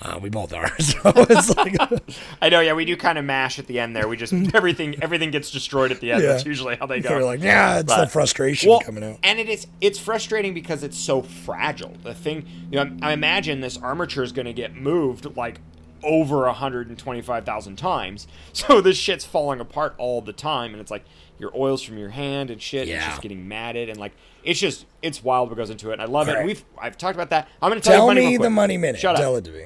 Uh, 0.00 0.18
we 0.20 0.28
both 0.30 0.52
are. 0.52 0.68
So 0.80 1.00
it's 1.04 1.54
like 1.56 1.76
I 2.42 2.48
know 2.48 2.60
yeah 2.60 2.72
we 2.72 2.84
do 2.84 2.96
kind 2.96 3.18
of 3.18 3.24
mash 3.24 3.58
at 3.58 3.66
the 3.66 3.78
end 3.78 3.94
there 3.94 4.08
we 4.08 4.16
just 4.16 4.32
everything 4.54 5.02
everything 5.02 5.30
gets 5.30 5.50
destroyed 5.50 5.90
at 5.92 6.00
the 6.00 6.12
end 6.12 6.22
Yeah. 6.22 6.28
that's 6.32 6.44
usually 6.44 6.76
how 6.76 6.86
they 6.86 7.00
go 7.00 7.10
you're 7.10 7.24
like, 7.24 7.40
yeah, 7.42 7.78
it's 7.80 7.94
the 7.94 8.06
frustration 8.08 8.70
Well, 8.70 8.80
coming 8.80 9.04
out. 9.04 9.18
And 9.22 9.38
it 9.38 9.48
is 9.48 9.66
it's 9.80 9.98
frustrating 9.98 10.54
because 10.54 10.82
it's 10.82 10.98
so 10.98 11.22
fragile. 11.22 11.96
The 12.02 12.14
thing, 12.14 12.46
you 12.70 12.82
know, 12.84 12.96
I 13.02 13.12
imagine 13.12 13.60
this 13.60 13.76
armature 13.78 14.24
is 14.24 14.32
going 14.32 14.46
to 14.46 14.52
get 14.52 14.74
moved 14.74 15.36
like 15.36 15.60
over 16.02 16.46
125,000 16.46 17.76
times. 17.76 18.26
So 18.52 18.80
this 18.80 18.96
shit's 18.96 19.24
falling 19.24 19.60
apart 19.60 19.94
all 19.98 20.20
the 20.20 20.32
time 20.32 20.72
and 20.72 20.80
it's 20.80 20.90
like 20.90 21.04
your 21.42 21.50
oils 21.54 21.82
from 21.82 21.98
your 21.98 22.08
hand 22.08 22.50
and 22.50 22.62
shit 22.62 22.82
it's 22.82 22.90
Yeah. 22.92 23.10
just 23.10 23.20
getting 23.20 23.46
matted 23.48 23.88
and 23.90 23.98
like 23.98 24.12
it's 24.44 24.58
just 24.60 24.86
it's 25.02 25.22
wild 25.22 25.50
what 25.50 25.56
goes 25.58 25.68
into 25.68 25.90
it. 25.90 25.94
And 25.94 26.02
I 26.02 26.06
love 26.06 26.28
it. 26.28 26.32
Alright. 26.32 26.46
We've 26.46 26.64
I've 26.80 26.96
talked 26.96 27.16
about 27.16 27.28
that. 27.30 27.48
I'm 27.60 27.68
going 27.70 27.80
to 27.82 27.84
tell, 27.86 27.98
Tell 27.98 28.02
you 28.04 28.14
money 28.22 28.26
me 28.28 28.36
the 28.38 28.48
money 28.50 28.76
minute. 28.78 29.00
Shut 29.00 29.16
Tell 29.16 29.34
up. 29.36 29.44
it 29.46 29.50
to 29.50 29.52
me. 29.52 29.64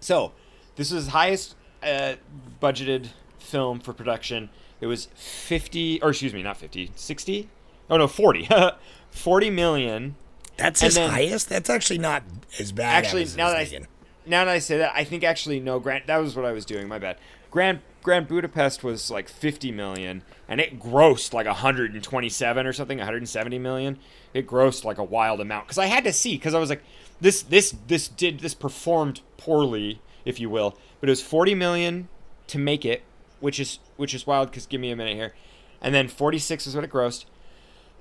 So, 0.00 0.32
this 0.76 0.90
is 0.92 1.08
highest 1.08 1.56
uh, 1.82 2.14
budgeted 2.62 3.08
film 3.38 3.80
for 3.80 3.92
production. 3.92 4.48
It 4.80 4.86
was 4.86 5.08
50, 5.16 6.00
or 6.02 6.10
excuse 6.10 6.32
me, 6.32 6.42
not 6.42 6.56
50, 6.56 6.92
60? 6.94 7.48
Oh 7.90 7.96
no, 7.98 8.06
40. 8.06 8.48
40 9.10 9.50
million. 9.50 10.14
That's 10.56 10.80
And 10.80 10.86
his 10.86 10.94
then- 10.94 11.10
highest. 11.10 11.48
That's 11.48 11.68
actually 11.68 11.98
not 11.98 12.22
as 12.58 12.72
bad. 12.72 13.04
Actually, 13.04 13.22
as 13.22 13.36
now 13.36 13.48
that 13.48 13.56
I, 13.58 13.80
now 14.26 14.44
that 14.44 14.50
I 14.52 14.58
say 14.60 14.78
that, 14.78 14.92
I 14.94 15.04
think 15.04 15.24
actually 15.24 15.58
no. 15.60 15.80
Grant, 15.80 16.06
that 16.06 16.18
was 16.18 16.36
what 16.36 16.44
I 16.44 16.52
was 16.52 16.64
doing. 16.64 16.86
My 16.88 16.98
bad. 16.98 17.16
Grand 17.50 17.80
Grand 18.02 18.28
Budapest 18.28 18.82
was 18.82 19.10
like 19.10 19.28
50 19.28 19.72
million, 19.72 20.22
and 20.48 20.60
it 20.60 20.80
grossed 20.80 21.32
like 21.32 21.46
127 21.46 22.66
or 22.66 22.72
something, 22.72 22.98
170 22.98 23.58
million. 23.58 23.98
It 24.32 24.46
grossed 24.46 24.84
like 24.84 24.98
a 24.98 25.04
wild 25.04 25.40
amount 25.40 25.66
because 25.66 25.78
I 25.78 25.86
had 25.86 26.04
to 26.04 26.12
see 26.12 26.36
because 26.36 26.54
I 26.54 26.58
was 26.58 26.70
like, 26.70 26.82
this 27.20 27.42
this 27.42 27.74
this 27.86 28.08
did 28.08 28.40
this 28.40 28.54
performed 28.54 29.20
poorly, 29.36 30.00
if 30.24 30.40
you 30.40 30.48
will, 30.48 30.78
but 31.00 31.08
it 31.08 31.12
was 31.12 31.22
40 31.22 31.54
million 31.54 32.08
to 32.46 32.58
make 32.58 32.84
it, 32.84 33.02
which 33.40 33.60
is 33.60 33.78
which 33.96 34.14
is 34.14 34.26
wild. 34.26 34.50
Because 34.50 34.66
give 34.66 34.80
me 34.80 34.90
a 34.90 34.96
minute 34.96 35.16
here, 35.16 35.34
and 35.80 35.94
then 35.94 36.08
46 36.08 36.66
is 36.66 36.74
what 36.74 36.84
it 36.84 36.90
grossed, 36.90 37.26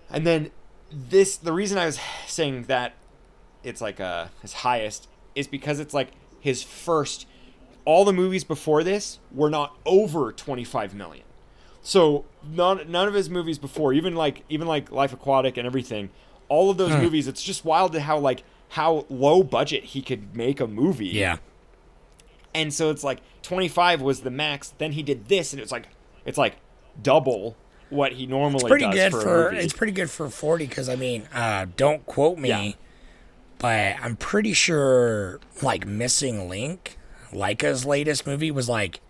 and 0.09 0.25
then 0.25 0.51
this 0.91 1.35
the 1.37 1.53
reason 1.53 1.77
I 1.77 1.85
was 1.85 1.99
saying 2.25 2.63
that 2.63 2.93
it's 3.63 3.81
like 3.81 3.99
uh 3.99 4.27
his 4.41 4.53
highest 4.53 5.07
is 5.35 5.47
because 5.47 5.79
it's 5.79 5.93
like 5.93 6.11
his 6.39 6.63
first 6.63 7.27
all 7.85 8.05
the 8.05 8.13
movies 8.13 8.43
before 8.43 8.83
this 8.83 9.19
were 9.31 9.49
not 9.49 9.77
over 9.85 10.31
25 10.31 10.93
million 10.93 11.23
so 11.81 12.25
none 12.47 12.89
none 12.91 13.07
of 13.07 13.13
his 13.13 13.29
movies 13.29 13.57
before 13.57 13.93
even 13.93 14.15
like 14.15 14.43
even 14.49 14.67
like 14.67 14.91
life 14.91 15.13
aquatic 15.13 15.57
and 15.57 15.65
everything 15.65 16.09
all 16.49 16.69
of 16.69 16.77
those 16.77 16.91
movies 16.91 17.27
it's 17.27 17.43
just 17.43 17.63
wild 17.63 17.93
to 17.93 18.01
how 18.01 18.17
like 18.17 18.43
how 18.69 19.05
low 19.09 19.41
budget 19.43 19.83
he 19.83 20.01
could 20.01 20.35
make 20.35 20.59
a 20.59 20.67
movie 20.67 21.07
yeah, 21.07 21.37
and 22.53 22.73
so 22.73 22.89
it's 22.89 23.03
like 23.03 23.19
25 23.43 24.01
was 24.01 24.21
the 24.21 24.29
max 24.31 24.73
then 24.77 24.91
he 24.91 25.01
did 25.01 25.27
this 25.27 25.53
and 25.53 25.61
it's 25.61 25.71
like 25.71 25.87
it's 26.25 26.37
like 26.37 26.57
double 27.01 27.55
what 27.89 28.11
he 28.13 28.27
normally 28.27 28.67
pretty 28.69 28.85
does 28.85 28.93
good 28.93 29.11
for, 29.11 29.21
for, 29.21 29.47
a 29.47 29.51
movie. 29.51 29.63
it's 29.63 29.73
pretty 29.73 29.93
good 29.93 30.11
for 30.11 30.29
forty. 30.29 30.67
Because 30.67 30.87
I 30.89 30.95
mean, 30.95 31.27
uh, 31.33 31.65
don't 31.75 32.05
quote 32.05 32.37
me, 32.37 32.49
Yeah. 32.49 32.71
but 33.57 33.95
I'm 33.99 34.15
pretty 34.15 34.53
sure 34.53 35.39
like 35.63 35.87
Missing 35.87 36.47
Link, 36.47 36.98
Laika's 37.31 37.85
latest 37.85 38.25
movie 38.25 38.51
was 38.51 38.69
like 38.69 39.01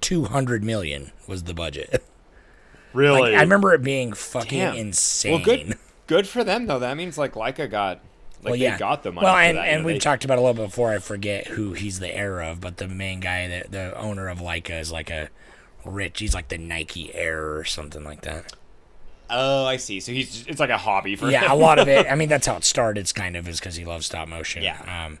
two 0.00 0.24
hundred 0.24 0.62
million 0.62 1.12
was 1.26 1.44
the 1.44 1.54
budget. 1.54 2.04
really 2.92 3.20
Like, 3.20 3.34
I 3.34 3.40
remember 3.40 3.72
it 3.74 3.82
being 3.82 4.12
fucking 4.12 4.58
Damn. 4.58 4.74
insane. 4.76 5.32
Well, 5.32 5.44
good, 5.44 5.78
good 6.06 6.28
for 6.28 6.44
them 6.44 6.66
though. 6.66 6.78
That 6.78 6.96
means 6.96 7.16
like 7.18 7.32
Laika 7.32 7.70
got, 7.70 8.00
like 8.42 8.44
well, 8.44 8.52
they 8.54 8.58
yeah, 8.58 8.78
got 8.78 9.02
the 9.02 9.12
money. 9.12 9.24
Well, 9.24 9.36
and, 9.36 9.58
that, 9.58 9.68
and 9.68 9.84
we've 9.84 10.00
talked 10.00 10.24
about 10.24 10.38
a 10.38 10.40
little 10.40 10.54
bit 10.54 10.66
before. 10.70 10.92
I 10.92 10.98
forget 10.98 11.48
who 11.48 11.72
he's 11.72 12.00
the 12.00 12.14
heir 12.14 12.40
of, 12.40 12.60
but 12.60 12.76
the 12.78 12.88
main 12.88 13.20
guy, 13.20 13.46
the 13.48 13.68
the 13.68 13.98
owner 13.98 14.28
of 14.28 14.38
Leica, 14.38 14.80
is 14.80 14.92
like 14.92 15.10
a 15.10 15.28
rich. 15.84 16.20
He's 16.20 16.34
like 16.34 16.48
the 16.48 16.58
Nike 16.58 17.14
heir 17.14 17.56
or 17.56 17.64
something 17.64 18.04
like 18.04 18.22
that. 18.22 18.54
Oh, 19.30 19.64
I 19.64 19.76
see. 19.76 20.00
So 20.00 20.12
he's 20.12 20.44
it's 20.46 20.58
like 20.58 20.70
a 20.70 20.78
hobby 20.78 21.14
for 21.16 21.26
him. 21.26 21.32
Yeah, 21.32 21.44
him. 21.44 21.52
a 21.52 21.54
lot 21.54 21.78
of 21.78 21.88
it. 21.88 22.06
I 22.10 22.14
mean, 22.16 22.28
that's 22.28 22.46
how 22.46 22.56
it 22.56 22.64
started. 22.64 23.00
It's 23.00 23.12
kind 23.12 23.36
of 23.36 23.48
is 23.48 23.60
because 23.60 23.76
he 23.76 23.84
loves 23.84 24.06
stop 24.06 24.28
motion. 24.28 24.62
Yeah. 24.62 25.06
Um, 25.06 25.18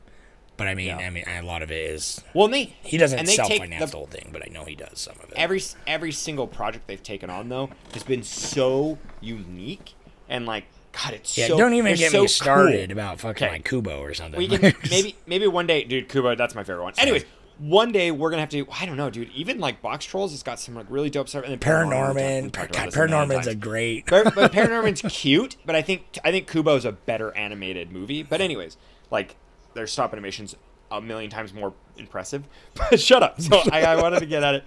but 0.60 0.68
I 0.68 0.74
mean, 0.74 0.88
Yeah. 0.88 0.98
I 0.98 1.10
mean, 1.10 1.24
a 1.26 1.40
lot 1.42 1.62
of 1.62 1.70
it 1.72 1.90
is 1.90 2.22
Well, 2.34 2.46
they 2.48 2.74
he 2.82 2.98
doesn't 2.98 3.24
they 3.24 3.34
self 3.34 3.48
take 3.48 3.60
finance 3.60 3.86
the- 3.86 3.90
the 3.92 3.96
whole 3.96 4.06
thing, 4.06 4.28
but 4.30 4.42
I 4.46 4.52
know 4.52 4.64
he 4.64 4.74
does 4.74 5.00
some 5.00 5.16
of 5.22 5.30
it. 5.30 5.34
every 5.36 5.60
every 5.86 6.12
single 6.12 6.46
project 6.46 6.86
they've 6.86 7.02
taken 7.02 7.30
on 7.30 7.48
though 7.48 7.70
has 7.94 8.02
been 8.02 8.22
so 8.22 8.98
unique 9.20 9.94
and 10.28 10.46
like 10.46 10.64
God, 10.92 11.14
it's 11.14 11.38
yeah, 11.38 11.46
so 11.46 11.56
don't 11.56 11.74
even 11.74 11.94
get 11.96 12.10
so 12.12 12.22
me 12.22 12.26
started 12.28 12.88
cool. 12.90 12.98
about 12.98 13.20
fucking 13.20 13.44
Okay. 13.46 13.52
like 13.54 13.64
Kubo 13.64 14.00
or 14.00 14.12
something. 14.12 14.38
We 14.38 14.48
can 14.58 14.74
maybe 14.90 15.16
maybe 15.26 15.46
one 15.46 15.66
day, 15.66 15.84
dude. 15.84 16.08
Kubo, 16.08 16.34
that's 16.34 16.54
my 16.54 16.64
favorite 16.64 16.82
one. 16.82 16.94
Anyways, 16.98 17.24
one 17.58 17.92
day 17.92 18.10
we're 18.10 18.28
gonna 18.30 18.42
have 18.42 18.48
to. 18.50 18.66
I 18.72 18.86
don't 18.86 18.96
know, 18.96 19.08
dude. 19.08 19.30
Even 19.32 19.60
like 19.60 19.80
Boxtrolls, 19.82 20.32
it's 20.32 20.42
got 20.42 20.58
some 20.58 20.74
like 20.74 20.86
really 20.88 21.08
dope 21.08 21.28
stuff. 21.28 21.44
And 21.44 21.52
then 21.52 21.58
Paranorman, 21.60 22.50
Paranorman, 22.50 22.52
God, 22.52 22.70
about 22.70 22.84
this 22.86 22.96
a 22.96 23.06
million 23.06 23.28
Paranorman's 23.28 23.46
a 23.46 23.54
great. 23.54 24.06
but, 24.06 24.34
but 24.34 24.52
Paranorman's 24.54 25.02
cute, 25.14 25.56
but 25.64 25.76
I 25.76 25.82
think 25.82 26.18
I 26.24 26.32
think 26.32 26.50
Kubo's 26.50 26.84
a 26.84 26.90
better 26.92 27.36
animated 27.36 27.92
movie. 27.92 28.24
But 28.24 28.40
anyways, 28.40 28.76
like 29.12 29.36
their 29.74 29.86
stop 29.86 30.12
animation's 30.12 30.56
a 30.90 31.00
million 31.00 31.30
times 31.30 31.52
more 31.54 31.72
impressive. 31.96 32.44
But 32.74 33.00
shut 33.00 33.22
up. 33.22 33.40
So 33.40 33.62
I, 33.70 33.82
I 33.84 34.02
wanted 34.02 34.20
to 34.20 34.26
get 34.26 34.42
at 34.42 34.54
it. 34.56 34.64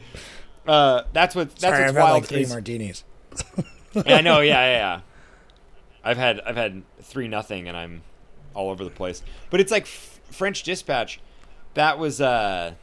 Uh, 0.68 1.04
that's 1.14 1.36
what 1.36 1.50
that's 1.52 1.62
Sorry, 1.62 1.80
what's 1.80 1.90
I've 1.90 1.96
had 1.96 2.02
wild. 2.04 2.22
like 2.22 2.30
three 2.30 2.42
is- 2.42 2.50
martinis. 2.50 3.04
yeah, 3.94 4.16
I 4.18 4.22
know. 4.22 4.40
Yeah, 4.42 4.54
yeah, 4.66 4.78
yeah. 4.78 5.00
I've 6.04 6.18
had 6.18 6.40
I've 6.42 6.56
had 6.58 6.84
three 7.02 7.28
nothing, 7.28 7.68
and 7.68 7.76
I'm 7.78 8.04
all 8.54 8.70
over 8.70 8.84
the 8.84 8.90
place. 8.90 9.22
But 9.50 9.60
it's 9.60 9.72
like 9.72 9.84
F- 9.84 10.20
French 10.32 10.64
Dispatch. 10.64 11.20
That 11.76 11.98
was 11.98 12.22
uh, 12.22 12.74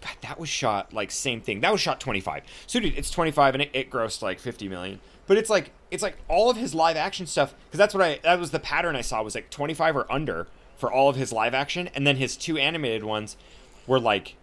God, 0.00 0.10
that 0.22 0.38
was 0.38 0.48
shot 0.48 0.92
like 0.92 1.10
same 1.10 1.40
thing. 1.40 1.60
That 1.60 1.72
was 1.72 1.80
shot 1.80 1.98
25. 2.00 2.44
So 2.66 2.78
dude, 2.80 2.96
it's 2.96 3.10
25, 3.10 3.54
and 3.54 3.62
it, 3.62 3.70
it 3.72 3.90
grossed 3.90 4.22
like 4.22 4.38
50 4.38 4.68
million. 4.68 5.00
But 5.26 5.36
it's 5.38 5.50
like 5.50 5.72
it's 5.90 6.02
like 6.02 6.16
all 6.28 6.50
of 6.50 6.56
his 6.56 6.74
live 6.74 6.96
action 6.96 7.26
stuff 7.26 7.54
because 7.66 7.78
that's 7.78 7.94
what 7.94 8.02
I 8.02 8.20
that 8.22 8.38
was 8.38 8.50
the 8.50 8.60
pattern 8.60 8.96
I 8.96 9.00
saw 9.02 9.22
was 9.22 9.34
like 9.34 9.50
25 9.50 9.96
or 9.96 10.12
under 10.12 10.46
for 10.82 10.90
all 10.92 11.08
of 11.08 11.14
his 11.14 11.32
live 11.32 11.54
action, 11.54 11.88
and 11.94 12.04
then 12.04 12.16
his 12.16 12.36
two 12.36 12.58
animated 12.58 13.04
ones 13.04 13.36
were 13.86 14.00
like 14.00 14.34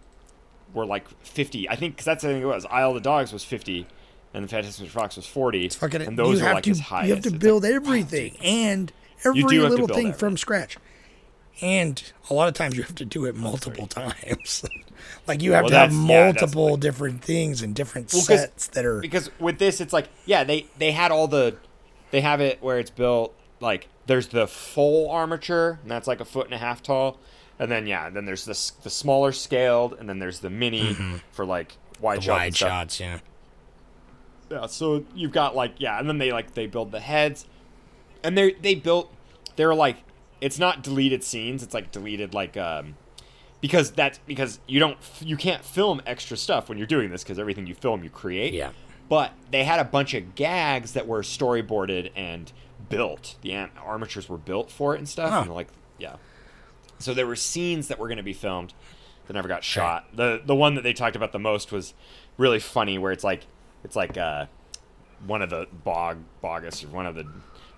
were 0.72 0.86
like 0.86 1.06
50. 1.22 1.68
I 1.68 1.76
think 1.76 1.92
because 1.96 2.06
that's 2.06 2.22
the 2.22 2.28
thing 2.30 2.40
it 2.40 2.46
was. 2.46 2.64
Isle 2.70 2.88
of 2.88 2.94
the 2.94 3.00
Dogs 3.02 3.30
was 3.30 3.44
50. 3.44 3.86
And 4.32 4.44
the 4.44 4.48
Fantastic. 4.48 4.88
Fox 4.88 5.16
was 5.16 5.26
40. 5.26 5.68
Fucking, 5.68 6.00
and 6.00 6.16
those 6.18 6.40
are 6.40 6.54
like 6.54 6.62
to 6.64 6.70
his 6.70 6.80
highest. 6.80 7.08
you 7.08 7.14
have 7.14 7.22
to 7.24 7.28
It's 7.28 7.34
like, 7.34 7.40
build 7.42 7.64
wow, 7.64 7.70
everything 7.70 8.36
and 8.42 8.90
every 9.22 9.42
do 9.42 9.48
have 9.60 9.64
to 9.64 9.68
little 9.70 9.86
thing 9.88 9.96
everything. 9.98 10.12
from 10.14 10.36
scratch. 10.38 10.78
And 11.60 12.02
a 12.30 12.34
lot 12.34 12.48
of 12.48 12.54
times 12.54 12.76
you 12.76 12.82
have 12.84 12.94
to 12.94 13.04
do 13.04 13.26
it 13.26 13.34
multiple 13.34 13.86
times. 14.02 14.64
like 15.26 15.42
you 15.42 15.52
have 15.52 15.64
Well, 15.64 15.70
to 15.70 15.76
have 15.76 15.90
that's- 15.90 16.08
yeah, 16.08 16.24
multiple 16.32 16.76
different 16.78 17.22
things 17.22 17.60
and 17.60 17.74
different 17.74 18.12
Well, 18.14 18.22
sets 18.22 18.68
that 18.68 18.86
are 18.86 19.00
because 19.00 19.30
with 19.38 19.58
this 19.58 19.80
it's 19.80 19.92
like 19.92 20.08
yeah 20.24 20.44
they 20.44 20.66
they 20.78 20.92
had 20.92 21.10
all 21.10 21.26
the 21.28 21.56
they 22.12 22.20
have 22.22 22.40
it 22.40 22.62
where 22.62 22.78
it's 22.78 22.90
built 22.90 23.34
like 23.60 23.88
there's 24.06 24.28
the 24.28 24.46
full 24.46 25.08
armature 25.10 25.78
and 25.82 25.90
that's 25.90 26.08
like 26.08 26.20
a 26.20 26.24
foot 26.24 26.46
and 26.46 26.54
a 26.54 26.58
half 26.58 26.82
tall 26.82 27.18
and 27.58 27.70
then 27.70 27.86
yeah 27.86 28.08
then 28.10 28.24
there's 28.24 28.44
the 28.46 28.72
the 28.82 28.90
smaller 28.90 29.32
scaled 29.32 29.94
and 29.98 30.08
then 30.08 30.18
there's 30.18 30.40
the 30.40 30.50
mini 30.50 30.96
for 31.32 31.44
like 31.44 31.76
wide 32.00 32.20
Mm-hmm. 32.20 32.24
shots 32.26 32.38
wide 32.40 32.56
shots, 32.56 33.00
yeah. 33.00 33.18
Yeah, 34.50 34.66
so 34.66 35.04
you've 35.14 35.30
got 35.32 35.54
like 35.54 35.74
yeah, 35.78 35.98
and 36.00 36.08
then 36.08 36.18
they 36.18 36.32
like 36.32 36.54
they 36.54 36.66
build 36.66 36.90
the 36.90 36.98
heads, 37.00 37.46
and 38.24 38.36
they 38.36 38.52
they 38.54 38.74
built 38.74 39.12
they're 39.56 39.74
like 39.76 39.98
it's 40.40 40.58
not 40.58 40.82
deleted 40.82 41.22
scenes, 41.22 41.62
it's 41.62 41.72
like 41.74 41.92
deleted 41.92 42.34
like 42.34 42.56
um 42.56 42.96
because 43.60 43.92
that's 43.92 44.18
because 44.26 44.58
you 44.66 44.80
don't 44.80 44.96
you 45.20 45.36
can't 45.36 45.64
film 45.64 46.02
extra 46.04 46.36
stuff 46.36 46.68
when 46.68 46.78
you're 46.78 46.86
doing 46.88 47.10
this 47.10 47.22
because 47.22 47.38
everything 47.38 47.66
you 47.68 47.74
film 47.76 48.02
you 48.02 48.10
create. 48.10 48.52
Yeah. 48.52 48.70
But 49.08 49.32
they 49.52 49.62
had 49.62 49.78
a 49.78 49.84
bunch 49.84 50.14
of 50.14 50.34
gags 50.34 50.92
that 50.94 51.06
were 51.06 51.22
storyboarded 51.22 52.10
and 52.16 52.50
built. 52.90 53.36
The 53.40 53.56
armatures 53.82 54.28
were 54.28 54.36
built 54.36 54.70
for 54.70 54.94
it 54.94 54.98
and 54.98 55.08
stuff. 55.08 55.30
Huh. 55.30 55.40
And 55.46 55.54
like 55.54 55.68
yeah, 55.98 56.16
so 56.98 57.14
there 57.14 57.26
were 57.26 57.36
scenes 57.36 57.88
that 57.88 57.98
were 57.98 58.08
going 58.08 58.18
to 58.18 58.22
be 58.22 58.34
filmed 58.34 58.74
that 59.26 59.32
never 59.32 59.48
got 59.48 59.64
shot. 59.64 60.14
The 60.14 60.42
the 60.44 60.54
one 60.54 60.74
that 60.74 60.82
they 60.82 60.92
talked 60.92 61.16
about 61.16 61.32
the 61.32 61.38
most 61.38 61.72
was 61.72 61.94
really 62.36 62.58
funny, 62.60 62.98
where 62.98 63.12
it's 63.12 63.24
like 63.24 63.46
it's 63.84 63.96
like 63.96 64.18
uh, 64.18 64.46
one 65.26 65.40
of 65.40 65.48
the 65.50 65.66
bog 65.84 66.18
Boggis 66.44 66.84
or 66.84 66.88
one 66.88 67.06
of 67.06 67.14
the 67.14 67.26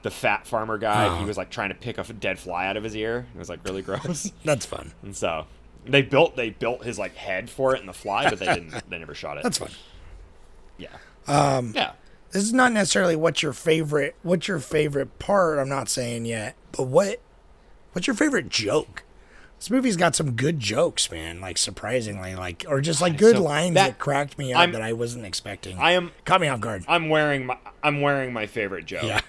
the 0.03 0.11
fat 0.11 0.47
farmer 0.49 0.79
guy. 0.79 1.17
He 1.19 1.23
Oh. 1.23 1.27
was 1.27 1.37
like 1.37 1.51
trying 1.51 1.69
to 1.69 1.77
pick 1.77 1.97
a 1.99 2.03
dead 2.13 2.39
fly 2.39 2.67
out 2.67 2.77
of 2.77 2.83
his 2.83 2.97
ear. 2.97 3.27
It 3.35 3.39
was 3.39 3.49
like 3.49 3.65
really 3.65 3.83
gross. 3.83 4.33
That's 4.45 4.67
fun. 4.67 4.93
and 5.03 5.15
so 5.15 5.47
they 5.85 6.03
built 6.03 6.35
they 6.37 6.51
built 6.51 6.85
his 6.85 6.99
like 6.99 7.15
head 7.17 7.49
for 7.51 7.75
it 7.75 7.81
in 7.81 7.87
the 7.87 7.93
fly, 7.93 8.29
but 8.31 8.39
they 8.41 8.47
didn't. 8.55 8.89
they 8.91 8.99
never 8.99 9.15
shot 9.15 9.37
it. 9.37 9.43
That's 9.43 9.59
fun. 9.59 9.71
yeah. 10.79 10.89
Um. 11.29 11.73
Yeah. 11.75 11.93
This 12.33 12.43
is 12.45 12.53
not 12.53 12.73
necessarily 12.73 13.15
what's 13.17 13.43
your 13.43 13.53
favorite 13.53 14.17
what's 14.23 14.49
your 14.49 14.59
favorite 14.59 15.19
part, 15.19 15.59
I'm 15.59 15.69
not 15.69 15.89
saying 15.89 16.25
yet, 16.27 16.57
but 16.77 16.85
what 16.85 17.21
what's 17.93 18.07
your 18.07 18.17
favorite 18.17 18.49
joke? 18.49 19.05
This 19.59 19.71
movie's 19.71 19.97
got 19.97 20.17
some 20.17 20.33
good 20.33 20.59
jokes, 20.59 21.09
man. 21.11 21.41
Like 21.41 21.57
surprisingly, 21.57 22.35
like 22.35 22.65
or 22.69 22.81
just 22.81 23.01
like 23.01 23.17
good 23.17 23.37
So 23.37 23.43
lines 23.43 23.75
that, 23.75 23.87
that- 23.91 23.99
cracked 23.99 24.37
me 24.39 24.53
up 24.53 24.61
I'm- 24.61 24.73
that 24.73 24.83
I 24.83 24.93
wasn't 24.93 25.25
expecting. 25.25 25.79
I 25.79 25.93
am 25.93 26.11
caught 26.25 26.41
me 26.41 26.49
off 26.49 26.61
guard. 26.61 26.85
I'm 26.89 27.09
wearing 27.09 27.47
my 27.47 27.59
I'm 27.83 28.01
wearing 28.01 28.33
my 28.33 28.47
favorite 28.47 28.87
joke. 28.87 29.05
Yeah. 29.05 29.21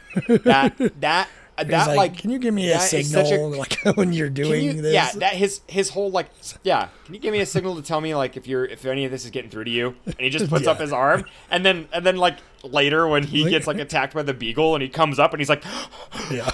that 0.46 0.76
that 1.02 1.30
that 1.58 1.88
like, 1.88 1.98
like, 1.98 2.18
can 2.18 2.30
you 2.32 2.40
give 2.40 2.54
me 2.54 2.70
a 2.72 2.74
that 2.74 2.94
is 2.94 3.12
such 3.12 3.28
signal 3.28 3.52
like 3.52 3.80
when 3.96 4.14
you're 4.14 4.30
doing 4.30 4.64
you, 4.64 4.82
this? 4.82 4.94
yeah, 4.94 5.12
that 5.14 5.34
his 5.34 5.62
his 5.68 5.90
whole 5.90 6.10
like 6.10 6.30
yeah. 6.64 6.88
Can 7.06 7.14
you 7.14 7.20
give 7.20 7.32
me 7.32 7.42
a 7.42 7.46
signal 7.46 7.76
to 7.76 7.82
tell 7.82 8.02
me 8.02 8.16
like 8.16 8.38
if 8.38 8.48
you're 8.48 8.66
if 8.66 8.86
any 8.86 9.06
of 9.06 9.12
this 9.12 9.26
is 9.26 9.32
getting 9.32 9.52
through 9.52 9.66
to 9.66 9.72
you? 9.72 9.96
And 10.06 10.16
he 10.20 10.30
just 10.30 10.50
puts 10.50 10.68
up 10.68 10.80
his 10.80 10.92
arm, 10.92 11.26
and 11.52 11.66
then 11.66 11.88
and 11.94 12.06
then 12.06 12.18
like 12.18 12.38
later 12.64 13.08
when 13.08 13.24
he 13.24 13.50
gets 13.50 13.68
like 13.68 13.78
attacked 13.80 14.14
by 14.14 14.24
the 14.24 14.34
beagle, 14.34 14.76
and 14.76 14.82
he 14.82 14.90
comes 14.90 15.20
up 15.20 15.32
and 15.32 15.40
he's 15.40 15.50
like, 15.50 15.64
yeah. 16.32 16.52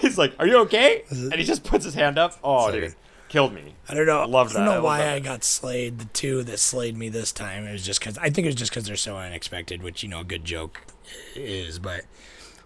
he's 0.00 0.18
like, 0.18 0.34
"Are 0.38 0.46
you 0.46 0.58
okay?" 0.58 1.04
And 1.10 1.34
he 1.34 1.44
just 1.44 1.64
puts 1.64 1.84
his 1.84 1.94
hand 1.94 2.18
up. 2.18 2.38
Oh, 2.44 2.70
dude, 2.70 2.94
killed 3.28 3.54
me. 3.54 3.74
I 3.88 3.94
don't 3.94 4.06
know. 4.06 4.20
I 4.20 4.26
don't 4.26 4.52
that. 4.52 4.56
I 4.58 4.64
know 4.66 4.72
love 4.74 4.84
why 4.84 4.98
that. 4.98 5.14
I 5.14 5.20
got 5.20 5.44
slayed. 5.44 5.98
The 5.98 6.04
two 6.06 6.42
that 6.44 6.58
slayed 6.58 6.96
me 6.96 7.08
this 7.08 7.32
time, 7.32 7.64
it 7.64 7.72
was 7.72 7.84
just 7.84 8.00
because 8.00 8.18
I 8.18 8.28
think 8.28 8.44
it 8.44 8.48
was 8.48 8.54
just 8.56 8.70
because 8.70 8.84
they're 8.84 8.96
so 8.96 9.16
unexpected, 9.16 9.82
which 9.82 10.02
you 10.02 10.10
know 10.10 10.20
a 10.20 10.24
good 10.24 10.44
joke 10.44 10.82
is. 11.34 11.78
But 11.78 12.02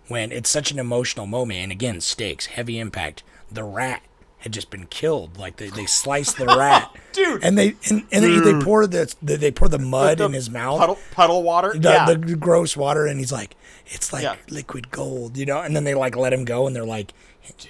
when 0.09 0.33
it's 0.33 0.51
such 0.51 0.71
an 0.71 0.79
emotional 0.79 1.27
moment, 1.27 1.61
and 1.61 1.73
again, 1.73 2.01
stakes, 2.01 2.47
heavy 2.47 2.79
impact. 2.79 3.23
The 3.51 3.65
rat 3.65 4.03
had 4.39 4.53
just 4.53 4.71
been 4.71 4.87
killed. 4.87 5.39
Like 5.39 5.57
they, 5.57 5.69
they 5.71 5.87
sliced 5.87 6.37
the 6.39 6.47
rat, 6.47 6.95
Dude. 7.13 7.43
and 7.45 7.57
they 7.59 7.75
and, 7.91 8.05
and 8.13 8.25
they, 8.25 8.39
they 8.53 8.65
pour 8.65 8.87
the, 8.87 9.13
the 9.23 9.37
they 9.37 9.51
pour 9.51 9.69
the 9.69 9.79
mud 9.79 10.21
in 10.21 10.33
his 10.33 10.51
mouth, 10.51 10.79
Puddle, 10.79 10.99
puddle 11.13 11.43
water. 11.43 11.73
the, 11.73 11.89
yeah. 11.91 12.05
the 12.07 12.37
gross 12.37 12.77
water, 12.77 13.07
and 13.07 13.19
he's 13.19 13.33
like, 13.33 13.57
it's 13.87 14.13
like 14.13 14.23
Yeah. 14.25 14.37
liquid 14.51 14.91
gold, 14.91 15.37
you 15.37 15.47
know. 15.47 15.61
And 15.61 15.75
then 15.75 15.85
they 15.85 15.95
like 15.95 16.17
let 16.17 16.33
him 16.33 16.45
go, 16.45 16.67
and 16.67 16.75
they're 16.77 16.85
like, 16.85 17.13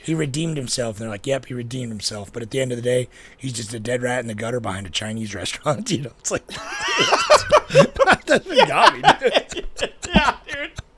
he 0.02 0.14
redeemed 0.14 0.56
himself. 0.56 0.96
And 0.96 1.02
they're 1.02 1.10
like, 1.10 1.26
yep, 1.26 1.44
he 1.46 1.54
redeemed 1.54 1.92
himself. 1.92 2.32
But 2.32 2.42
at 2.42 2.50
the 2.50 2.60
end 2.60 2.72
of 2.72 2.76
the 2.76 2.82
day, 2.82 3.08
he's 3.36 3.52
just 3.52 3.74
a 3.74 3.78
dead 3.78 4.02
rat 4.02 4.20
in 4.20 4.26
the 4.26 4.34
gutter 4.34 4.58
behind 4.60 4.86
a 4.86 4.90
Chinese 4.90 5.34
restaurant. 5.34 5.90
You 5.90 6.02
know, 6.02 6.12
it's 6.18 6.30
like 6.30 6.46
that's 8.26 8.46
what 8.46 8.68
got 8.68 8.94
me. 8.96 9.02
dude. 9.50 9.64
yeah. 10.08 10.35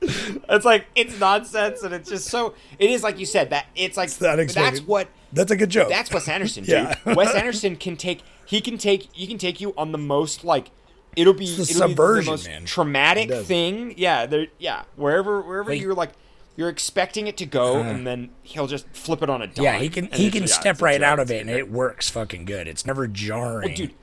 It's 0.01 0.65
like 0.65 0.85
it's 0.95 1.19
nonsense, 1.19 1.83
and 1.83 1.93
it's 1.93 2.09
just 2.09 2.27
so. 2.27 2.53
It 2.77 2.89
is 2.89 3.03
like 3.03 3.19
you 3.19 3.25
said 3.25 3.49
that 3.49 3.67
it's 3.75 3.97
like 3.97 4.09
unexpected. 4.21 4.73
that's 4.75 4.87
what 4.87 5.07
That's 5.33 5.51
a 5.51 5.55
good 5.57 5.69
joke. 5.69 5.89
that's 5.89 6.11
Wes 6.13 6.27
Anderson, 6.27 6.63
dude. 6.65 6.73
Yeah. 6.73 7.13
Wes 7.13 7.33
Anderson 7.35 7.75
can 7.75 7.97
take 7.97 8.21
he 8.45 8.61
can 8.61 8.77
take 8.77 9.09
he 9.13 9.27
can 9.27 9.37
take 9.37 9.59
you 9.61 9.73
on 9.77 9.91
the 9.91 9.97
most 9.97 10.43
like 10.43 10.71
it'll 11.15 11.33
be 11.33 11.47
the 11.53 11.63
it'll 11.63 11.87
be 11.89 11.93
the 11.95 12.23
most 12.25 12.47
man. 12.47 12.65
traumatic 12.65 13.29
thing. 13.45 13.93
Yeah, 13.97 14.25
there 14.25 14.47
yeah, 14.57 14.83
wherever 14.95 15.41
wherever 15.41 15.71
Like- 15.71 15.81
you're 15.81 15.93
like 15.93 16.11
you're 16.55 16.69
expecting 16.69 17.27
it 17.27 17.37
to 17.37 17.45
go, 17.45 17.79
uh-huh. 17.79 17.89
and 17.89 18.05
then 18.07 18.29
he'll 18.43 18.67
just 18.67 18.85
flip 18.89 19.21
it 19.23 19.29
on 19.29 19.41
a 19.41 19.47
dime. 19.47 19.63
yeah, 19.63 19.77
he 19.79 19.87
can 19.89 20.07
he 20.11 20.29
can 20.31 20.41
yeah, 20.43 20.47
step 20.47 20.81
right 20.81 21.01
out 21.01 21.19
of 21.19 21.31
it, 21.31 21.41
and 21.41 21.49
it 21.49 21.71
works 21.71 22.09
fucking 22.09 22.43
good. 22.45 22.67
It's 22.67 22.85
never 22.85 23.07
jarring. 23.07 23.67
well, 23.69 23.75
dude, 23.75 23.93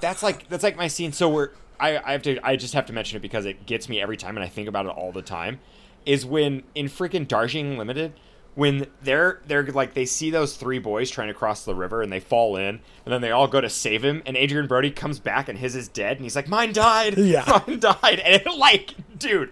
that's 0.00 0.22
like 0.22 0.48
that's 0.48 0.62
like 0.62 0.76
my 0.76 0.86
scene. 0.88 1.12
So 1.12 1.28
we're 1.28 1.50
I, 1.80 1.98
I 1.98 2.12
have 2.12 2.22
to 2.22 2.38
I 2.46 2.56
just 2.56 2.74
have 2.74 2.86
to 2.86 2.92
mention 2.92 3.16
it 3.16 3.20
because 3.20 3.44
it 3.46 3.66
gets 3.66 3.88
me 3.88 4.00
every 4.00 4.16
time, 4.16 4.36
and 4.36 4.44
I 4.44 4.48
think 4.48 4.68
about 4.68 4.86
it 4.86 4.90
all 4.90 5.12
the 5.12 5.22
time. 5.22 5.60
Is 6.04 6.24
when 6.24 6.62
in 6.74 6.86
freaking 6.86 7.26
Darjeeling 7.26 7.76
Limited, 7.78 8.12
when 8.54 8.86
they're 9.02 9.40
they're 9.46 9.64
like 9.66 9.94
they 9.94 10.04
see 10.06 10.30
those 10.30 10.56
three 10.56 10.78
boys 10.78 11.10
trying 11.10 11.28
to 11.28 11.34
cross 11.34 11.64
the 11.64 11.74
river 11.74 12.00
and 12.00 12.12
they 12.12 12.20
fall 12.20 12.56
in, 12.56 12.80
and 13.04 13.12
then 13.12 13.20
they 13.20 13.30
all 13.32 13.48
go 13.48 13.60
to 13.60 13.68
save 13.68 14.04
him, 14.04 14.22
and 14.24 14.36
Adrien 14.36 14.66
Brody 14.68 14.90
comes 14.90 15.18
back 15.18 15.48
and 15.48 15.58
his 15.58 15.74
is 15.74 15.88
dead, 15.88 16.16
and 16.16 16.24
he's 16.24 16.36
like, 16.36 16.48
"Mine 16.48 16.72
died, 16.72 17.18
Yeah. 17.18 17.44
mine 17.66 17.80
died," 17.80 18.20
and 18.20 18.34
it 18.40 18.46
like, 18.56 18.94
dude, 19.18 19.50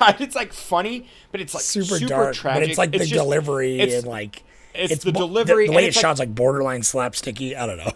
it's 0.00 0.36
like 0.36 0.52
funny, 0.52 1.06
but 1.32 1.40
it's 1.40 1.54
like 1.54 1.64
super, 1.64 1.96
super, 1.98 2.06
dark, 2.08 2.34
tragic. 2.36 2.62
but 2.62 2.68
it's 2.70 2.78
like 2.78 2.92
the 2.92 2.98
just- 2.98 3.12
delivery 3.12 3.80
it's- 3.80 3.98
and 4.02 4.06
like 4.10 4.44
it's 4.74 5.02
the 5.04 5.10
bo- 5.12 5.20
delivery 5.26 5.66
The, 5.66 5.72
way 5.72 5.78
and 5.78 5.86
it's 5.88 5.96
it's 5.96 6.04
like- 6.04 6.10
shot's 6.10 6.20
like 6.20 6.34
borderline 6.34 6.82
slapsticky. 6.82 7.56
I 7.56 7.66
don't 7.66 7.78
know. 7.78 7.92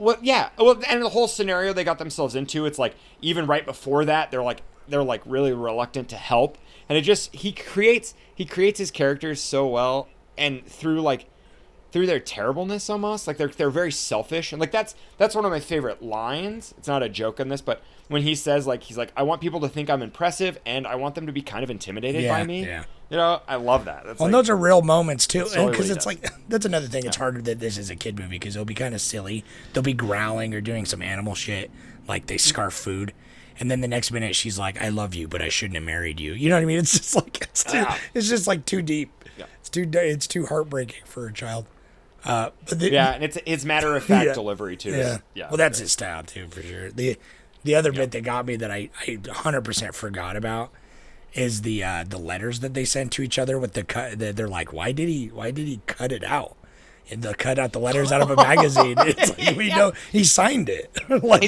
Well, 0.00 0.16
yeah. 0.22 0.48
Well, 0.58 0.80
and 0.88 1.02
the 1.02 1.10
whole 1.10 1.28
scenario 1.28 1.74
they 1.74 1.84
got 1.84 1.98
themselves 1.98 2.34
into, 2.34 2.64
it's 2.64 2.78
like 2.78 2.94
even 3.20 3.46
right 3.46 3.66
before 3.66 4.04
that, 4.06 4.30
they're 4.30 4.42
like 4.42 4.62
they're 4.88 5.02
like 5.04 5.22
really 5.26 5.52
reluctant 5.52 6.08
to 6.08 6.16
help, 6.16 6.56
and 6.88 6.96
it 6.96 7.02
just 7.02 7.34
he 7.34 7.52
creates 7.52 8.14
he 8.34 8.46
creates 8.46 8.78
his 8.78 8.90
characters 8.90 9.40
so 9.42 9.66
well, 9.66 10.08
and 10.38 10.64
through 10.66 11.02
like 11.02 11.26
through 11.92 12.06
their 12.06 12.20
terribleness 12.20 12.88
almost 12.88 13.26
like 13.26 13.36
they're 13.36 13.48
they're 13.48 13.68
very 13.68 13.90
selfish 13.90 14.52
and 14.52 14.60
like 14.60 14.70
that's 14.70 14.94
that's 15.18 15.34
one 15.34 15.44
of 15.44 15.50
my 15.50 15.58
favorite 15.58 16.00
lines 16.00 16.72
it's 16.78 16.86
not 16.86 17.02
a 17.02 17.08
joke 17.08 17.40
in 17.40 17.48
this 17.48 17.60
but 17.60 17.82
when 18.06 18.22
he 18.22 18.32
says 18.32 18.64
like 18.64 18.84
he's 18.84 18.96
like 18.96 19.12
i 19.16 19.24
want 19.24 19.40
people 19.40 19.58
to 19.58 19.68
think 19.68 19.90
i'm 19.90 20.00
impressive 20.00 20.56
and 20.64 20.86
i 20.86 20.94
want 20.94 21.16
them 21.16 21.26
to 21.26 21.32
be 21.32 21.42
kind 21.42 21.64
of 21.64 21.70
intimidated 21.70 22.22
Yeah, 22.22 22.38
by 22.38 22.44
me 22.44 22.64
yeah. 22.64 22.84
You 23.10 23.16
know 23.16 23.40
i 23.48 23.56
love 23.56 23.84
that 23.86 24.04
that's 24.04 24.18
Well, 24.20 24.28
like, 24.28 24.32
those 24.32 24.48
are 24.50 24.56
real 24.56 24.82
moments 24.82 25.26
too, 25.26 25.44
because 25.44 25.86
he 25.86 25.92
it's 25.92 26.04
does. 26.04 26.06
like 26.06 26.32
that's 26.48 26.64
another 26.66 26.86
thing. 26.86 27.04
It's 27.06 27.16
harder 27.16 27.42
that 27.42 27.60
this 27.60 27.76
is 27.76 27.90
a 27.90 27.96
kid 27.96 28.18
movie 28.18 28.38
because 28.38 28.56
it'll 28.56 28.64
be 28.64 28.74
kind 28.74 28.94
of 28.94 29.00
silly. 29.00 29.44
They'll 29.72 29.82
be 29.82 29.92
growling 29.92 30.54
or 30.54 30.60
doing 30.60 30.84
some 30.86 31.02
animal 31.02 31.34
shit, 31.34 31.70
like 32.08 32.26
they 32.26 32.38
scarf 32.38 32.72
food, 32.74 33.12
and 33.58 33.70
then 33.70 33.80
the 33.80 33.88
next 33.88 34.10
minute 34.12 34.34
she's 34.36 34.58
like, 34.58 34.80
"I 34.80 34.88
love 34.88 35.14
you, 35.14 35.28
but 35.28 35.42
I 35.42 35.48
shouldn't 35.48 35.74
have 35.76 35.84
married 35.84 36.18
you." 36.20 36.32
You 36.32 36.48
know 36.48 36.56
what 36.56 36.62
I 36.62 36.66
mean? 36.66 36.78
It's 36.78 36.92
just 36.98 37.14
like 37.16 37.40
it's 37.42 37.64
too, 37.64 37.78
Yeah. 37.78 37.96
it's 38.14 38.28
just 38.28 38.46
like 38.46 38.64
too 38.64 38.82
deep. 38.82 39.10
Yeah. 39.38 39.46
It's 39.60 39.68
too 39.70 39.88
it's 39.92 40.26
too 40.26 40.46
heartbreaking 40.46 41.04
for 41.04 41.26
a 41.26 41.32
child. 41.32 41.66
Uh, 42.24 42.50
but 42.68 42.78
the, 42.78 42.90
yeah 42.90 43.12
and 43.12 43.24
it's 43.24 43.38
his 43.46 43.64
matter 43.64 43.96
of 43.96 44.04
fact 44.04 44.26
Yeah. 44.26 44.34
delivery 44.34 44.76
too 44.76 44.90
Yeah. 44.90 45.18
yeah 45.34 45.48
Well, 45.48 45.56
that's 45.56 45.78
his 45.78 45.90
style 45.92 46.22
too, 46.22 46.46
for 46.48 46.62
sure. 46.62 46.90
The 46.90 47.16
the 47.64 47.74
other 47.74 47.92
bit 47.92 48.10
that 48.12 48.22
got 48.24 48.44
me 48.46 48.56
that 48.56 48.70
I 48.70 48.90
I 49.06 49.16
100% 49.16 49.94
forgot 49.94 50.36
about 50.36 50.70
is 51.34 51.62
the 51.62 51.82
uh, 51.84 52.04
the 52.08 52.18
letters 52.18 52.60
that 52.60 52.74
they 52.74 52.84
sent 52.84 53.12
to 53.12 53.22
each 53.22 53.38
other 53.38 53.58
with 53.58 53.72
the 53.74 53.84
cut. 53.84 54.18
that 54.18 54.36
They're 54.36 54.48
like, 54.48 54.72
why 54.72 54.92
did 54.92 55.08
he 55.08 55.28
why 55.28 55.50
did 55.50 55.66
he 55.66 55.80
cut 55.86 56.12
it 56.12 56.24
out? 56.24 56.56
And 57.10 57.22
the 57.22 57.34
cut 57.34 57.58
out 57.58 57.72
the 57.72 57.80
letters 57.80 58.12
out 58.12 58.20
of 58.20 58.30
a 58.30 58.36
magazine. 58.48 58.94
It's 58.98 59.36
like 59.38 59.56
we 59.56 59.68
know 59.70 59.92
he 60.12 60.22
signed 60.24 60.68
it. 60.68 60.90
like, 61.24 61.42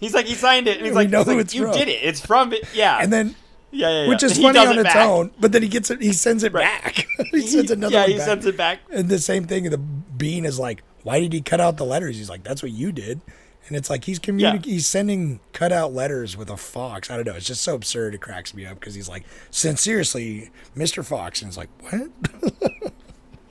He's 0.00 0.12
like 0.14 0.26
he 0.26 0.34
signed 0.34 0.68
it, 0.68 0.76
and 0.78 0.86
he's 0.86 0.94
like, 0.94 1.08
know 1.08 1.18
he's 1.20 1.28
like, 1.28 1.38
it's 1.38 1.54
you 1.54 1.62
from." 1.64 1.72
did 1.72 1.88
it. 1.88 2.00
It's 2.02 2.20
from 2.24 2.52
it. 2.52 2.64
Yeah. 2.74 2.98
and 3.00 3.10
then. 3.12 3.34
yeah, 3.70 3.88
yeah, 3.90 4.02
yeah. 4.02 4.08
Which 4.08 4.22
is 4.22 4.36
He 4.36 4.42
funny 4.42 4.58
on 4.58 4.70
it 4.72 4.80
its 4.80 4.92
back. 4.94 5.08
own, 5.08 5.30
but 5.40 5.52
then 5.52 5.62
he 5.62 5.68
gets 5.68 5.90
it. 5.90 6.02
He 6.02 6.12
sends 6.12 6.42
it 6.44 6.52
back. 6.52 7.06
he 7.30 7.40
sends 7.46 7.70
another. 7.70 7.94
yeah, 7.94 8.00
one 8.02 8.10
he 8.10 8.16
back. 8.18 8.26
sends 8.26 8.46
it 8.46 8.56
back. 8.58 8.80
And 8.90 9.08
the 9.08 9.18
same 9.18 9.46
thing. 9.46 9.70
The 9.70 9.78
bean 9.78 10.44
is 10.44 10.58
like, 10.58 10.82
why 11.02 11.20
did 11.20 11.32
he 11.32 11.40
cut 11.40 11.60
out 11.62 11.76
the 11.78 11.86
letters? 11.86 12.16
He's 12.18 12.28
like, 12.30 12.42
that's 12.44 12.62
what 12.62 12.72
you 12.72 12.92
did. 12.92 13.20
And 13.68 13.76
it's 13.76 13.90
like 13.90 14.04
he's 14.04 14.18
communi- 14.20 14.40
Yeah. 14.40 14.58
he's 14.62 14.86
sending 14.86 15.40
cutout 15.52 15.92
letters 15.92 16.36
with 16.36 16.50
a 16.50 16.56
fox. 16.56 17.10
I 17.10 17.16
don't 17.16 17.26
know. 17.26 17.34
It's 17.34 17.46
just 17.46 17.62
so 17.62 17.74
absurd. 17.74 18.14
It 18.14 18.20
cracks 18.20 18.54
me 18.54 18.64
up 18.64 18.78
because 18.78 18.94
he's 18.94 19.08
like, 19.08 19.24
sincerely, 19.50 20.50
Mr. 20.76 21.04
Fox, 21.04 21.42
and 21.42 21.48
it's 21.48 21.56
like, 21.58 21.68
what? 21.80 22.92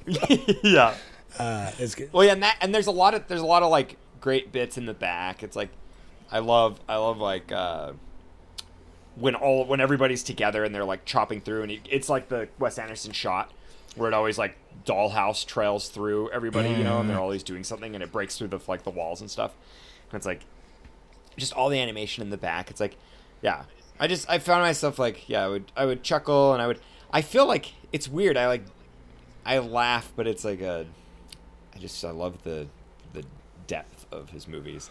yeah. 0.63 0.95
Uh, 1.37 1.69
it's 1.79 1.95
good. 1.95 2.13
Well, 2.13 2.23
yeah, 2.23 2.31
and 2.31 2.43
that 2.43 2.55
and 2.61 2.73
there's 2.73 2.87
a 2.87 2.91
lot 2.91 3.13
of 3.13 3.27
there's 3.27 3.41
a 3.41 3.45
lot 3.45 3.61
of 3.61 3.69
like 3.69 3.97
great 4.21 4.53
bits 4.53 4.77
in 4.77 4.85
the 4.85 4.93
back. 4.93 5.43
It's 5.43 5.53
like 5.53 5.67
I 6.31 6.39
love 6.39 6.79
I 6.87 6.95
love 6.95 7.17
like 7.17 7.51
uh 7.51 7.91
when 9.15 9.35
all 9.35 9.65
when 9.65 9.81
everybody's 9.81 10.23
together 10.23 10.63
and 10.63 10.73
they're 10.73 10.85
like 10.85 11.03
chopping 11.03 11.41
through 11.41 11.63
and 11.63 11.71
it, 11.73 11.81
it's 11.89 12.07
like 12.07 12.29
the 12.29 12.47
Wes 12.57 12.79
Anderson 12.79 13.11
shot 13.11 13.51
where 13.97 14.07
it 14.09 14.13
always 14.13 14.37
like 14.37 14.55
dollhouse 14.85 15.45
trails 15.45 15.89
through 15.89 16.29
everybody, 16.31 16.69
you 16.69 16.85
know, 16.85 17.01
and 17.01 17.09
they're 17.09 17.19
always 17.19 17.43
doing 17.43 17.65
something 17.65 17.93
and 17.95 18.01
it 18.01 18.13
breaks 18.13 18.37
through 18.37 18.47
the 18.47 18.59
like 18.69 18.83
the 18.85 18.89
walls 18.89 19.19
and 19.19 19.29
stuff. 19.29 19.51
And 20.15 20.19
it's 20.21 20.25
like 20.25 20.45
just 21.35 21.51
all 21.51 21.67
the 21.67 21.77
animation 21.77 22.23
in 22.23 22.29
the 22.29 22.37
back. 22.37 22.69
It's 22.71 22.79
like 22.79 22.95
yeah. 23.41 23.63
I 23.99 24.07
just 24.07 24.29
I 24.29 24.39
found 24.39 24.61
myself 24.61 24.97
like 24.97 25.27
yeah, 25.27 25.43
I 25.43 25.47
would 25.49 25.71
I 25.75 25.85
would 25.85 26.03
chuckle 26.03 26.53
and 26.53 26.61
I 26.61 26.67
would 26.67 26.79
I 27.11 27.21
feel 27.21 27.45
like 27.45 27.73
it's 27.91 28.07
weird. 28.07 28.37
I 28.37 28.47
like 28.47 28.63
I 29.45 29.59
laugh, 29.59 30.13
but 30.15 30.25
it's 30.25 30.45
like 30.45 30.61
a 30.61 30.85
I 31.75 31.79
just 31.79 32.03
I 32.05 32.11
love 32.11 32.43
the 32.43 32.67
the 33.11 33.25
depth 33.67 34.05
of 34.09 34.29
his 34.29 34.47
movies 34.47 34.89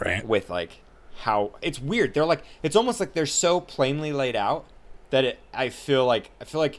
Right. 0.00 0.24
with 0.26 0.50
like 0.50 0.80
how 1.22 1.50
it's 1.60 1.80
weird. 1.80 2.14
They're 2.14 2.24
like 2.24 2.44
it's 2.62 2.76
almost 2.76 3.00
like 3.00 3.12
they're 3.12 3.26
so 3.26 3.60
plainly 3.60 4.12
laid 4.12 4.36
out 4.36 4.66
that 5.10 5.24
it 5.24 5.40
I 5.52 5.68
feel 5.68 6.06
like 6.06 6.30
I 6.40 6.44
feel 6.44 6.60
like 6.60 6.78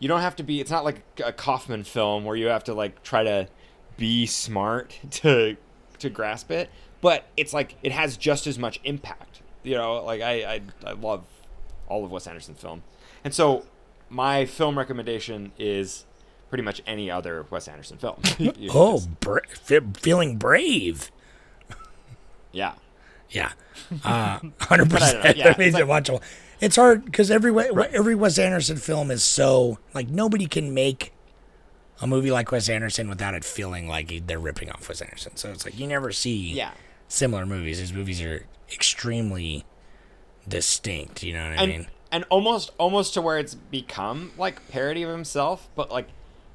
you 0.00 0.08
don't 0.08 0.20
have 0.20 0.36
to 0.36 0.42
be 0.42 0.60
it's 0.60 0.70
not 0.70 0.84
like 0.84 1.00
a 1.24 1.32
Kaufman 1.32 1.82
film 1.84 2.26
where 2.26 2.36
you 2.36 2.48
have 2.48 2.64
to 2.64 2.74
like 2.74 3.02
try 3.02 3.22
to 3.24 3.48
be 3.96 4.26
smart 4.26 4.98
to 5.10 5.56
to 5.98 6.10
grasp 6.10 6.50
it, 6.50 6.68
but 7.00 7.26
it's 7.36 7.52
like 7.52 7.74
it 7.82 7.92
has 7.92 8.16
just 8.16 8.46
as 8.46 8.58
much 8.58 8.80
impact. 8.84 9.40
You 9.62 9.74
know, 9.74 10.04
like 10.04 10.20
I 10.22 10.42
I, 10.44 10.60
I 10.86 10.92
love 10.92 11.24
all 11.88 12.04
of 12.04 12.10
Wes 12.10 12.26
Anderson 12.26 12.54
film. 12.54 12.82
And 13.24 13.32
so 13.34 13.64
my 14.10 14.44
film 14.46 14.78
recommendation 14.78 15.52
is 15.58 16.04
pretty 16.48 16.62
much 16.62 16.80
any 16.86 17.10
other 17.10 17.44
Wes 17.50 17.66
Anderson 17.68 17.98
film. 17.98 18.20
Oh, 18.72 19.02
bra- 19.20 19.40
fe- 19.62 19.80
feeling 19.96 20.36
brave. 20.36 21.10
yeah. 22.52 22.74
Yeah, 23.28 23.52
uh, 24.04 24.38
hundred 24.60 24.88
But 24.88 25.02
I 25.02 25.12
don't 25.12 25.14
know, 25.18 25.22
percent. 25.22 25.36
yeah, 25.36 25.44
That 25.48 25.58
means 25.58 25.74
it's 25.74 25.80
like- 25.80 25.88
watch. 26.08 26.10
It's 26.60 26.76
hard 26.76 27.04
because 27.04 27.30
every 27.30 27.50
Wes- 27.50 27.70
every 27.92 28.14
Wes 28.14 28.38
Anderson 28.38 28.76
film 28.76 29.10
is 29.10 29.24
so 29.24 29.78
like 29.94 30.08
nobody 30.08 30.46
can 30.46 30.72
make 30.72 31.12
a 32.00 32.06
movie 32.06 32.30
like 32.30 32.50
Wes 32.52 32.68
Anderson 32.68 33.08
without 33.08 33.34
it 33.34 33.44
feeling 33.44 33.88
like 33.88 34.26
they're 34.28 34.38
ripping 34.38 34.70
off 34.70 34.88
Wes 34.88 35.02
Anderson. 35.02 35.36
So 35.36 35.50
it's 35.50 35.64
like 35.64 35.76
you 35.78 35.86
never 35.88 36.12
see 36.12 36.52
Yeah. 36.52 36.70
Similar 37.08 37.46
movies. 37.46 37.78
His 37.78 37.92
movies 37.92 38.20
are 38.22 38.46
extremely 38.72 39.64
distinct. 40.48 41.22
You 41.22 41.34
know 41.34 41.48
what 41.50 41.58
I 41.58 41.62
and 41.62 41.70
mean? 41.72 41.86
and 42.12 42.24
almost 42.30 42.70
almost 42.78 43.14
to 43.14 43.22
where 43.22 43.38
it's 43.38 43.54
become 43.54 44.32
like 44.38 44.68
parody 44.68 45.02
of 45.02 45.10
himself, 45.10 45.68
but 45.74 45.90
like 45.90 46.08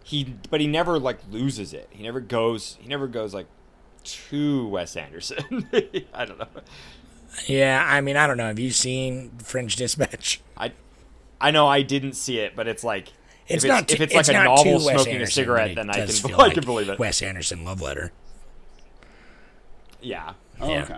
he 0.04 0.36
but 0.49 0.60
he 0.62 0.68
never 0.68 0.99
like 0.99 1.20
loses 1.30 1.74
it. 1.74 1.88
He 1.91 2.04
never 2.04 2.20
goes 2.20 2.78
he 2.82 2.88
never 2.88 3.08
goes 3.08 3.34
like 3.34 3.47
to 4.04 4.68
Wes 4.68 4.95
Anderson. 4.95 5.70
I 6.14 6.26
don't 6.26 6.39
know. 6.39 6.47
Yeah, 7.45 7.86
I 7.88 8.02
mean, 8.02 8.18
I 8.18 8.28
don't 8.28 8.38
know. 8.38 8.47
Have 8.47 8.60
you 8.60 8.72
seen 8.72 9.32
French 9.43 9.76
Dispatch? 9.76 10.41
I 10.58 10.74
I 11.39 11.52
know 11.52 11.68
I 11.68 11.82
didn't 11.82 12.14
see 12.14 12.39
it, 12.39 12.56
but 12.56 12.68
it's 12.68 12.84
like 12.84 13.10
It's 13.47 13.64
if 13.64 13.70
not. 13.70 13.84
it's, 13.84 13.93
if 13.93 13.97
too- 13.99 14.04
it's 14.18 14.28
like 14.30 14.30
a 14.30 14.43
novel 14.43 14.80
smoking 14.80 15.14
Anderson, 15.14 15.22
a 15.22 15.28
cigarette, 15.28 15.76
then 15.76 15.89
I 15.89 16.06
can 16.06 16.10
I 16.34 16.36
like 16.38 16.54
can 16.56 16.66
believe 16.66 16.89
it. 16.89 16.99
Wes 16.99 17.22
Anderson 17.22 17.64
love 17.64 17.82
letter. 17.82 18.12
Yeah. 20.02 20.34
Oh, 20.60 20.70
Yeah. 20.70 20.84
okay. 20.84 20.95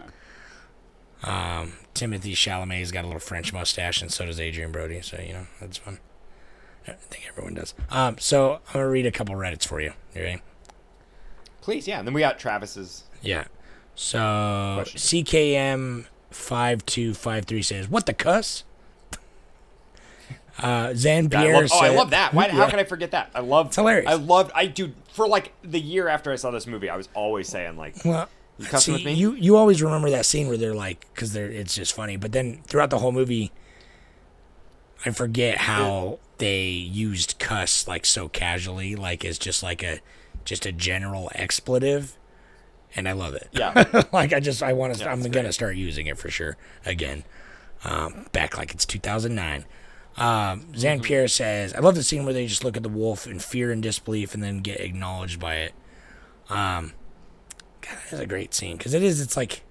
Timothée 1.93 2.33
Chalamet's 2.33 2.91
got 2.91 3.03
a 3.03 3.07
little 3.07 3.19
French 3.19 3.53
mustache, 3.53 4.01
and 4.01 4.11
so 4.11 4.25
does 4.25 4.39
Adrien 4.39 4.71
Brody. 4.71 5.01
So 5.01 5.17
you 5.21 5.33
know 5.33 5.47
that's 5.61 5.77
fun. 5.77 5.99
I 6.87 6.91
think 6.93 7.25
everyone 7.29 7.53
does. 7.53 7.73
Um, 7.89 8.17
so 8.17 8.55
I'm 8.67 8.73
gonna 8.73 8.89
read 8.89 9.05
a 9.05 9.11
couple 9.11 9.35
Reddits 9.35 9.65
for 9.65 9.79
you. 9.79 9.93
You 10.15 10.21
ready? 10.21 10.41
Please, 11.61 11.87
yeah. 11.87 11.99
And 11.99 12.07
then 12.07 12.13
we 12.13 12.19
got 12.21 12.39
Travis's 12.39 13.03
Yeah. 13.21 13.45
So 13.95 14.81
Question. 14.83 14.99
CKM 14.99 16.05
five 16.31 16.85
two 16.85 17.13
five 17.13 17.45
three 17.45 17.61
says, 17.61 17.87
"What 17.87 18.05
the 18.05 18.13
cuss?" 18.13 18.63
Uh, 20.59 20.93
Zan 20.93 21.25
I 21.25 21.29
Pierre 21.29 21.61
love, 21.61 21.69
oh, 21.73 21.79
I 21.79 21.89
love 21.89 22.11
that. 22.11 22.31
Why, 22.31 22.47
How 22.49 22.69
can 22.69 22.77
I 22.77 22.83
forget 22.83 23.09
that? 23.11 23.31
I 23.33 23.39
love. 23.39 23.67
It's 23.67 23.75
hilarious. 23.75 24.07
I 24.07 24.13
loved. 24.13 24.51
I 24.53 24.67
do 24.67 24.93
for 25.11 25.27
like 25.27 25.51
the 25.63 25.79
year 25.79 26.07
after 26.07 26.31
I 26.31 26.35
saw 26.35 26.51
this 26.51 26.67
movie, 26.67 26.91
I 26.91 26.95
was 26.95 27.09
always 27.15 27.47
saying 27.49 27.75
like, 27.75 27.95
Well, 28.05 28.29
You 28.57 28.65
cussing 28.67 28.93
see, 28.95 28.99
with 28.99 29.05
me? 29.05 29.13
you 29.13 29.33
you 29.33 29.55
always 29.57 29.81
remember 29.81 30.09
that 30.11 30.25
scene 30.25 30.47
where 30.47 30.57
they're 30.57 30.75
like, 30.75 31.07
because 31.13 31.33
they're 31.33 31.49
it's 31.49 31.75
just 31.75 31.93
funny. 31.93 32.17
But 32.17 32.31
then 32.31 32.61
throughout 32.67 32.89
the 32.91 32.99
whole 32.99 33.11
movie, 33.11 33.51
I 35.05 35.09
forget 35.11 35.57
how 35.59 36.19
they 36.37 36.63
used 36.65 37.39
cuss 37.39 37.87
like 37.87 38.05
so 38.05 38.29
casually, 38.29 38.95
like 38.95 39.25
as 39.25 39.37
just 39.37 39.63
like 39.63 39.83
a 39.83 39.99
just 40.45 40.65
a 40.65 40.71
general 40.71 41.31
expletive, 41.35 42.17
and 42.95 43.07
I 43.09 43.13
love 43.13 43.33
it. 43.33 43.49
yeah, 43.51 44.03
like 44.13 44.33
I 44.33 44.39
just 44.39 44.61
I 44.63 44.73
want 44.73 44.95
to 44.95 45.09
I'm 45.09 45.21
gonna 45.23 45.51
start 45.53 45.75
using 45.75 46.07
it 46.07 46.17
for 46.17 46.29
sure 46.29 46.57
again. 46.85 47.23
Um, 47.83 48.27
back 48.31 48.57
like 48.57 48.73
it's 48.73 48.85
2009. 48.85 49.65
Um, 50.15 50.73
Zan 50.75 50.97
Mm-hmm. 50.97 51.03
Pierre 51.03 51.27
says, 51.27 51.73
"I 51.73 51.79
love 51.79 51.95
the 51.95 52.03
scene 52.03 52.23
where 52.23 52.33
they 52.33 52.45
just 52.47 52.63
look 52.63 52.77
at 52.77 52.83
the 52.83 52.89
wolf 52.89 53.25
in 53.27 53.39
fear 53.39 53.71
and 53.71 53.81
disbelief, 53.81 54.33
and 54.33 54.43
then 54.43 54.59
get 54.59 54.79
acknowledged 54.79 55.39
by 55.39 55.55
it." 55.55 55.73
Um, 56.49 56.93
God, 57.83 57.97
that's 58.09 58.21
a 58.21 58.25
great 58.25 58.53
scene 58.53 58.77
because 58.77 58.93
it 58.93 59.03
is. 59.03 59.21
It's 59.21 59.37
like 59.37 59.61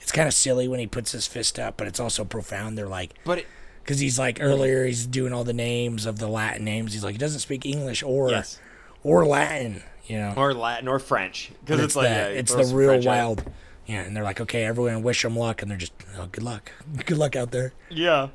it's 0.00 0.12
kind 0.12 0.26
of 0.28 0.34
silly 0.34 0.68
when 0.68 0.80
he 0.80 0.86
puts 0.86 1.12
his 1.12 1.26
fist 1.26 1.58
up, 1.58 1.76
but 1.76 1.86
it's 1.86 2.00
also 2.00 2.24
profound. 2.24 2.76
They're 2.76 2.88
like, 2.88 3.14
but 3.24 3.44
because 3.82 3.98
he's 4.00 4.18
like 4.18 4.38
earlier, 4.40 4.84
he's 4.86 5.06
doing 5.06 5.32
all 5.32 5.44
the 5.44 5.52
names 5.52 6.06
of 6.06 6.18
the 6.18 6.28
Latin 6.28 6.64
names. 6.64 6.92
He's 6.92 7.04
like, 7.04 7.12
he 7.12 7.18
doesn't 7.18 7.40
speak 7.40 7.64
English 7.66 8.02
or 8.02 8.30
yes, 8.30 8.58
or 9.02 9.24
Latin, 9.26 9.82
you 10.06 10.18
know. 10.18 10.34
or 10.36 10.54
Latin 10.54 10.88
or 10.88 10.98
French 10.98 11.50
because 11.64 11.78
But 11.78 11.84
it's, 11.84 11.96
like 11.96 12.08
the, 12.08 12.14
yeah, 12.14 12.26
it's 12.26 12.54
the 12.54 12.64
real 12.74 12.90
French 12.90 13.06
wild. 13.06 13.44
Yeah, 13.86 14.02
and 14.02 14.16
they're 14.16 14.22
like, 14.22 14.40
okay, 14.40 14.64
everyone 14.64 15.02
wish 15.02 15.22
them 15.22 15.36
luck, 15.36 15.60
and 15.62 15.70
they're 15.70 15.78
just, 15.78 15.92
oh, 16.16 16.26
good 16.30 16.44
luck, 16.44 16.70
good 17.04 17.18
luck 17.18 17.34
out 17.34 17.50
there. 17.50 17.72
Yeah, 17.90 18.28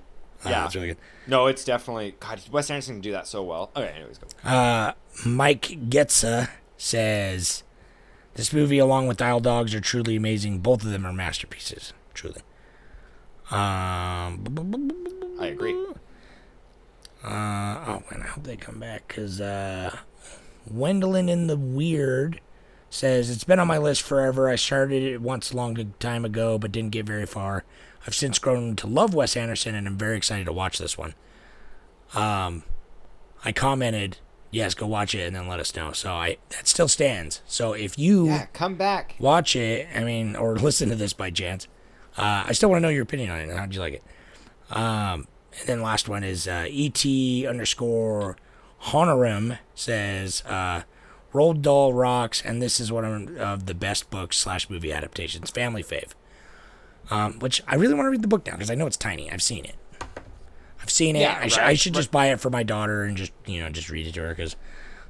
Uh, 0.46 0.50
yeah. 0.50 0.66
it's 0.66 0.76
really 0.76 0.88
good. 0.88 0.98
No, 1.26 1.48
it's 1.48 1.64
definitely 1.66 2.16
God. 2.20 2.42
Wes 2.52 2.70
Anderson 2.70 2.96
can 2.96 3.02
do 3.02 3.12
that 3.14 3.28
so 3.28 3.44
well. 3.44 3.72
Okay, 3.76 3.88
anyways, 3.96 4.18
go. 4.18 4.28
Uh, 4.50 4.94
Mike 5.26 5.62
Getza 5.90 6.50
says, 6.78 7.64
this 8.38 8.54
movie, 8.54 8.78
along 8.78 9.08
with 9.08 9.18
Dial 9.18 9.42
Dogs, 9.42 9.76
are 9.76 9.82
truly 9.82 10.16
amazing. 10.16 10.60
Both 10.60 10.84
of 10.84 10.92
them 10.92 11.06
are 11.06 11.12
masterpieces, 11.12 11.92
truly. 12.14 12.42
Um, 13.52 15.36
I 15.40 15.48
agree. 15.48 15.74
Uh, 17.24 17.84
oh 17.88 18.04
man, 18.12 18.22
I 18.24 18.28
hope 18.28 18.44
they 18.44 18.56
come 18.56 18.80
back 18.80 19.08
because 19.08 19.42
uh, 19.42 19.98
Wendelin 20.72 21.30
in 21.30 21.48
the 21.48 21.58
Weird 21.58 22.40
says 22.90 23.30
it's 23.30 23.44
been 23.44 23.60
on 23.60 23.68
my 23.68 23.78
list 23.78 24.04
forever. 24.04 24.48
I 24.48 24.56
started 24.56 25.02
it 25.04 25.22
once 25.22 25.52
a 25.52 25.58
long 25.58 25.94
time 26.00 26.24
ago, 26.24 26.58
but 26.58 26.72
didn't 26.72 26.92
get 26.92 27.06
very 27.06 27.26
far. 27.26 27.64
I've 28.06 28.16
since 28.16 28.40
grown 28.40 28.76
to 28.78 28.88
love 28.88 29.14
Wes 29.14 29.36
Anderson, 29.36 29.76
and 29.76 29.88
I'm 29.88 29.98
very 29.98 30.16
excited 30.16 30.46
to 30.46 30.54
watch 30.54 30.78
this 30.78 30.98
one. 30.98 31.16
Um, 32.14 32.64
I 33.44 33.52
commented, 33.52 34.20
yes, 34.52 34.74
go 34.74 34.88
watch 34.88 35.14
it, 35.16 35.22
and 35.28 35.36
then 35.36 35.48
let 35.48 35.60
us 35.60 35.76
know. 35.76 35.92
So 35.92 36.14
I 36.14 36.38
that 36.50 36.68
still 36.68 36.88
stands. 36.88 37.42
So 37.46 37.74
if 37.74 37.98
you 37.98 38.28
Yeah, 38.28 38.46
come 38.54 38.76
back. 38.76 39.16
watch 39.20 39.56
it, 39.56 39.88
I 39.96 40.04
mean, 40.04 40.36
or 40.36 40.56
listen 40.58 40.90
to 40.90 40.96
this 40.96 41.14
by 41.14 41.30
chance, 41.32 41.68
uh, 42.18 42.46
I 42.48 42.54
still 42.54 42.70
want 42.70 42.78
to 42.80 42.84
know 42.84 42.90
your 42.90 43.04
opinion 43.04 43.30
on 43.30 43.40
it. 43.40 43.56
How'd 43.56 43.74
you 43.74 43.80
like 43.80 43.94
it? 43.94 44.04
Um, 44.70 45.28
and 45.60 45.68
then 45.68 45.82
last 45.82 46.08
one 46.10 46.24
is 46.24 46.48
uh, 46.48 46.66
et 46.70 47.06
underscore 47.48 48.38
honorum 48.84 49.58
says 49.76 50.44
uh, 50.46 50.84
Roald 51.34 51.62
Dahl 51.62 51.94
rocks, 51.94 52.42
and 52.44 52.62
this 52.62 52.80
is 52.80 52.92
one 52.92 53.06
of, 53.06 53.38
of 53.38 53.66
the 53.66 53.74
best 53.74 54.10
books 54.10 54.38
slash 54.38 54.70
movie 54.70 54.92
adaptations. 54.94 55.50
Family 55.50 55.84
fave. 55.84 56.12
Um, 57.10 57.40
which 57.40 57.62
I 57.68 57.76
really 57.76 57.94
want 57.94 58.08
to 58.08 58.10
read 58.12 58.22
the 58.22 58.28
book 58.28 58.46
now 58.46 58.54
because 58.54 58.70
I 58.70 58.76
know 58.76 58.86
it's 58.86 58.98
tiny. 58.98 59.32
I've 59.32 59.42
seen 59.42 59.64
it. 59.64 59.76
I've 60.88 60.92
seen 60.92 61.18
it. 61.18 61.20
Yeah, 61.20 61.38
I, 61.42 61.48
sh- 61.50 61.58
I 61.58 61.74
should 61.74 61.94
just 61.96 62.12
buy 62.12 62.28
it 62.28 62.40
for 62.40 62.50
my 62.50 62.64
daughter 62.64 63.04
and 63.04 63.18
just 63.18 63.34
you 63.46 63.60
know 63.60 63.70
just 63.70 63.90
read 63.90 64.08
it 64.08 64.14
to 64.14 64.22
her 64.22 64.30
because 64.30 64.56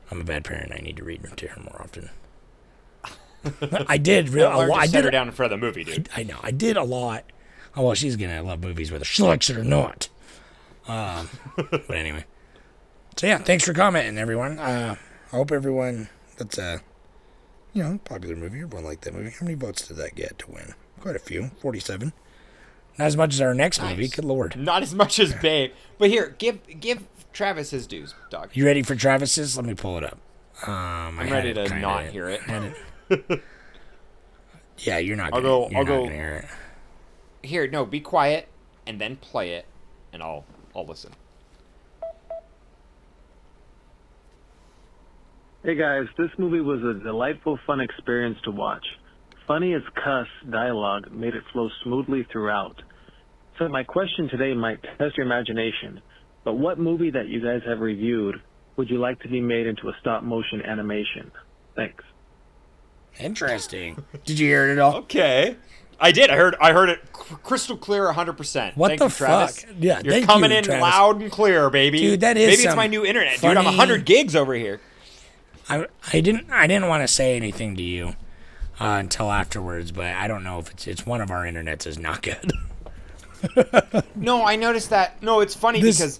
I'm 0.10 0.20
a 0.20 0.24
bad 0.24 0.44
parent. 0.44 0.72
I 0.74 0.80
need 0.80 0.98
to 0.98 1.04
read 1.04 1.24
to 1.38 1.48
her 1.50 1.62
more 1.62 1.80
often. 1.82 2.10
I 3.88 3.98
did 3.98 4.30
real. 4.34 4.48
Or 4.48 4.66
a 4.66 4.68
lot- 4.68 4.68
just 4.68 4.80
I 4.80 4.86
set 4.88 4.92
did 4.98 5.06
her 5.06 5.12
down 5.12 5.28
in 5.28 5.34
front 5.34 5.54
of 5.54 5.60
the 5.60 5.66
movie, 5.66 5.84
dude. 5.84 6.10
I 6.16 6.24
know. 6.24 6.40
I 6.42 6.50
did 6.52 6.78
a 6.78 6.84
lot. 6.84 7.26
Oh 7.76 7.84
well, 7.84 7.94
she's 7.94 8.16
gonna 8.16 8.42
love 8.42 8.64
movies 8.64 8.92
whether 8.92 9.06
she 9.06 9.22
likes 9.22 9.50
it 9.52 9.58
or 9.58 9.64
not. 9.64 10.10
Um, 10.88 11.30
but 11.56 11.92
anyway. 11.92 12.26
So 13.18 13.28
yeah, 13.28 13.38
thanks 13.38 13.66
for 13.66 13.74
commenting, 13.74 14.18
everyone. 14.18 14.58
Uh, 14.58 14.96
I 15.32 15.36
hope 15.36 15.52
everyone. 15.52 16.10
That's 16.38 16.58
a, 16.58 16.82
you 17.74 17.84
know, 17.84 18.00
popular 18.04 18.36
movie. 18.36 18.62
Everyone 18.62 18.86
liked 18.86 19.04
that 19.04 19.14
movie. 19.14 19.32
How 19.32 19.44
many 19.46 19.56
votes 19.56 19.88
did 19.88 19.98
that 19.98 20.16
get 20.16 20.40
to 20.40 20.52
win? 20.52 20.74
Quite 21.02 21.16
a 21.16 21.20
few. 21.20 21.52
Forty-seven. 21.62 22.14
Not 22.98 23.06
as 23.06 23.18
much 23.18 23.34
as 23.36 23.42
our 23.42 23.54
next 23.54 23.82
movie. 23.82 24.04
Nice. 24.04 24.16
Good 24.16 24.26
lord. 24.26 24.56
Not 24.56 24.82
as 24.84 24.94
much 24.96 25.20
as 25.20 25.34
Babe, 25.36 25.72
but 26.00 26.10
here, 26.10 26.36
give 26.38 26.60
give 26.80 27.04
Travis 27.34 27.70
his 27.70 27.86
dues, 27.88 28.16
dog. 28.30 28.50
You 28.54 28.66
ready 28.66 28.82
for 28.82 28.96
Travis's? 28.96 29.56
Let 29.56 29.66
me 29.66 29.74
pull 29.76 29.98
it 29.98 30.04
up. 30.04 30.18
Um, 30.64 30.70
I 30.70 31.22
I'm 31.22 31.28
had 31.28 31.32
ready 31.32 31.54
to 31.54 31.64
kinda- 31.68 31.82
not 31.82 32.06
hear 32.08 32.28
it. 32.30 32.42
had 32.42 32.74
it- 33.10 33.42
yeah, 34.80 34.98
you're 34.98 35.16
not. 35.16 35.34
I'll 35.34 35.42
Gonna, 35.42 35.44
go- 35.44 35.70
You're 35.70 35.78
I'll 35.80 35.84
not 35.86 36.04
go- 36.06 36.10
hear 36.10 36.34
it. 37.44 37.48
Here, 37.48 37.68
no, 37.68 37.86
be 37.86 38.00
quiet 38.00 38.48
and 38.88 39.00
then 39.00 39.18
play 39.18 39.54
it, 39.54 39.66
and 40.12 40.24
I'll 40.24 40.46
I'll 40.76 40.86
listen. 40.86 41.12
Hey 45.64 45.76
guys, 45.76 46.06
this 46.18 46.30
movie 46.38 46.62
was 46.62 46.82
a 46.84 47.04
delightful, 47.04 47.60
fun 47.68 47.82
experience 47.82 48.38
to 48.46 48.52
watch. 48.52 48.86
Funny 49.48 49.74
as 49.74 49.82
cuss 49.96 50.28
dialogue 50.50 51.12
made 51.12 51.36
it 51.36 51.44
flow 51.52 51.70
smoothly 51.84 52.26
throughout. 52.32 52.82
So 53.58 53.68
my 53.68 53.84
question 53.84 54.30
today 54.30 54.54
might 54.54 54.82
test 54.98 55.18
your 55.18 55.26
imagination, 55.26 56.02
but 56.44 56.54
what 56.54 56.78
movie 56.80 57.10
that 57.12 57.28
you 57.28 57.42
guys 57.42 57.62
have 57.68 57.80
reviewed 57.80 58.36
would 58.76 58.90
you 58.90 59.00
like 59.00 59.20
to 59.22 59.28
be 59.28 59.42
made 59.42 59.66
into 59.66 59.90
a 59.90 59.94
stop 60.00 60.24
motion 60.24 60.62
animation? 60.62 61.32
Thanks. 61.76 62.04
Interesting. 63.20 64.04
Did 64.26 64.38
you 64.40 64.48
hear 64.48 64.70
it 64.70 64.74
at 64.74 64.80
all? 64.80 64.96
Okay. 64.98 65.56
I 66.00 66.12
did. 66.12 66.30
I 66.30 66.36
heard. 66.36 66.56
I 66.62 66.74
heard 66.74 66.90
it 66.90 67.12
crystal 67.12 67.76
clear, 67.76 68.06
100. 68.06 68.34
percent 68.34 68.78
What 68.78 68.90
Thank 68.90 69.00
the 69.00 69.06
you, 69.06 69.12
Travis. 69.12 69.64
fuck? 69.64 69.74
Yeah, 69.80 70.00
you're 70.04 70.14
thank 70.14 70.28
coming 70.28 70.52
you, 70.52 70.58
in 70.58 70.64
Travis. 70.64 70.82
loud 70.84 71.22
and 71.24 71.32
clear, 71.32 71.72
baby. 71.72 71.98
Dude, 71.98 72.20
that 72.20 72.38
is 72.38 72.50
maybe 72.56 72.68
it's 72.68 72.76
my 72.76 72.86
new 72.86 73.04
internet, 73.04 73.38
dude. 73.42 73.46
I'm 73.46 73.56
funny- 73.64 73.70
100 73.78 74.06
gigs 74.06 74.36
over 74.36 74.54
here. 74.54 74.80
I 75.68 75.88
I 76.14 76.22
didn't 76.22 76.52
I 76.52 76.68
didn't 76.68 76.88
want 76.88 77.02
to 77.02 77.08
say 77.08 77.36
anything 77.36 77.76
to 77.78 77.82
you 77.82 78.10
uh, 78.80 78.98
until 79.00 79.32
afterwards, 79.32 79.92
but 79.92 80.06
I 80.06 80.28
don't 80.28 80.44
know 80.44 80.60
if 80.60 80.70
it's 80.70 80.86
it's 80.86 81.04
one 81.04 81.20
of 81.20 81.32
our 81.32 81.46
internets 81.46 81.88
is 81.88 81.98
not 81.98 82.22
good. 82.22 82.52
No, 84.16 84.44
I 84.46 84.56
noticed 84.56 84.90
that. 84.90 85.22
No, 85.22 85.40
it's 85.42 85.54
funny 85.56 85.82
This- 85.82 85.98
because 85.98 86.20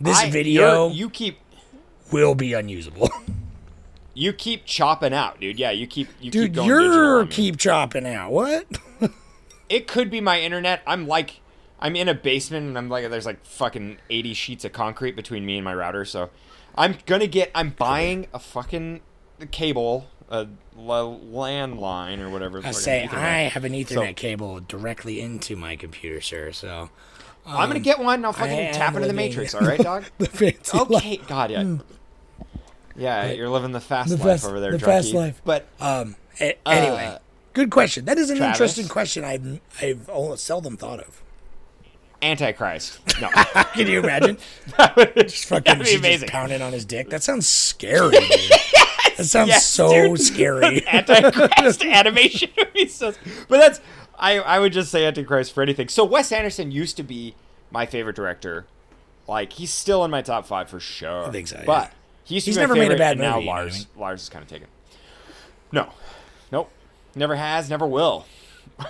This 0.00 0.18
I- 0.18 0.30
video 0.30 0.88
you're- 0.90 1.10
keep 1.10 1.38
will 2.12 2.34
be 2.34 2.52
unusable. 2.54 3.10
you 4.14 4.32
keep 4.32 4.64
chopping 4.64 5.12
out, 5.12 5.40
dude. 5.40 5.58
Yeah, 5.58 5.70
you 5.70 5.86
keep 5.86 6.08
you 6.20 6.30
keep 6.30 6.32
Dude, 6.32 6.54
going 6.54 6.68
digital 6.68 6.94
you're 6.94 7.26
keep 7.26 7.56
chopping 7.58 8.06
out. 8.06 8.32
What? 8.32 8.66
It 9.68 9.86
could 9.86 10.08
be 10.10 10.22
my 10.22 10.40
internet. 10.40 10.80
I'm 10.86 11.06
like, 11.06 11.40
I'm 11.78 11.94
in 11.94 12.08
a 12.08 12.14
basement 12.14 12.66
and 12.68 12.78
I'm 12.78 12.88
like, 12.88 13.10
there's 13.10 13.26
like 13.26 13.44
fucking 13.44 13.98
80 14.08 14.32
sheets 14.32 14.64
of 14.64 14.72
concrete 14.72 15.14
between 15.14 15.44
me 15.44 15.56
and 15.58 15.64
my 15.66 15.74
router. 15.74 16.06
So 16.06 16.30
I'm 16.74 16.96
gonna 17.04 17.26
get, 17.26 17.50
I'm 17.54 17.70
buying 17.70 18.28
a 18.32 18.38
fucking 18.38 19.02
cable, 19.50 20.06
a 20.30 20.46
landline 20.78 22.20
or 22.20 22.30
whatever. 22.30 22.60
I 22.64 22.70
say 22.72 23.06
Ethernet. 23.08 23.18
I 23.18 23.38
have 23.48 23.64
an 23.64 23.72
Ethernet 23.72 24.08
So- 24.08 24.12
cable 24.14 24.60
directly 24.60 25.20
into 25.20 25.56
my 25.56 25.76
computer, 25.76 26.20
sir. 26.20 26.52
So 26.52 26.90
I'm 27.46 27.68
gonna 27.68 27.80
get 27.80 27.98
one. 27.98 28.24
I'll 28.24 28.32
fucking 28.32 28.72
tap 28.74 28.94
into 28.94 29.06
the 29.08 29.14
Matrix. 29.14 29.54
All 29.56 29.62
right, 29.62 29.80
dog. 29.80 30.04
okay, 30.20 30.56
life. 30.88 31.26
God, 31.28 31.50
yeah. 31.52 31.76
Yeah, 32.96 33.30
you're 33.30 33.48
living 33.48 33.72
the 33.72 33.80
fast 33.80 34.10
The 34.10 34.16
life 34.16 34.24
fast- 34.40 34.46
over 34.46 34.60
there, 34.60 34.72
the 34.72 34.78
fast 34.80 35.14
life. 35.14 35.40
But 35.44 35.66
Um. 35.80 36.16
a- 36.40 36.58
anyway, 36.66 37.06
Uh, 37.06 37.18
good 37.52 37.70
question. 37.70 38.04
That 38.06 38.18
is 38.18 38.28
an 38.30 38.38
Travis? 38.38 38.56
interesting 38.60 38.88
question. 38.88 39.24
I've 39.24 39.60
I've 39.80 40.08
almost 40.08 40.44
seldom 40.44 40.76
thought 40.76 41.00
of. 41.00 41.22
Antichrist. 42.20 42.98
No. 43.20 43.28
Can 43.74 43.86
you 43.86 44.00
imagine? 44.00 44.38
that 44.76 44.96
would 44.96 45.14
Just 45.28 45.44
fucking 45.46 45.78
be 45.78 45.84
she's 45.84 45.92
just 45.94 46.04
amazing. 46.04 46.28
pounding 46.28 46.60
on 46.62 46.72
his 46.72 46.84
dick. 46.84 47.10
That 47.10 47.22
sounds 47.22 47.46
scary. 47.46 48.18
That 49.18 49.24
sounds 49.24 49.48
yes, 49.48 49.66
so 49.66 49.90
dude. 49.90 50.20
scary. 50.20 50.86
Antichrist 50.92 51.84
animation 51.84 52.50
but 53.48 53.58
that's 53.58 53.80
I 54.16 54.38
I 54.38 54.60
would 54.60 54.72
just 54.72 54.90
say 54.92 55.04
Antichrist 55.04 55.52
for 55.52 55.62
anything. 55.62 55.88
So 55.88 56.04
Wes 56.04 56.30
Anderson 56.30 56.70
used 56.70 56.96
to 56.98 57.02
be 57.02 57.34
my 57.72 57.84
favorite 57.84 58.14
director. 58.14 58.66
Like 59.26 59.54
he's 59.54 59.72
still 59.72 60.04
in 60.04 60.10
my 60.12 60.22
top 60.22 60.46
five 60.46 60.70
for 60.70 60.78
sure. 60.78 61.26
I 61.26 61.30
think 61.30 61.48
so, 61.48 61.56
yeah. 61.56 61.64
But 61.66 61.92
to 62.26 62.34
He's 62.34 62.56
never 62.56 62.74
made 62.76 62.92
a 62.92 62.96
bad 62.96 63.18
now 63.18 63.34
movie, 63.34 63.46
you 63.46 63.50
know 63.50 63.52
I 63.52 63.60
Lars 63.62 63.78
mean? 63.78 63.86
Lars 64.00 64.22
is 64.22 64.28
kind 64.28 64.42
of 64.42 64.48
taken. 64.48 64.68
No, 65.72 65.90
nope, 66.52 66.70
never 67.14 67.34
has, 67.36 67.68
never 67.68 67.86
will. 67.86 68.26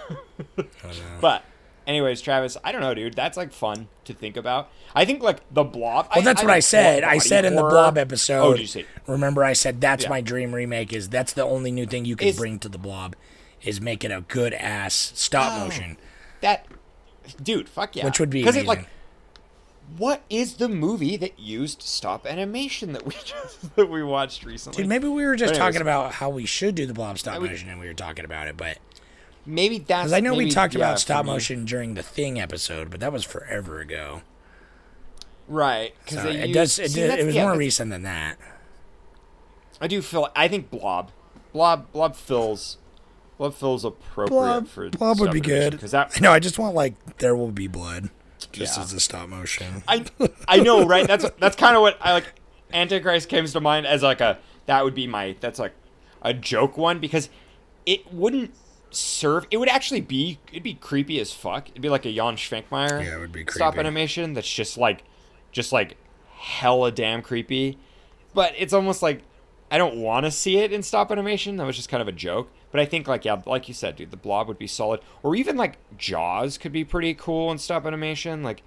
But 1.20 1.44
anyways, 1.88 2.20
Travis, 2.20 2.56
I 2.62 2.70
don't 2.70 2.80
know, 2.82 2.94
dude. 2.94 3.14
That's 3.14 3.36
like 3.36 3.52
fun 3.52 3.88
to 4.04 4.14
think 4.14 4.36
about. 4.36 4.70
I 4.94 5.04
think 5.04 5.22
like 5.22 5.40
the 5.52 5.64
Blob. 5.64 6.08
Well, 6.14 6.22
that's 6.24 6.42
what 6.42 6.52
I 6.52 6.60
said. 6.60 7.02
I 7.02 7.18
said 7.18 7.44
in 7.44 7.56
the. 7.56 7.62
Blob 7.62 7.98
episode. 7.98 8.42
Oh, 8.44 8.52
did 8.52 8.60
you 8.60 8.66
say? 8.68 8.86
Remember, 9.08 9.42
I 9.42 9.54
said 9.54 9.80
that's 9.80 10.04
Yeah. 10.04 10.10
my 10.10 10.20
dream 10.20 10.54
remake. 10.54 10.92
Is 10.92 11.08
that's 11.08 11.32
the 11.32 11.44
only 11.44 11.72
new 11.72 11.86
thing 11.86 12.04
you 12.04 12.14
can 12.14 12.36
bring 12.36 12.58
to 12.60 12.68
the 12.68 12.78
Blob, 12.78 13.16
is 13.62 13.80
make 13.80 14.04
it 14.04 14.12
a 14.12 14.20
good 14.28 14.54
ass 14.54 15.12
stop 15.16 15.52
Oh. 15.60 15.64
motion. 15.64 15.96
that 16.42 16.66
dude 17.42 17.68
fuck 17.68 17.94
yeah 17.96 18.04
Which 18.06 18.20
would 18.20 18.30
be 18.30 18.40
because 18.40 18.54
it 18.56 18.64
like 18.64 18.86
what 19.96 20.22
is 20.30 20.54
the 20.58 20.68
movie 20.68 21.16
that 21.16 21.38
used 21.38 21.82
stop 21.82 22.26
animation 22.26 22.92
that 22.92 23.04
we 23.06 23.12
just 23.24 23.74
that 23.76 23.86
we 23.88 24.02
watched 24.02 24.44
recently? 24.44 24.82
Dude, 24.82 24.88
maybe 24.88 25.08
we 25.08 25.24
were 25.24 25.34
just 25.34 25.54
anyways, 25.54 25.58
talking 25.74 25.80
about 25.82 26.12
how 26.12 26.28
we 26.28 26.44
should 26.46 26.74
do 26.74 26.86
the 26.86 26.92
blob 26.94 27.18
stop 27.18 27.40
motion, 27.40 27.68
and 27.70 27.80
we 27.80 27.86
were 27.86 27.94
talking 27.94 28.24
about 28.24 28.46
it, 28.48 28.56
but 28.56 28.78
maybe 29.46 29.78
that's 29.78 30.04
because 30.04 30.12
I 30.12 30.20
know 30.20 30.34
we 30.34 30.50
talked 30.50 30.74
yeah, 30.74 30.80
about 30.80 31.00
stop 31.00 31.24
motion 31.26 31.64
during 31.64 31.94
the 31.94 32.02
Thing 32.02 32.40
episode, 32.40 32.90
but 32.90 33.00
that 33.00 33.12
was 33.12 33.24
forever 33.24 33.80
ago. 33.80 34.22
right? 35.46 35.94
So 36.06 36.16
Because 36.22 36.34
it 36.36 36.52
does. 36.52 36.78
It, 36.78 36.92
did, 36.94 37.18
it 37.18 37.26
was 37.26 37.34
more 37.34 37.56
recent 37.56 37.90
than 37.90 38.02
that. 38.02 38.36
I 39.80 39.86
do 39.86 40.02
feel. 40.02 40.28
I 40.34 40.48
think 40.48 40.70
Blob, 40.70 41.10
Blob, 41.52 41.90
Blob 41.92 42.16
fills, 42.16 42.78
Blob 43.38 43.54
fills 43.54 43.84
appropriate 43.84 44.30
Blob, 44.30 44.68
for 44.68 44.88
blob 44.90 45.20
would 45.20 45.32
be 45.32 45.40
good. 45.40 45.72
because 45.72 45.92
that 45.92 46.12
I 46.16 46.20
know. 46.20 46.32
I 46.32 46.40
just 46.40 46.58
want 46.58 46.74
like 46.74 47.18
there 47.18 47.36
will 47.36 47.52
be 47.52 47.68
blood, 47.68 48.10
just 48.52 48.76
Yeah. 48.76 48.82
as 48.82 48.92
a 48.92 49.00
stop 49.00 49.28
motion. 49.28 49.82
I 49.86 50.04
I 50.48 50.58
know, 50.58 50.84
right? 50.84 51.06
That's 51.06 51.26
that's 51.38 51.56
kind 51.56 51.76
of 51.76 51.82
what 51.82 51.96
I 52.00 52.12
like. 52.12 52.24
Antichrist 52.72 53.28
comes 53.30 53.52
to 53.52 53.60
mind 53.60 53.86
as 53.86 54.02
like 54.02 54.20
a 54.20 54.38
that 54.66 54.84
would 54.84 54.94
be 54.94 55.06
my 55.06 55.36
that's 55.40 55.58
like 55.58 55.72
a 56.20 56.34
joke 56.34 56.76
one 56.76 56.98
because 56.98 57.30
it 57.86 58.12
wouldn't 58.12 58.52
serve. 58.90 59.46
It 59.50 59.58
would 59.58 59.68
actually 59.68 60.00
be 60.00 60.38
it'd 60.50 60.62
be 60.62 60.74
creepy 60.74 61.20
as 61.20 61.32
fuck. 61.32 61.68
It'd 61.70 61.82
be 61.82 61.88
like 61.88 62.06
a 62.06 62.12
Jan 62.12 62.36
Švankmajer 62.36 63.04
Yeah, 63.04 63.16
it 63.16 63.20
would 63.20 63.32
be 63.32 63.44
stop 63.48 63.76
animation 63.76 64.34
that's 64.34 64.52
just 64.52 64.78
like 64.78 65.04
just 65.52 65.72
like 65.72 65.96
hella 66.36 66.90
damn 66.90 67.22
creepy. 67.22 67.78
But 68.34 68.54
it's 68.56 68.72
almost 68.72 69.02
like 69.02 69.22
I 69.70 69.78
don't 69.78 69.96
want 69.98 70.24
to 70.24 70.30
see 70.30 70.58
it 70.58 70.72
in 70.72 70.82
stop 70.82 71.10
animation. 71.10 71.56
That 71.56 71.66
was 71.66 71.76
just 71.76 71.88
kind 71.88 72.00
of 72.00 72.08
a 72.08 72.12
joke. 72.12 72.50
But 72.70 72.80
I 72.80 72.84
think 72.84 73.08
like 73.08 73.24
yeah, 73.24 73.40
like 73.46 73.68
you 73.68 73.74
said, 73.74 73.96
dude, 73.96 74.10
the 74.10 74.16
blob 74.16 74.48
would 74.48 74.58
be 74.58 74.66
solid. 74.66 75.00
Or 75.22 75.34
even 75.34 75.56
like 75.56 75.78
Jaws 75.96 76.58
could 76.58 76.72
be 76.72 76.84
pretty 76.84 77.14
cool 77.14 77.50
in 77.50 77.58
stop 77.58 77.86
animation. 77.86 78.42
Like 78.42 78.62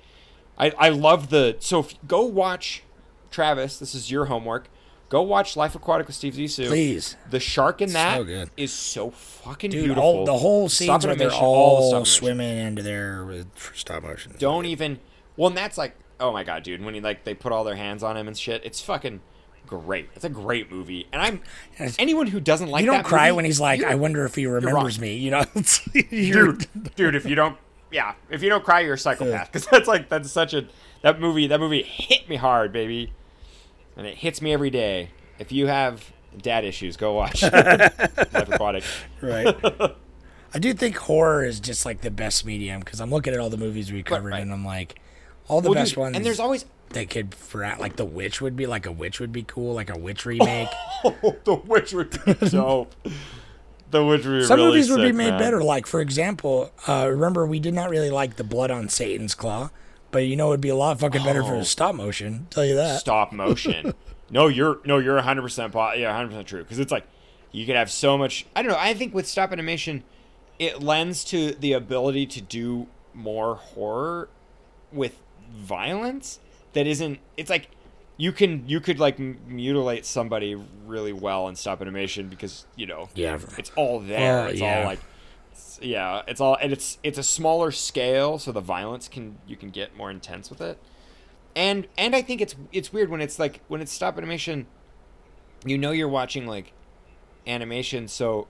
I, 0.57 0.71
I 0.77 0.89
love 0.89 1.29
the 1.29 1.57
so 1.59 1.79
if, 1.79 1.95
go 2.07 2.23
watch 2.23 2.83
Travis. 3.29 3.77
This 3.77 3.95
is 3.95 4.11
your 4.11 4.25
homework. 4.25 4.69
Go 5.11 5.23
watch 5.23 5.57
Life 5.57 5.75
Aquatic 5.75 6.07
with 6.07 6.15
Steve 6.15 6.35
Zissou. 6.35 6.69
Please. 6.69 7.17
The 7.29 7.41
shark 7.41 7.81
in 7.81 7.91
that 7.91 8.25
So 8.25 8.45
is 8.55 8.71
so 8.71 9.11
fucking 9.11 9.71
Dude, 9.71 9.83
beautiful. 9.83 10.03
all, 10.03 10.25
the 10.25 10.37
whole 10.37 10.69
Stop 10.69 11.01
scenes 11.01 11.05
where 11.05 11.15
they're 11.17 11.33
all 11.33 11.93
all 11.93 12.05
swimming 12.05 12.57
into 12.57 12.81
their 12.81 13.25
with, 13.25 13.47
stop 13.75 14.03
motion. 14.03 14.33
Don't 14.39 14.63
even. 14.65 15.01
Well, 15.35 15.49
and 15.49 15.57
that's 15.57 15.77
like, 15.77 15.97
oh 16.21 16.31
my 16.31 16.45
god, 16.45 16.63
dude. 16.63 16.81
When 16.81 16.93
he 16.93 17.01
like 17.01 17.25
they 17.25 17.33
put 17.33 17.51
all 17.51 17.65
their 17.65 17.75
hands 17.75 18.03
on 18.03 18.15
him 18.15 18.29
and 18.29 18.37
shit, 18.37 18.61
it's 18.63 18.79
fucking 18.79 19.19
great. 19.67 20.07
It's 20.15 20.23
a 20.23 20.29
great 20.29 20.71
movie, 20.71 21.07
and 21.11 21.21
I'm 21.21 21.41
anyone 21.99 22.27
who 22.27 22.39
doesn't 22.39 22.69
like 22.69 22.79
you 22.79 22.85
don't 22.85 22.99
that 22.99 23.05
cry 23.05 23.27
movie, 23.27 23.35
when 23.35 23.45
he's 23.45 23.59
like, 23.59 23.83
"I 23.83 23.95
wonder 23.95 24.23
if 24.23 24.35
he 24.35 24.45
remembers 24.45 24.97
me." 24.97 25.17
You 25.17 25.31
know, 25.31 25.43
dude, 26.09 26.67
dude. 26.95 27.15
If 27.15 27.25
you 27.25 27.35
don't, 27.35 27.57
yeah, 27.91 28.13
if 28.29 28.41
you 28.43 28.47
don't 28.47 28.63
cry, 28.63 28.79
you're 28.79 28.93
a 28.93 28.97
psychopath. 28.97 29.51
Because 29.51 29.67
that's 29.71 29.89
like 29.89 30.07
that's 30.07 30.31
such 30.31 30.53
a 30.53 30.67
that 31.01 31.19
movie. 31.19 31.47
That 31.47 31.59
movie 31.59 31.83
hit 31.83 32.29
me 32.29 32.37
hard, 32.37 32.71
baby, 32.71 33.11
and 33.97 34.07
it 34.07 34.17
hits 34.17 34.41
me 34.41 34.53
every 34.53 34.69
day. 34.69 35.09
If 35.39 35.51
you 35.51 35.67
have 35.67 36.11
dad 36.41 36.63
issues, 36.65 36.97
go 36.97 37.13
watch 37.13 37.41
Life 37.51 39.05
right. 39.21 39.55
I 40.53 40.59
do 40.59 40.73
think 40.73 40.97
horror 40.97 41.45
is 41.45 41.59
just 41.59 41.85
like 41.85 42.01
the 42.01 42.11
best 42.11 42.45
medium 42.45 42.79
because 42.81 42.99
I'm 42.99 43.09
looking 43.09 43.33
at 43.33 43.39
all 43.39 43.49
the 43.49 43.57
movies 43.57 43.91
we 43.91 44.03
covered 44.03 44.31
right. 44.31 44.41
and 44.41 44.51
I'm 44.51 44.65
like, 44.65 44.99
all 45.47 45.61
the 45.61 45.69
Well, 45.69 45.75
best 45.79 45.91
dude, 45.91 45.97
ones. 45.99 46.15
and 46.15 46.25
there's 46.25 46.39
always 46.39 46.65
they 46.89 47.05
could 47.05 47.33
for 47.33 47.61
like 47.79 47.95
the 47.95 48.03
witch 48.05 48.41
would 48.41 48.57
be 48.57 48.67
like 48.67 48.85
a 48.85 48.91
witch 48.91 49.19
would 49.21 49.31
be 49.31 49.43
cool, 49.43 49.73
like 49.73 49.89
a 49.89 49.97
witch 49.97 50.25
remake. 50.25 50.67
the 51.03 51.61
witch 51.65 51.93
would 51.93 52.11
be 52.25 52.33
dope. 52.49 52.93
The 53.91 54.05
witch 54.05 54.25
would 54.25 54.39
be 54.39 54.45
Some 54.45 54.57
really 54.59 54.71
movies 54.71 54.89
would 54.89 54.97
be 55.01 55.11
made 55.13 55.29
man. 55.31 55.39
better. 55.39 55.63
Like 55.63 55.85
for 55.87 56.01
example, 56.01 56.71
uh, 56.87 57.07
remember 57.09 57.45
we 57.45 57.59
did 57.59 57.73
not 57.73 57.89
really 57.89 58.09
like 58.09 58.35
the 58.35 58.43
blood 58.43 58.71
on 58.71 58.89
Satan's 58.89 59.33
claw, 59.35 59.69
but 60.11 60.19
you 60.25 60.35
know 60.35 60.49
it'd 60.49 60.61
be 60.61 60.69
a 60.69 60.75
lot 60.75 60.99
fucking 60.99 61.23
better 61.23 61.43
for 61.43 61.55
Oh. 61.55 61.59
a 61.59 61.65
stop 61.65 61.95
motion. 61.95 62.47
Tell 62.49 62.65
you 62.65 62.75
that. 62.75 62.99
stop 62.99 63.31
motion. 63.31 63.93
no, 64.29 64.47
you're 64.47 64.79
no, 64.85 64.97
you're 64.99 65.15
100 65.15 65.41
percent 65.41 65.73
yeah, 65.73 66.07
100 66.07 66.27
percent 66.27 66.47
true. 66.47 66.63
Because 66.63 66.79
it's 66.79 66.91
like 66.91 67.05
you 67.51 67.65
could 67.65 67.75
have 67.75 67.91
so 67.91 68.17
much. 68.17 68.45
I 68.55 68.61
don't 68.61 68.71
know. 68.71 68.77
I 68.79 68.93
think 68.93 69.13
with 69.13 69.27
stop 69.27 69.51
animation, 69.51 70.03
it 70.59 70.81
lends 70.81 71.23
to 71.25 71.51
the 71.53 71.73
ability 71.73 72.25
to 72.27 72.41
do 72.41 72.87
more 73.13 73.55
horror 73.55 74.29
with 74.91 75.17
violence 75.53 76.39
that 76.73 76.87
isn't. 76.87 77.19
It's 77.37 77.49
like 77.49 77.69
you 78.17 78.31
can 78.31 78.63
you 78.67 78.79
could 78.79 78.99
like 78.99 79.17
mutilate 79.19 80.05
somebody 80.05 80.55
really 80.85 81.13
well 81.13 81.47
in 81.47 81.55
stop 81.55 81.81
animation 81.81 82.27
because 82.29 82.65
you 82.75 82.85
know 82.85 83.09
Yeah. 83.15 83.39
it's 83.57 83.71
all 83.75 83.99
there. 83.99 84.41
Well, 84.43 84.47
it's 84.47 84.59
yeah. 84.61 84.79
all 84.79 84.85
like 84.85 84.99
it's- 85.51 85.79
yeah, 85.81 86.21
it's 86.27 86.39
all 86.41 86.57
and 86.61 86.71
it's 86.71 86.97
it's 87.03 87.17
a 87.17 87.23
smaller 87.23 87.71
scale, 87.71 88.37
so 88.39 88.51
the 88.51 88.61
violence 88.61 89.07
can 89.07 89.37
you 89.47 89.55
can 89.55 89.69
get 89.69 89.95
more 89.95 90.09
intense 90.11 90.49
with 90.49 90.61
it. 90.61 90.77
And 91.55 91.87
and 91.97 92.15
I 92.15 92.21
think 92.21 92.39
it's 92.41 92.55
it's 92.71 92.93
weird 92.93 93.09
when 93.09 93.21
it's 93.21 93.37
like 93.39 93.61
when 93.67 93.81
it's 93.81 93.91
stop 93.91 94.17
animation, 94.17 94.67
you 95.65 95.77
know 95.77 95.91
you're 95.91 96.07
watching 96.07 96.45
like 96.47 96.71
animation, 97.47 98.07
so 98.07 98.47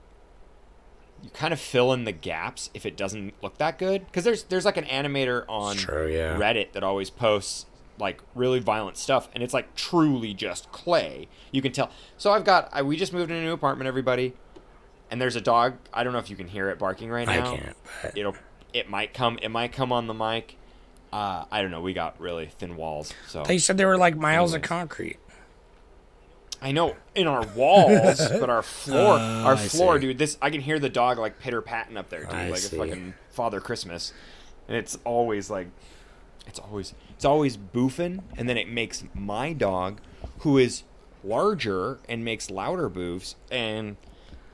you 1.22 1.30
kind 1.30 1.52
of 1.52 1.60
fill 1.60 1.92
in 1.92 2.04
the 2.04 2.12
gaps 2.12 2.70
if 2.74 2.84
it 2.84 2.96
doesn't 2.96 3.34
look 3.42 3.58
that 3.58 3.78
good. 3.78 4.06
Because 4.06 4.24
there's 4.24 4.44
there's 4.44 4.64
like 4.64 4.76
an 4.76 4.84
animator 4.84 5.44
on 5.48 5.76
True, 5.76 6.08
yeah. 6.12 6.36
Reddit 6.36 6.72
that 6.72 6.82
always 6.82 7.10
posts 7.10 7.66
like 7.98 8.20
really 8.34 8.58
violent 8.58 8.96
stuff, 8.96 9.28
and 9.34 9.42
it's 9.42 9.54
like 9.54 9.74
truly 9.74 10.34
just 10.34 10.70
clay. 10.72 11.28
You 11.50 11.62
can 11.62 11.72
tell. 11.72 11.90
So 12.16 12.30
I've 12.32 12.44
got 12.44 12.68
I, 12.72 12.82
we 12.82 12.96
just 12.96 13.12
moved 13.12 13.30
in 13.30 13.36
a 13.36 13.42
new 13.42 13.52
apartment, 13.52 13.86
everybody, 13.88 14.34
and 15.12 15.20
there's 15.20 15.36
a 15.36 15.40
dog. 15.40 15.74
I 15.92 16.02
don't 16.02 16.12
know 16.12 16.18
if 16.18 16.28
you 16.30 16.34
can 16.36 16.48
hear 16.48 16.70
it 16.70 16.78
barking 16.80 17.08
right 17.10 17.26
now. 17.28 17.52
I 17.52 17.56
can't, 17.58 17.76
but- 18.02 18.18
It'll 18.18 18.34
it 18.72 18.88
might 18.90 19.12
come 19.14 19.38
it 19.42 19.50
might 19.50 19.72
come 19.72 19.92
on 19.92 20.06
the 20.08 20.14
mic. 20.14 20.56
Uh, 21.12 21.44
I 21.52 21.60
don't 21.62 21.70
know. 21.70 21.82
We 21.82 21.92
got 21.92 22.18
really 22.18 22.46
thin 22.46 22.74
walls, 22.74 23.12
so 23.28 23.42
They 23.44 23.58
said 23.58 23.76
they 23.76 23.84
were 23.84 23.98
like 23.98 24.16
miles 24.16 24.54
of 24.54 24.62
concrete. 24.62 25.18
I 26.62 26.72
know 26.72 26.96
in 27.14 27.26
our 27.26 27.44
walls, 27.48 28.18
but 28.40 28.48
our 28.48 28.62
floor, 28.62 29.18
Oh, 29.18 29.42
our 29.44 29.54
I 29.54 29.56
floor, 29.56 29.96
see. 29.96 30.06
dude. 30.06 30.18
This 30.18 30.38
I 30.40 30.48
can 30.50 30.60
hear 30.60 30.78
the 30.78 30.88
dog 30.88 31.18
like 31.18 31.38
pitter 31.38 31.60
patting 31.60 31.96
up 31.96 32.08
there, 32.08 32.20
dude, 32.24 32.30
I 32.32 32.48
like 32.50 32.60
see. 32.60 32.76
a 32.76 32.78
fucking 32.78 33.14
Father 33.30 33.60
Christmas, 33.60 34.12
and 34.68 34.76
it's 34.76 34.96
always 35.04 35.50
like, 35.50 35.66
it's 36.46 36.58
always 36.60 36.94
it's 37.16 37.24
always 37.24 37.56
boofing, 37.58 38.22
and 38.36 38.48
then 38.48 38.56
it 38.56 38.68
makes 38.68 39.04
my 39.12 39.52
dog, 39.52 40.00
who 40.38 40.56
is 40.56 40.84
larger 41.24 41.98
and 42.08 42.24
makes 42.24 42.48
louder 42.50 42.88
boofs, 42.88 43.34
and 43.50 43.96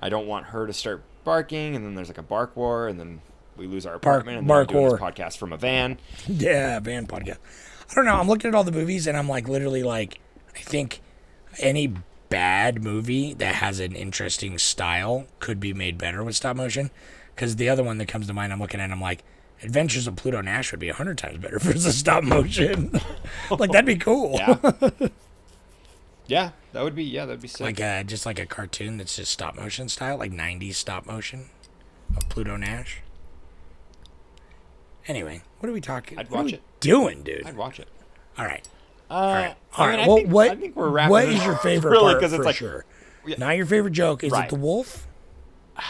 I 0.01 0.09
don't 0.09 0.27
want 0.27 0.47
her 0.47 0.67
to 0.67 0.73
start 0.73 1.03
barking, 1.25 1.77
and 1.77 1.85
then 1.85 1.95
there's 1.95 2.09
like 2.09 2.19
a 2.19 2.23
bark 2.23 2.57
war, 2.57 2.89
and 2.89 2.99
then 2.99 3.21
we 3.57 3.67
lose 3.67 3.87
our 3.87 3.95
apartment, 3.95 4.39
and 4.39 4.45
then 4.45 4.49
bark 4.49 4.71
I'm 4.71 4.83
this 4.83 4.91
war. 4.93 4.99
podcast 4.99 5.37
from 5.37 5.53
a 5.53 5.57
van. 5.57 5.99
Yeah, 6.27 6.79
van 6.81 7.07
podcast. 7.07 7.39
I 7.91 7.95
don't 7.95 8.05
know. 8.05 8.15
I'm 8.17 8.29
looking 8.29 8.49
at 8.49 8.55
all 8.55 8.65
the 8.65 8.73
movies 8.73 9.07
and 9.07 9.17
I'm 9.17 9.29
like 9.29 9.49
literally 9.49 9.83
like 9.83 10.21
I 10.55 10.61
think 10.61 11.01
any 11.59 11.95
bad 12.29 12.83
movie 12.83 13.33
that 13.35 13.55
has 13.57 13.81
an 13.81 13.95
interesting 13.95 14.59
style 14.59 15.27
could 15.41 15.59
be 15.59 15.73
made 15.73 15.97
better 15.97 16.23
with 16.23 16.37
stop 16.37 16.57
motion. 16.57 16.91
Because 17.35 17.57
the 17.57 17.69
other 17.69 17.83
one 17.83 17.99
that 17.99 18.07
comes 18.07 18.27
to 18.27 18.35
mind, 18.35 18.53
I'm 18.53 18.61
looking 18.61 18.81
at, 18.81 18.91
I'm 18.91 19.01
like, 19.01 19.25
Adventures 19.63 20.07
of 20.07 20.17
Pluto 20.17 20.41
Nash 20.41 20.71
would 20.71 20.81
be 20.81 20.89
a 20.89 20.95
hundred 20.95 21.19
times 21.19 21.39
better 21.39 21.59
for 21.61 21.73
the 21.73 21.93
stop 21.93 22.23
motion. 22.25 22.93
like 23.51 23.71
that'd 23.73 23.87
be 23.87 23.97
cool. 23.97 24.33
Yeah. 24.35 24.59
Yeah, 26.29 26.51
that 26.73 26.85
would 26.85 26.95
be 26.95 27.05
yeah, 27.05 27.25
that'd 27.27 27.41
be 27.43 27.49
sick. 27.49 27.61
like 27.61 27.81
uh, 27.81 28.03
just 28.05 28.25
like 28.27 28.39
a 28.39 28.47
cartoon 28.47 28.99
that's 28.99 29.17
just 29.17 29.33
stop 29.33 29.57
motion 29.57 29.89
style, 29.89 30.19
like 30.19 30.31
'90s 30.31 30.75
stop 30.75 31.07
motion 31.07 31.47
of 32.17 32.29
Pluto 32.29 32.57
Nash. 32.57 33.01
Anyway, 35.07 35.41
what 35.59 35.71
are 35.71 35.73
we 35.73 35.81
talking? 35.81 36.19
I'd 36.19 36.31
what 36.31 36.41
are 36.41 36.43
watch 36.43 36.53
we 36.53 36.59
it. 36.59 36.63
Doing, 36.81 37.23
dude. 37.23 37.47
I'd 37.47 37.57
watch 37.57 37.81
it. 37.81 37.89
All 38.37 38.45
right. 38.45 38.67
Uh, 39.11 39.15
All 39.15 39.33
right. 39.35 39.57
I 39.77 39.83
All 39.83 39.87
mean, 39.87 39.97
right. 39.97 40.05
I 40.05 40.07
well, 40.07 40.17
think, 40.19 40.29
what, 40.31 40.51
I 40.51 40.55
think 40.57 40.77
we're 40.77 40.89
wrapping 40.91 41.11
what 41.11 41.29
is 41.29 41.45
your 41.45 41.57
favorite 41.63 41.93
really, 41.93 42.13
part 42.13 42.21
because 42.21 42.33
for 42.33 42.37
it's 42.43 42.47
like 42.47 42.57
sure? 42.57 42.85
Yeah. 43.27 43.37
Now 43.39 43.51
your 43.53 43.67
favorite 43.67 43.93
joke 43.93 44.23
is 44.23 44.33
Right. 44.33 44.45
it 44.45 44.51
the 44.51 44.57
wolf? 44.57 45.07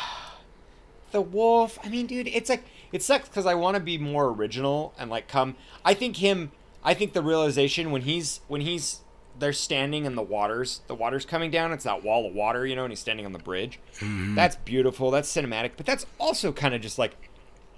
the 1.11 1.21
wolf. 1.21 1.79
I 1.85 1.89
mean, 1.89 2.07
dude, 2.07 2.29
it's 2.29 2.49
like 2.49 2.63
it 2.93 3.03
sucks 3.03 3.29
because 3.29 3.45
I 3.45 3.55
want 3.55 3.75
to 3.75 3.81
be 3.83 3.99
more 3.99 4.29
original 4.29 4.95
and 4.99 5.11
like 5.11 5.27
come. 5.27 5.57
I 5.85 5.95
think 5.95 6.17
him. 6.19 6.53
I 6.85 6.95
think 6.95 7.13
the 7.13 7.23
realization 7.23 7.91
when 7.91 8.03
he's 8.03 8.41
when 8.47 8.61
he's 8.61 9.01
they're 9.39 9.53
standing 9.53 10.05
in 10.05 10.15
the 10.15 10.23
waters, 10.23 10.81
the 10.87 10.95
water's 10.95 11.25
coming 11.25 11.51
down. 11.51 11.73
It's 11.73 11.85
that 11.85 12.03
wall 12.03 12.27
of 12.27 12.35
water, 12.35 12.67
you 12.67 12.75
know, 12.77 12.85
and 12.85 12.93
he's 12.93 13.01
standing 13.01 13.25
on 13.27 13.33
the 13.33 13.39
bridge. 13.39 13.79
Mm-hmm. 13.99 14.35
That's 14.35 14.57
beautiful. 14.57 15.11
That's 15.11 15.33
cinematic, 15.33 15.73
but 15.77 15.87
that's 15.87 16.07
also 16.19 16.53
kind 16.53 16.75
of 16.75 16.81
just 16.81 16.99
like 16.99 17.15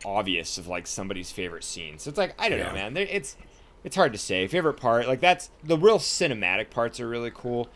obvious 0.04 0.56
of 0.58 0.66
like 0.66 0.86
somebody's 0.86 1.30
favorite 1.30 1.64
scene. 1.64 1.98
So 1.98 2.08
it's 2.08 2.18
like 2.18 2.34
I 2.38 2.48
don't 2.48 2.58
Yeah. 2.58 2.68
know, 2.68 2.74
man. 2.74 2.94
There, 2.94 3.06
it's 3.10 3.36
it's 3.84 3.96
hard 3.96 4.12
to 4.12 4.18
say 4.18 4.46
favorite 4.46 4.74
part. 4.74 5.06
Like 5.06 5.20
that's 5.20 5.50
the 5.62 5.76
real 5.76 5.98
cinematic 5.98 6.70
parts 6.70 7.00
are 7.00 7.08
really 7.08 7.30
cool. 7.34 7.68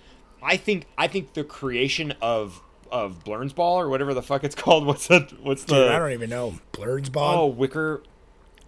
I 0.42 0.56
think 0.56 0.86
I 0.98 1.06
think 1.08 1.34
the 1.34 1.44
creation 1.44 2.14
of 2.22 2.62
of 2.90 3.24
Blurns 3.24 3.54
Ball 3.54 3.80
or 3.80 3.88
whatever 3.88 4.14
the 4.14 4.22
fuck 4.22 4.44
it's 4.44 4.54
called. 4.62 4.86
What's 4.86 5.08
that? 5.08 5.32
What's 5.42 5.64
the? 5.64 5.74
Dude, 5.74 5.90
I 5.90 5.98
don't 5.98 6.12
even 6.12 6.30
know. 6.30 6.54
Blurred's 6.72 7.10
Oh, 7.14 7.46
wicker. 7.46 8.02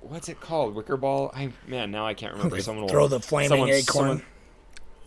What's 0.01 0.29
it 0.29 0.41
called? 0.41 0.75
Wicker 0.75 0.97
ball. 0.97 1.33
I 1.35 1.53
man, 1.67 1.91
now 1.91 2.07
I 2.07 2.15
can't 2.15 2.33
remember. 2.35 2.61
Someone 2.63 2.83
will, 2.85 2.89
throw 2.91 3.09
the 3.09 3.21
flaming 3.21 3.49
someone, 3.49 3.69
acorn. 3.71 3.85
Someone, 3.85 4.23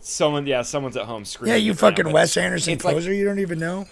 someone, 0.00 0.46
yeah, 0.46 0.62
someone's 0.62 0.96
at 0.96 1.04
home 1.06 1.24
screaming. 1.24 1.54
yeah, 1.54 1.58
you 1.64 1.72
now, 1.72 1.78
fucking 1.78 2.04
but 2.04 2.14
Wes 2.14 2.36
Anderson 2.36 2.72
it's 2.74 2.84
like- 2.84 3.02
you 3.04 3.24
don't 3.24 3.38
even 3.38 3.58
know. 3.58 3.86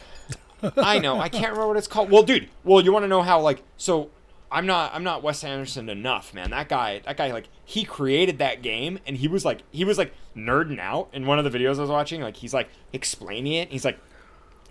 I 0.76 0.98
know. 0.98 1.20
I 1.20 1.28
can't 1.28 1.50
remember 1.52 1.68
what 1.68 1.76
it's 1.76 1.86
called. 1.86 2.10
Well, 2.10 2.22
dude. 2.24 2.48
Well, 2.64 2.82
you 2.84 2.92
want 2.92 3.04
to 3.04 3.08
know 3.08 3.22
how 3.22 3.40
like 3.40 3.62
so 3.76 4.10
I'm 4.50 4.66
not 4.66 4.92
I'm 4.94 5.04
not 5.04 5.22
Wes 5.22 5.44
Anderson 5.44 5.88
enough, 5.88 6.34
man. 6.34 6.50
That 6.50 6.68
guy 6.68 7.00
that 7.04 7.16
guy 7.16 7.32
like 7.32 7.48
he 7.64 7.84
created 7.84 8.38
that 8.38 8.60
game 8.62 8.98
and 9.06 9.16
he 9.16 9.28
was 9.28 9.44
like 9.44 9.62
he 9.70 9.84
was 9.84 9.98
like 9.98 10.12
nerding 10.36 10.80
out 10.80 11.10
in 11.12 11.26
one 11.26 11.38
of 11.38 11.50
the 11.50 11.56
videos 11.56 11.78
I 11.78 11.82
was 11.82 11.90
watching. 11.90 12.22
Like 12.22 12.36
he's 12.36 12.52
like 12.54 12.68
explaining 12.92 13.52
it. 13.52 13.70
He's 13.70 13.84
like 13.84 13.98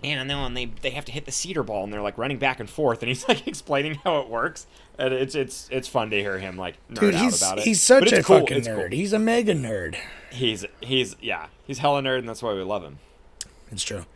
and 0.02 0.30
then 0.30 0.54
they 0.54 0.66
they 0.66 0.90
have 0.90 1.04
to 1.06 1.12
hit 1.12 1.24
the 1.26 1.32
cedar 1.32 1.62
ball 1.62 1.84
and 1.84 1.92
they're 1.92 2.02
like 2.02 2.16
running 2.18 2.38
back 2.38 2.60
and 2.60 2.68
forth 2.70 3.02
and 3.02 3.08
he's 3.08 3.26
like 3.28 3.46
explaining 3.46 3.96
how 4.04 4.20
it 4.20 4.28
works. 4.28 4.66
And 4.98 5.14
it's 5.14 5.34
it's 5.34 5.68
it's 5.70 5.88
fun 5.88 6.10
to 6.10 6.16
hear 6.20 6.38
him 6.38 6.56
like 6.56 6.76
nerd 6.90 7.00
Dude, 7.00 7.14
out 7.14 7.20
he's 7.22 7.42
about 7.42 7.58
it. 7.58 7.64
he's 7.64 7.82
such 7.82 8.12
a 8.12 8.22
cool, 8.22 8.40
fucking 8.40 8.56
it's 8.58 8.66
cool. 8.68 8.76
nerd. 8.76 8.92
He's 8.92 9.12
a 9.12 9.18
mega 9.18 9.54
nerd. 9.54 9.96
He's 10.32 10.64
he's 10.80 11.16
yeah, 11.20 11.46
he's 11.66 11.78
hella 11.78 12.02
nerd 12.02 12.18
and 12.18 12.28
that's 12.28 12.42
why 12.42 12.52
we 12.54 12.62
love 12.62 12.82
him. 12.82 12.98
It's 13.70 13.84
true. 13.84 14.06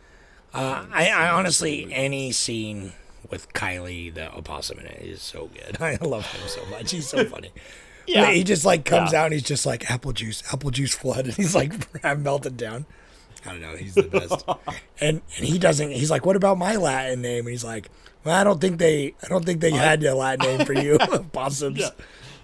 Uh, 0.53 0.85
I, 0.91 1.09
I 1.09 1.29
honestly, 1.31 1.91
any 1.91 2.31
scene 2.31 2.93
with 3.29 3.51
Kylie 3.53 4.13
the 4.13 4.31
opossum 4.35 4.79
in 4.79 4.85
it 4.85 5.01
is 5.01 5.21
so 5.21 5.47
good. 5.53 5.77
I 5.81 5.95
love 6.01 6.25
him 6.27 6.47
so 6.47 6.65
much. 6.67 6.91
He's 6.91 7.07
so 7.07 7.25
funny. 7.25 7.51
Yeah. 8.05 8.31
he 8.31 8.43
just 8.43 8.65
like 8.65 8.83
comes 8.83 9.13
Yeah. 9.13 9.21
out 9.21 9.25
and 9.27 9.33
he's 9.33 9.43
just 9.43 9.65
like 9.65 9.89
apple 9.89 10.11
juice, 10.11 10.43
apple 10.51 10.71
juice 10.71 10.93
flood, 10.93 11.23
and 11.25 11.33
he's 11.35 11.55
like 11.55 11.71
I'm 12.05 12.21
melted 12.21 12.57
down. 12.57 12.85
I 13.45 13.51
don't 13.51 13.61
know. 13.61 13.75
He's 13.75 13.95
the 13.95 14.03
best. 14.03 14.45
and 14.99 15.21
and 15.37 15.45
he 15.45 15.57
doesn't. 15.57 15.91
He's 15.91 16.11
like, 16.11 16.25
what 16.25 16.35
about 16.35 16.57
my 16.57 16.75
Latin 16.75 17.21
name? 17.21 17.45
And 17.45 17.49
he's 17.49 17.63
like, 17.63 17.89
well, 18.23 18.39
I 18.39 18.43
don't 18.43 18.61
think 18.61 18.79
they, 18.79 19.15
I 19.23 19.27
don't 19.27 19.45
think 19.45 19.59
they 19.61 19.71
had 19.71 20.03
a 20.03 20.15
Latin 20.15 20.57
name 20.57 20.65
for 20.65 20.73
you, 20.73 20.97
possums. 21.33 21.79
Yeah. 21.79 21.89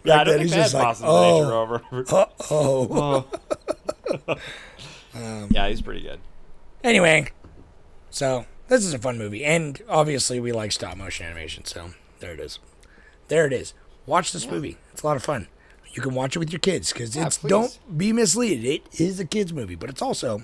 Yeah, 0.04 0.22
I 0.22 0.24
don't 0.24 0.34
think 0.36 0.44
he's 0.44 0.56
just 0.56 0.74
like, 0.74 0.98
oh, 1.04 1.52
over. 1.52 1.82
oh. 2.50 3.26
yeah, 5.50 5.68
he's 5.68 5.82
pretty 5.82 6.02
good. 6.02 6.22
Anyway, 6.86 7.28
so 8.10 8.46
this 8.70 8.86
is 8.86 8.94
a 8.94 9.00
fun 9.00 9.18
movie, 9.18 9.44
and 9.44 9.82
obviously 9.90 10.40
we 10.40 10.54
like 10.54 10.72
stop 10.72 10.96
motion 10.96 11.26
animation. 11.26 11.66
So 11.66 11.90
there 12.22 12.32
it 12.32 12.40
is. 12.40 12.60
There 13.28 13.46
it 13.46 13.52
is. 13.52 13.74
Watch 14.06 14.32
this 14.32 14.50
movie. 14.50 14.78
It's 14.94 15.04
a 15.04 15.06
lot 15.06 15.18
of 15.18 15.24
fun. 15.24 15.50
You 15.94 16.02
can 16.02 16.14
watch 16.14 16.36
it 16.36 16.40
with 16.40 16.52
your 16.52 16.60
kids 16.60 16.94
because 16.94 17.16
it's 17.16 17.38
ah, 17.38 17.42
please. 17.42 17.50
don't 17.50 17.98
be 17.98 18.14
misleaded. 18.14 18.64
It 18.94 19.02
is 19.02 19.20
a 19.20 19.26
kids 19.26 19.52
movie, 19.52 19.76
but 19.76 19.90
it's 19.90 20.02
also 20.02 20.44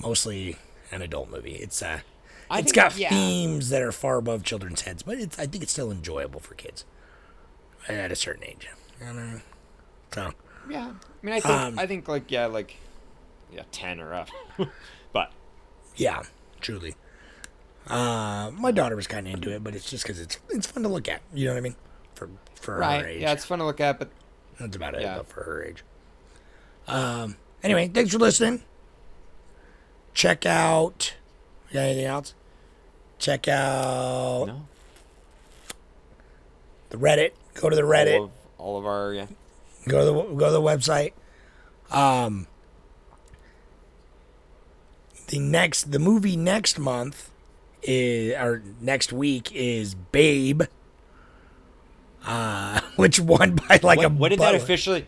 mostly 0.00 0.56
an 0.90 1.02
adult 1.02 1.30
movie. 1.30 1.52
It's 1.54 1.82
uh, 1.82 2.00
I 2.50 2.58
it's 2.60 2.66
think- 2.72 2.76
got 2.76 2.96
yeah. 2.98 3.10
themes 3.10 3.68
that 3.70 3.82
are 3.82 3.92
far 3.92 4.16
above 4.18 4.42
children's 4.44 4.82
heads, 4.82 5.02
but 5.02 5.18
it's 5.18 5.38
I 5.38 5.46
think 5.46 5.62
it's 5.62 5.72
still 5.72 5.90
enjoyable 5.90 6.40
for 6.40 6.54
kids 6.54 6.84
at 7.88 8.12
a 8.12 8.16
certain 8.16 8.44
age. 8.44 8.68
I 9.02 9.06
don't. 9.06 9.42
So 10.12 10.32
Yeah, 10.68 10.92
I 10.92 11.26
mean, 11.26 11.34
I 11.34 11.40
think 11.40 11.54
Um, 11.54 11.78
I 11.78 11.86
think 11.86 12.08
like 12.08 12.30
yeah, 12.30 12.46
like 12.46 12.76
yeah, 13.52 13.62
ten 13.72 14.00
or 14.00 14.14
up. 14.14 14.28
but 15.12 15.32
Yeah, 15.96 16.22
truly. 16.60 16.94
Uh, 17.88 18.50
my 18.54 18.70
daughter 18.70 18.94
was 18.94 19.08
kind 19.08 19.26
of 19.26 19.34
into 19.34 19.52
it, 19.52 19.64
but 19.64 19.74
it's 19.74 19.90
just 19.90 20.04
because 20.04 20.20
it's 20.20 20.38
it's 20.50 20.66
fun 20.66 20.82
to 20.84 20.88
look 20.88 21.08
at. 21.08 21.20
You 21.34 21.46
know 21.46 21.52
what 21.52 21.58
I 21.58 21.62
mean? 21.62 21.76
For 22.14 22.28
for 22.54 22.74
her 22.84 23.06
age, 23.08 23.22
yeah, 23.22 23.32
it's 23.32 23.44
fun 23.44 23.58
to 23.58 23.64
look 23.64 23.80
at, 23.80 23.98
but 23.98 24.10
that's 24.60 24.76
about 24.76 24.94
it. 24.94 25.02
yeah. 25.02 25.16
But 25.16 25.26
for 25.26 25.42
her 25.42 25.64
age. 25.64 25.82
Um. 26.86 27.36
Anyway, 27.62 27.88
thanks 27.88 28.12
for 28.12 28.18
listening. 28.18 28.62
Check 30.14 30.46
out. 30.46 31.14
Got 31.72 31.80
anything 31.80 32.04
else? 32.04 32.34
Check 33.18 33.48
out 33.48 34.46
no, 34.46 34.66
the 36.90 36.96
Reddit. 36.96 37.32
Go 37.54 37.70
to 37.70 37.76
the 37.76 37.82
Reddit. 37.82 38.18
all 38.18 38.24
of, 38.24 38.30
all 38.58 38.78
of 38.78 38.86
our 38.86 39.12
yeah. 39.14 39.26
Go 39.88 40.00
to 40.00 40.04
the 40.04 40.34
go 40.34 40.46
to 40.46 40.52
the 40.52 40.60
website. 40.60 41.12
Um, 41.90 42.46
the 45.28 45.38
next 45.38 45.92
the 45.92 45.98
movie 45.98 46.36
next 46.36 46.78
month 46.78 47.30
is 47.82 48.34
or 48.34 48.62
next 48.80 49.12
week 49.12 49.50
is 49.54 49.94
Babe. 49.94 50.62
Uh, 52.24 52.80
which 52.96 53.18
won 53.18 53.54
by 53.54 53.80
like 53.82 53.98
what, 53.98 54.06
a 54.06 54.08
what 54.08 54.28
did 54.28 54.38
that 54.40 54.54
officially? 54.54 55.06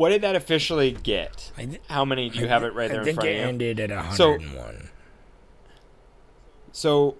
What 0.00 0.08
did 0.08 0.22
that 0.22 0.34
officially 0.34 0.92
get? 0.92 1.52
I 1.58 1.66
thi- 1.66 1.78
How 1.90 2.06
many 2.06 2.30
do 2.30 2.38
you 2.38 2.48
have 2.48 2.64
it 2.64 2.72
right 2.72 2.90
there 2.90 3.02
I 3.04 3.06
in 3.08 3.14
front 3.14 3.28
of 3.28 3.34
you? 3.34 3.40
I 3.42 3.44
think 3.48 3.60
It 3.60 3.66
ended 3.68 3.80
at 3.90 4.14
So- 4.14 4.30
101. 4.30 4.88
So, 6.72 7.16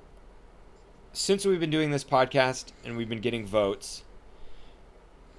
since 1.13 1.45
we've 1.45 1.61
been 1.61 1.69
doing 1.69 1.91
this 1.91 2.05
podcast 2.05 2.73
and 2.83 2.97
we've 2.97 3.09
been 3.11 3.21
getting 3.21 3.45
votes, 3.45 4.03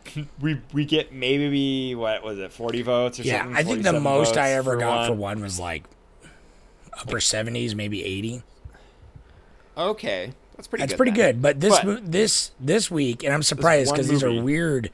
we 0.39 0.61
we 0.71 0.85
get 0.85 1.13
maybe 1.13 1.95
what 1.95 2.23
was 2.23 2.37
it, 2.37 2.51
forty 2.53 2.83
votes 2.83 3.19
or 3.19 3.23
yeah, 3.23 3.39
something? 3.39 3.57
I 3.57 3.63
think 3.63 3.81
the 3.81 3.99
most 3.99 4.37
I 4.37 4.51
ever 4.51 4.75
got 4.75 4.97
one. 4.97 5.07
for 5.07 5.13
one 5.15 5.41
was 5.41 5.59
like 5.59 5.85
upper 6.99 7.17
70s, 7.17 7.73
maybe 7.73 8.03
80. 8.03 8.43
Okay, 9.75 10.33
that's 10.55 10.67
pretty. 10.67 10.83
That's 10.83 10.91
good 10.93 10.97
pretty 10.97 11.11
then. 11.13 11.31
good. 11.37 11.41
But 11.41 11.59
this 11.59 11.79
But- 11.79 12.11
this 12.11 12.51
this 12.59 12.91
week, 12.91 13.23
and 13.23 13.33
I'm 13.33 13.41
surprised 13.41 13.91
because 13.91 14.09
these 14.09 14.21
are 14.23 14.43
weird 14.43 14.91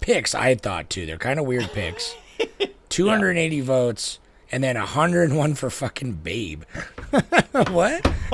picks. 0.00 0.34
I 0.34 0.54
thought 0.54 0.90
too. 0.90 1.06
They're 1.06 1.16
kind 1.18 1.38
of 1.40 1.46
weird 1.46 1.70
picks. 1.72 2.14
280 2.88 3.60
votes, 3.62 4.18
and 4.52 4.62
then 4.62 4.76
101 4.76 5.54
for 5.54 5.70
fucking 5.70 6.12
Babe. 6.14 6.62
what? 7.70 8.06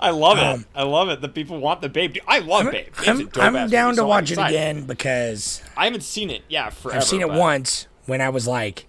I 0.00 0.10
love 0.10 0.38
it. 0.60 0.66
I 0.74 0.82
love 0.84 1.08
it. 1.08 1.20
The 1.20 1.28
people 1.28 1.58
want 1.58 1.80
the 1.80 1.88
Babe. 1.88 2.14
Dude, 2.14 2.22
I 2.28 2.38
love 2.40 2.70
Babe. 2.70 2.92
A 3.06 3.10
Um, 3.10 3.30
I'm, 3.36 3.56
I'm 3.56 3.70
down 3.70 3.96
to 3.96 4.04
watch 4.04 4.30
it 4.30 4.34
excited. 4.34 4.54
again 4.54 4.84
because 4.86 5.62
I 5.76 5.84
haven't 5.86 6.02
seen 6.02 6.30
it. 6.30 6.42
Yeah, 6.48 6.70
forever. 6.70 6.98
I've 6.98 7.04
seen 7.04 7.22
it 7.22 7.28
but- 7.28 7.38
once 7.38 7.86
when 8.06 8.20
I 8.20 8.28
was 8.28 8.46
like 8.46 8.86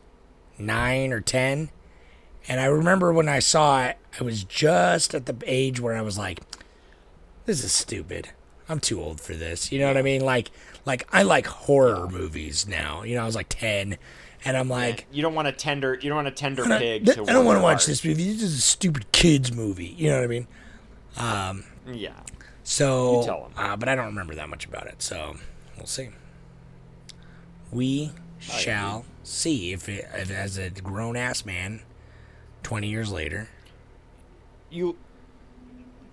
nine 0.58 1.12
or 1.12 1.22
ten, 1.22 1.70
and 2.48 2.60
I 2.60 2.66
remember 2.66 3.12
when 3.12 3.28
I 3.30 3.40
saw 3.40 3.86
it, 3.86 3.98
I 4.20 4.24
was 4.24 4.44
just 4.44 5.14
at 5.16 5.26
the 5.26 5.36
age 5.46 5.80
where 5.80 5.96
I 5.96 6.02
was 6.02 6.18
like, 6.18 6.40
"This 7.46 7.64
is 7.64 7.72
stupid. 7.74 8.30
I'm 8.70 8.80
too 8.80 9.02
old 9.02 9.20
for 9.22 9.34
this." 9.34 9.72
You 9.72 9.80
know 9.80 9.88
what 9.88 9.98
I 9.98 10.02
mean? 10.02 10.22
Like, 10.22 10.52
like 10.86 11.08
I 11.12 11.24
like 11.24 11.48
horror 11.48 12.08
movies 12.08 12.68
now. 12.68 13.04
You 13.04 13.16
know, 13.16 13.24
I 13.24 13.26
was 13.26 13.36
like 13.36 13.48
ten, 13.50 13.98
and 14.44 14.58
I'm 14.58 14.70
like, 14.70 15.06
You 15.12 15.22
don't 15.22 15.36
want 15.36 15.48
a 15.48 15.52
tender. 15.52 15.94
You 15.96 16.10
don't 16.10 16.16
want 16.18 16.28
a 16.28 16.32
tender 16.32 16.64
I 16.66 16.78
pig. 16.80 17.06
th- 17.06 17.18
I 17.20 17.24
don't 17.34 17.46
want 17.46 17.58
to 17.58 17.64
watch 17.64 17.86
this 17.86 18.04
movie. 18.04 18.32
This 18.34 18.42
is 18.44 18.58
a 18.58 18.62
stupid 18.62 19.12
kids 19.12 19.52
movie. 19.54 19.88
You 19.98 20.10
know 20.10 20.18
what 20.18 20.24
I 20.24 20.28
mean? 20.28 20.48
Yeah. 21.94 22.14
So, 22.64 23.20
You 23.22 23.26
tell 23.26 23.46
'em. 23.46 23.52
Uh, 23.64 23.76
but 23.76 23.88
I 23.90 23.96
don't 23.96 24.08
remember 24.08 24.34
that 24.36 24.50
much 24.50 24.66
about 24.66 24.88
it. 24.88 25.02
So 25.04 25.36
we'll 25.78 25.86
see. 25.86 26.10
We 27.72 28.12
shall 28.40 29.06
see 29.24 29.72
if 29.72 29.88
it, 29.90 30.08
if 30.16 30.32
as 30.32 30.58
a 30.58 30.70
grown 30.72 31.16
ass 31.16 31.46
man, 31.46 31.82
twenty 32.64 32.88
years 32.88 33.12
later. 33.12 33.50
You. 34.72 34.98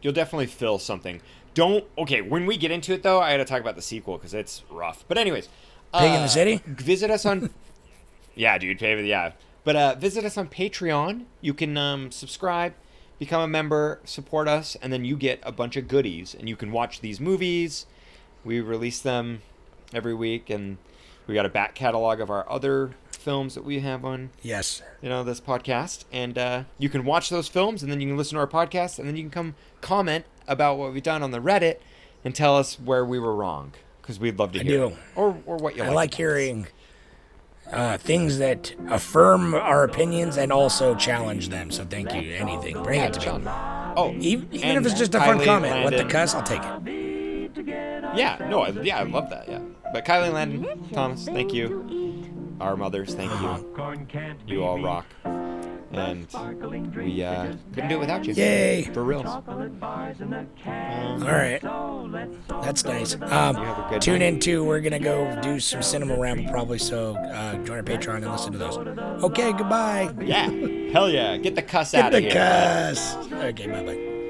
You'll 0.02 0.12
definitely 0.12 0.46
feel 0.46 0.78
something. 0.78 1.20
Don't. 1.54 1.84
Okay, 1.98 2.22
when 2.22 2.46
we 2.46 2.56
get 2.56 2.70
into 2.70 2.92
it 2.92 3.02
though, 3.02 3.20
I 3.20 3.32
got 3.32 3.36
to 3.38 3.44
talk 3.44 3.60
about 3.60 3.76
the 3.76 3.82
sequel 3.82 4.16
because 4.16 4.34
it's 4.34 4.62
rough. 4.70 5.04
But 5.08 5.18
anyways, 5.18 5.48
Pig 5.94 6.10
in 6.10 6.16
uh, 6.16 6.22
the 6.22 6.28
City? 6.28 6.62
Visit 6.66 7.10
us 7.10 7.26
on. 7.26 7.50
yeah, 8.34 8.56
dude. 8.58 8.78
Pay 8.78 8.94
with 8.96 9.04
yeah. 9.04 9.32
But 9.64 9.76
uh, 9.76 9.94
visit 9.96 10.24
us 10.24 10.36
on 10.38 10.48
Patreon. 10.48 11.24
You 11.40 11.54
can 11.54 11.76
um, 11.76 12.10
subscribe, 12.10 12.74
become 13.18 13.42
a 13.42 13.48
member, 13.48 14.00
support 14.04 14.48
us, 14.48 14.76
and 14.82 14.92
then 14.92 15.04
you 15.04 15.16
get 15.16 15.40
a 15.42 15.52
bunch 15.52 15.76
of 15.76 15.86
goodies. 15.86 16.34
And 16.34 16.48
you 16.48 16.56
can 16.56 16.72
watch 16.72 17.00
these 17.00 17.20
movies. 17.20 17.86
We 18.44 18.60
release 18.60 19.00
them 19.00 19.42
every 19.94 20.14
week, 20.14 20.50
and 20.50 20.78
we 21.26 21.34
got 21.34 21.46
a 21.46 21.50
back 21.50 21.74
catalog 21.74 22.20
of 22.20 22.30
our 22.30 22.50
other 22.50 22.92
films 23.12 23.54
that 23.54 23.64
we 23.64 23.78
have 23.80 24.04
on 24.04 24.30
Yes. 24.42 24.82
you 25.00 25.08
know 25.08 25.22
this 25.22 25.40
podcast 25.40 26.04
and 26.10 26.36
uh, 26.36 26.64
you 26.76 26.88
can 26.88 27.04
watch 27.04 27.28
those 27.30 27.46
films 27.46 27.80
and 27.80 27.92
then 27.92 28.00
you 28.00 28.08
can 28.08 28.16
listen 28.16 28.34
to 28.34 28.40
our 28.40 28.48
podcast 28.48 28.98
and 28.98 29.06
then 29.06 29.14
you 29.16 29.22
can 29.22 29.30
come 29.30 29.54
comment 29.80 30.24
about 30.48 30.78
what 30.78 30.92
we've 30.92 31.02
done 31.02 31.22
on 31.22 31.30
the 31.30 31.38
reddit 31.40 31.78
and 32.24 32.34
tell 32.34 32.56
us 32.56 32.78
where 32.78 33.04
we 33.04 33.18
were 33.18 33.34
wrong 33.34 33.72
because 34.00 34.18
we'd 34.20 34.38
love 34.38 34.52
to 34.52 34.60
I 34.60 34.62
hear 34.64 34.78
do. 34.78 34.86
it. 34.88 34.96
or 35.16 35.36
or 35.46 35.56
what 35.56 35.76
you 35.76 35.82
I 35.82 35.86
like 35.88 35.94
like 35.94 36.14
hearing 36.14 36.66
uh, 37.70 37.96
things 37.98 38.38
that 38.38 38.74
affirm 38.90 39.54
our 39.54 39.84
opinions 39.84 40.36
and 40.36 40.52
also 40.52 40.94
challenge 40.94 41.48
them. 41.48 41.70
So 41.70 41.84
thank 41.84 42.12
you. 42.12 42.34
Anything, 42.34 42.82
bring 42.82 43.00
it 43.00 43.14
to 43.14 43.38
me. 43.38 43.44
oh 43.96 44.14
Even, 44.18 44.48
even 44.52 44.76
if 44.76 44.84
it's 44.86 44.98
just 44.98 45.14
a 45.14 45.20
fun 45.20 45.38
Kylie 45.38 45.44
comment, 45.44 45.84
what 45.84 45.96
the 45.96 46.04
cuss, 46.04 46.34
I'll 46.34 46.42
take 46.42 46.62
it. 46.62 48.16
yeah 48.16 48.36
no 48.50 48.60
I, 48.62 48.70
yeah 48.70 48.98
i 48.98 49.02
love 49.04 49.30
that 49.30 49.48
yeah 49.48 49.60
but 49.92 50.04
kylie 50.04 50.32
landon 50.32 50.88
thomas 50.90 51.24
thank 51.26 51.52
you 51.52 52.56
our 52.60 52.76
mothers 52.76 53.14
thank 53.14 53.30
you 53.40 54.36
you 54.46 54.64
all 54.64 54.80
rock 54.82 55.06
and 55.92 56.26
we 56.96 57.22
uh, 57.22 57.54
couldn't 57.74 57.88
do 57.88 57.96
it 57.96 57.98
without 57.98 58.24
you 58.24 58.34
Yay. 58.34 58.82
for 58.94 59.02
real 59.04 59.22
All 59.26 59.42
right, 61.18 61.60
that's 62.62 62.84
nice. 62.84 63.14
Um, 63.14 63.20
have 63.56 63.78
a 63.78 63.86
good 63.90 64.02
tune 64.02 64.20
night. 64.20 64.34
in 64.34 64.40
too. 64.40 64.64
We're 64.64 64.80
gonna 64.80 64.98
go 64.98 65.40
do 65.42 65.60
some 65.60 65.82
cinema 65.82 66.16
ramble 66.18 66.50
probably. 66.50 66.78
So 66.78 67.16
uh, 67.16 67.56
join 67.64 67.76
our 67.78 67.82
Patreon 67.82 68.16
and 68.16 68.30
listen 68.32 68.52
to 68.52 68.58
those. 68.58 68.76
Okay, 69.22 69.52
goodbye. 69.52 70.12
yeah 70.20 70.48
hell 70.92 71.08
yeah 71.10 71.36
get 71.36 71.54
the 71.54 71.62
cuss 71.62 71.92
Get 71.92 72.04
out 72.04 72.14
of 72.14 72.20
here. 72.20 72.30
Get 72.30 72.34
the 72.34 72.40
here 72.40 72.92
cuss. 72.92 73.16
Okay, 73.44 73.66
bye 73.66 73.82
bye. 73.84 74.21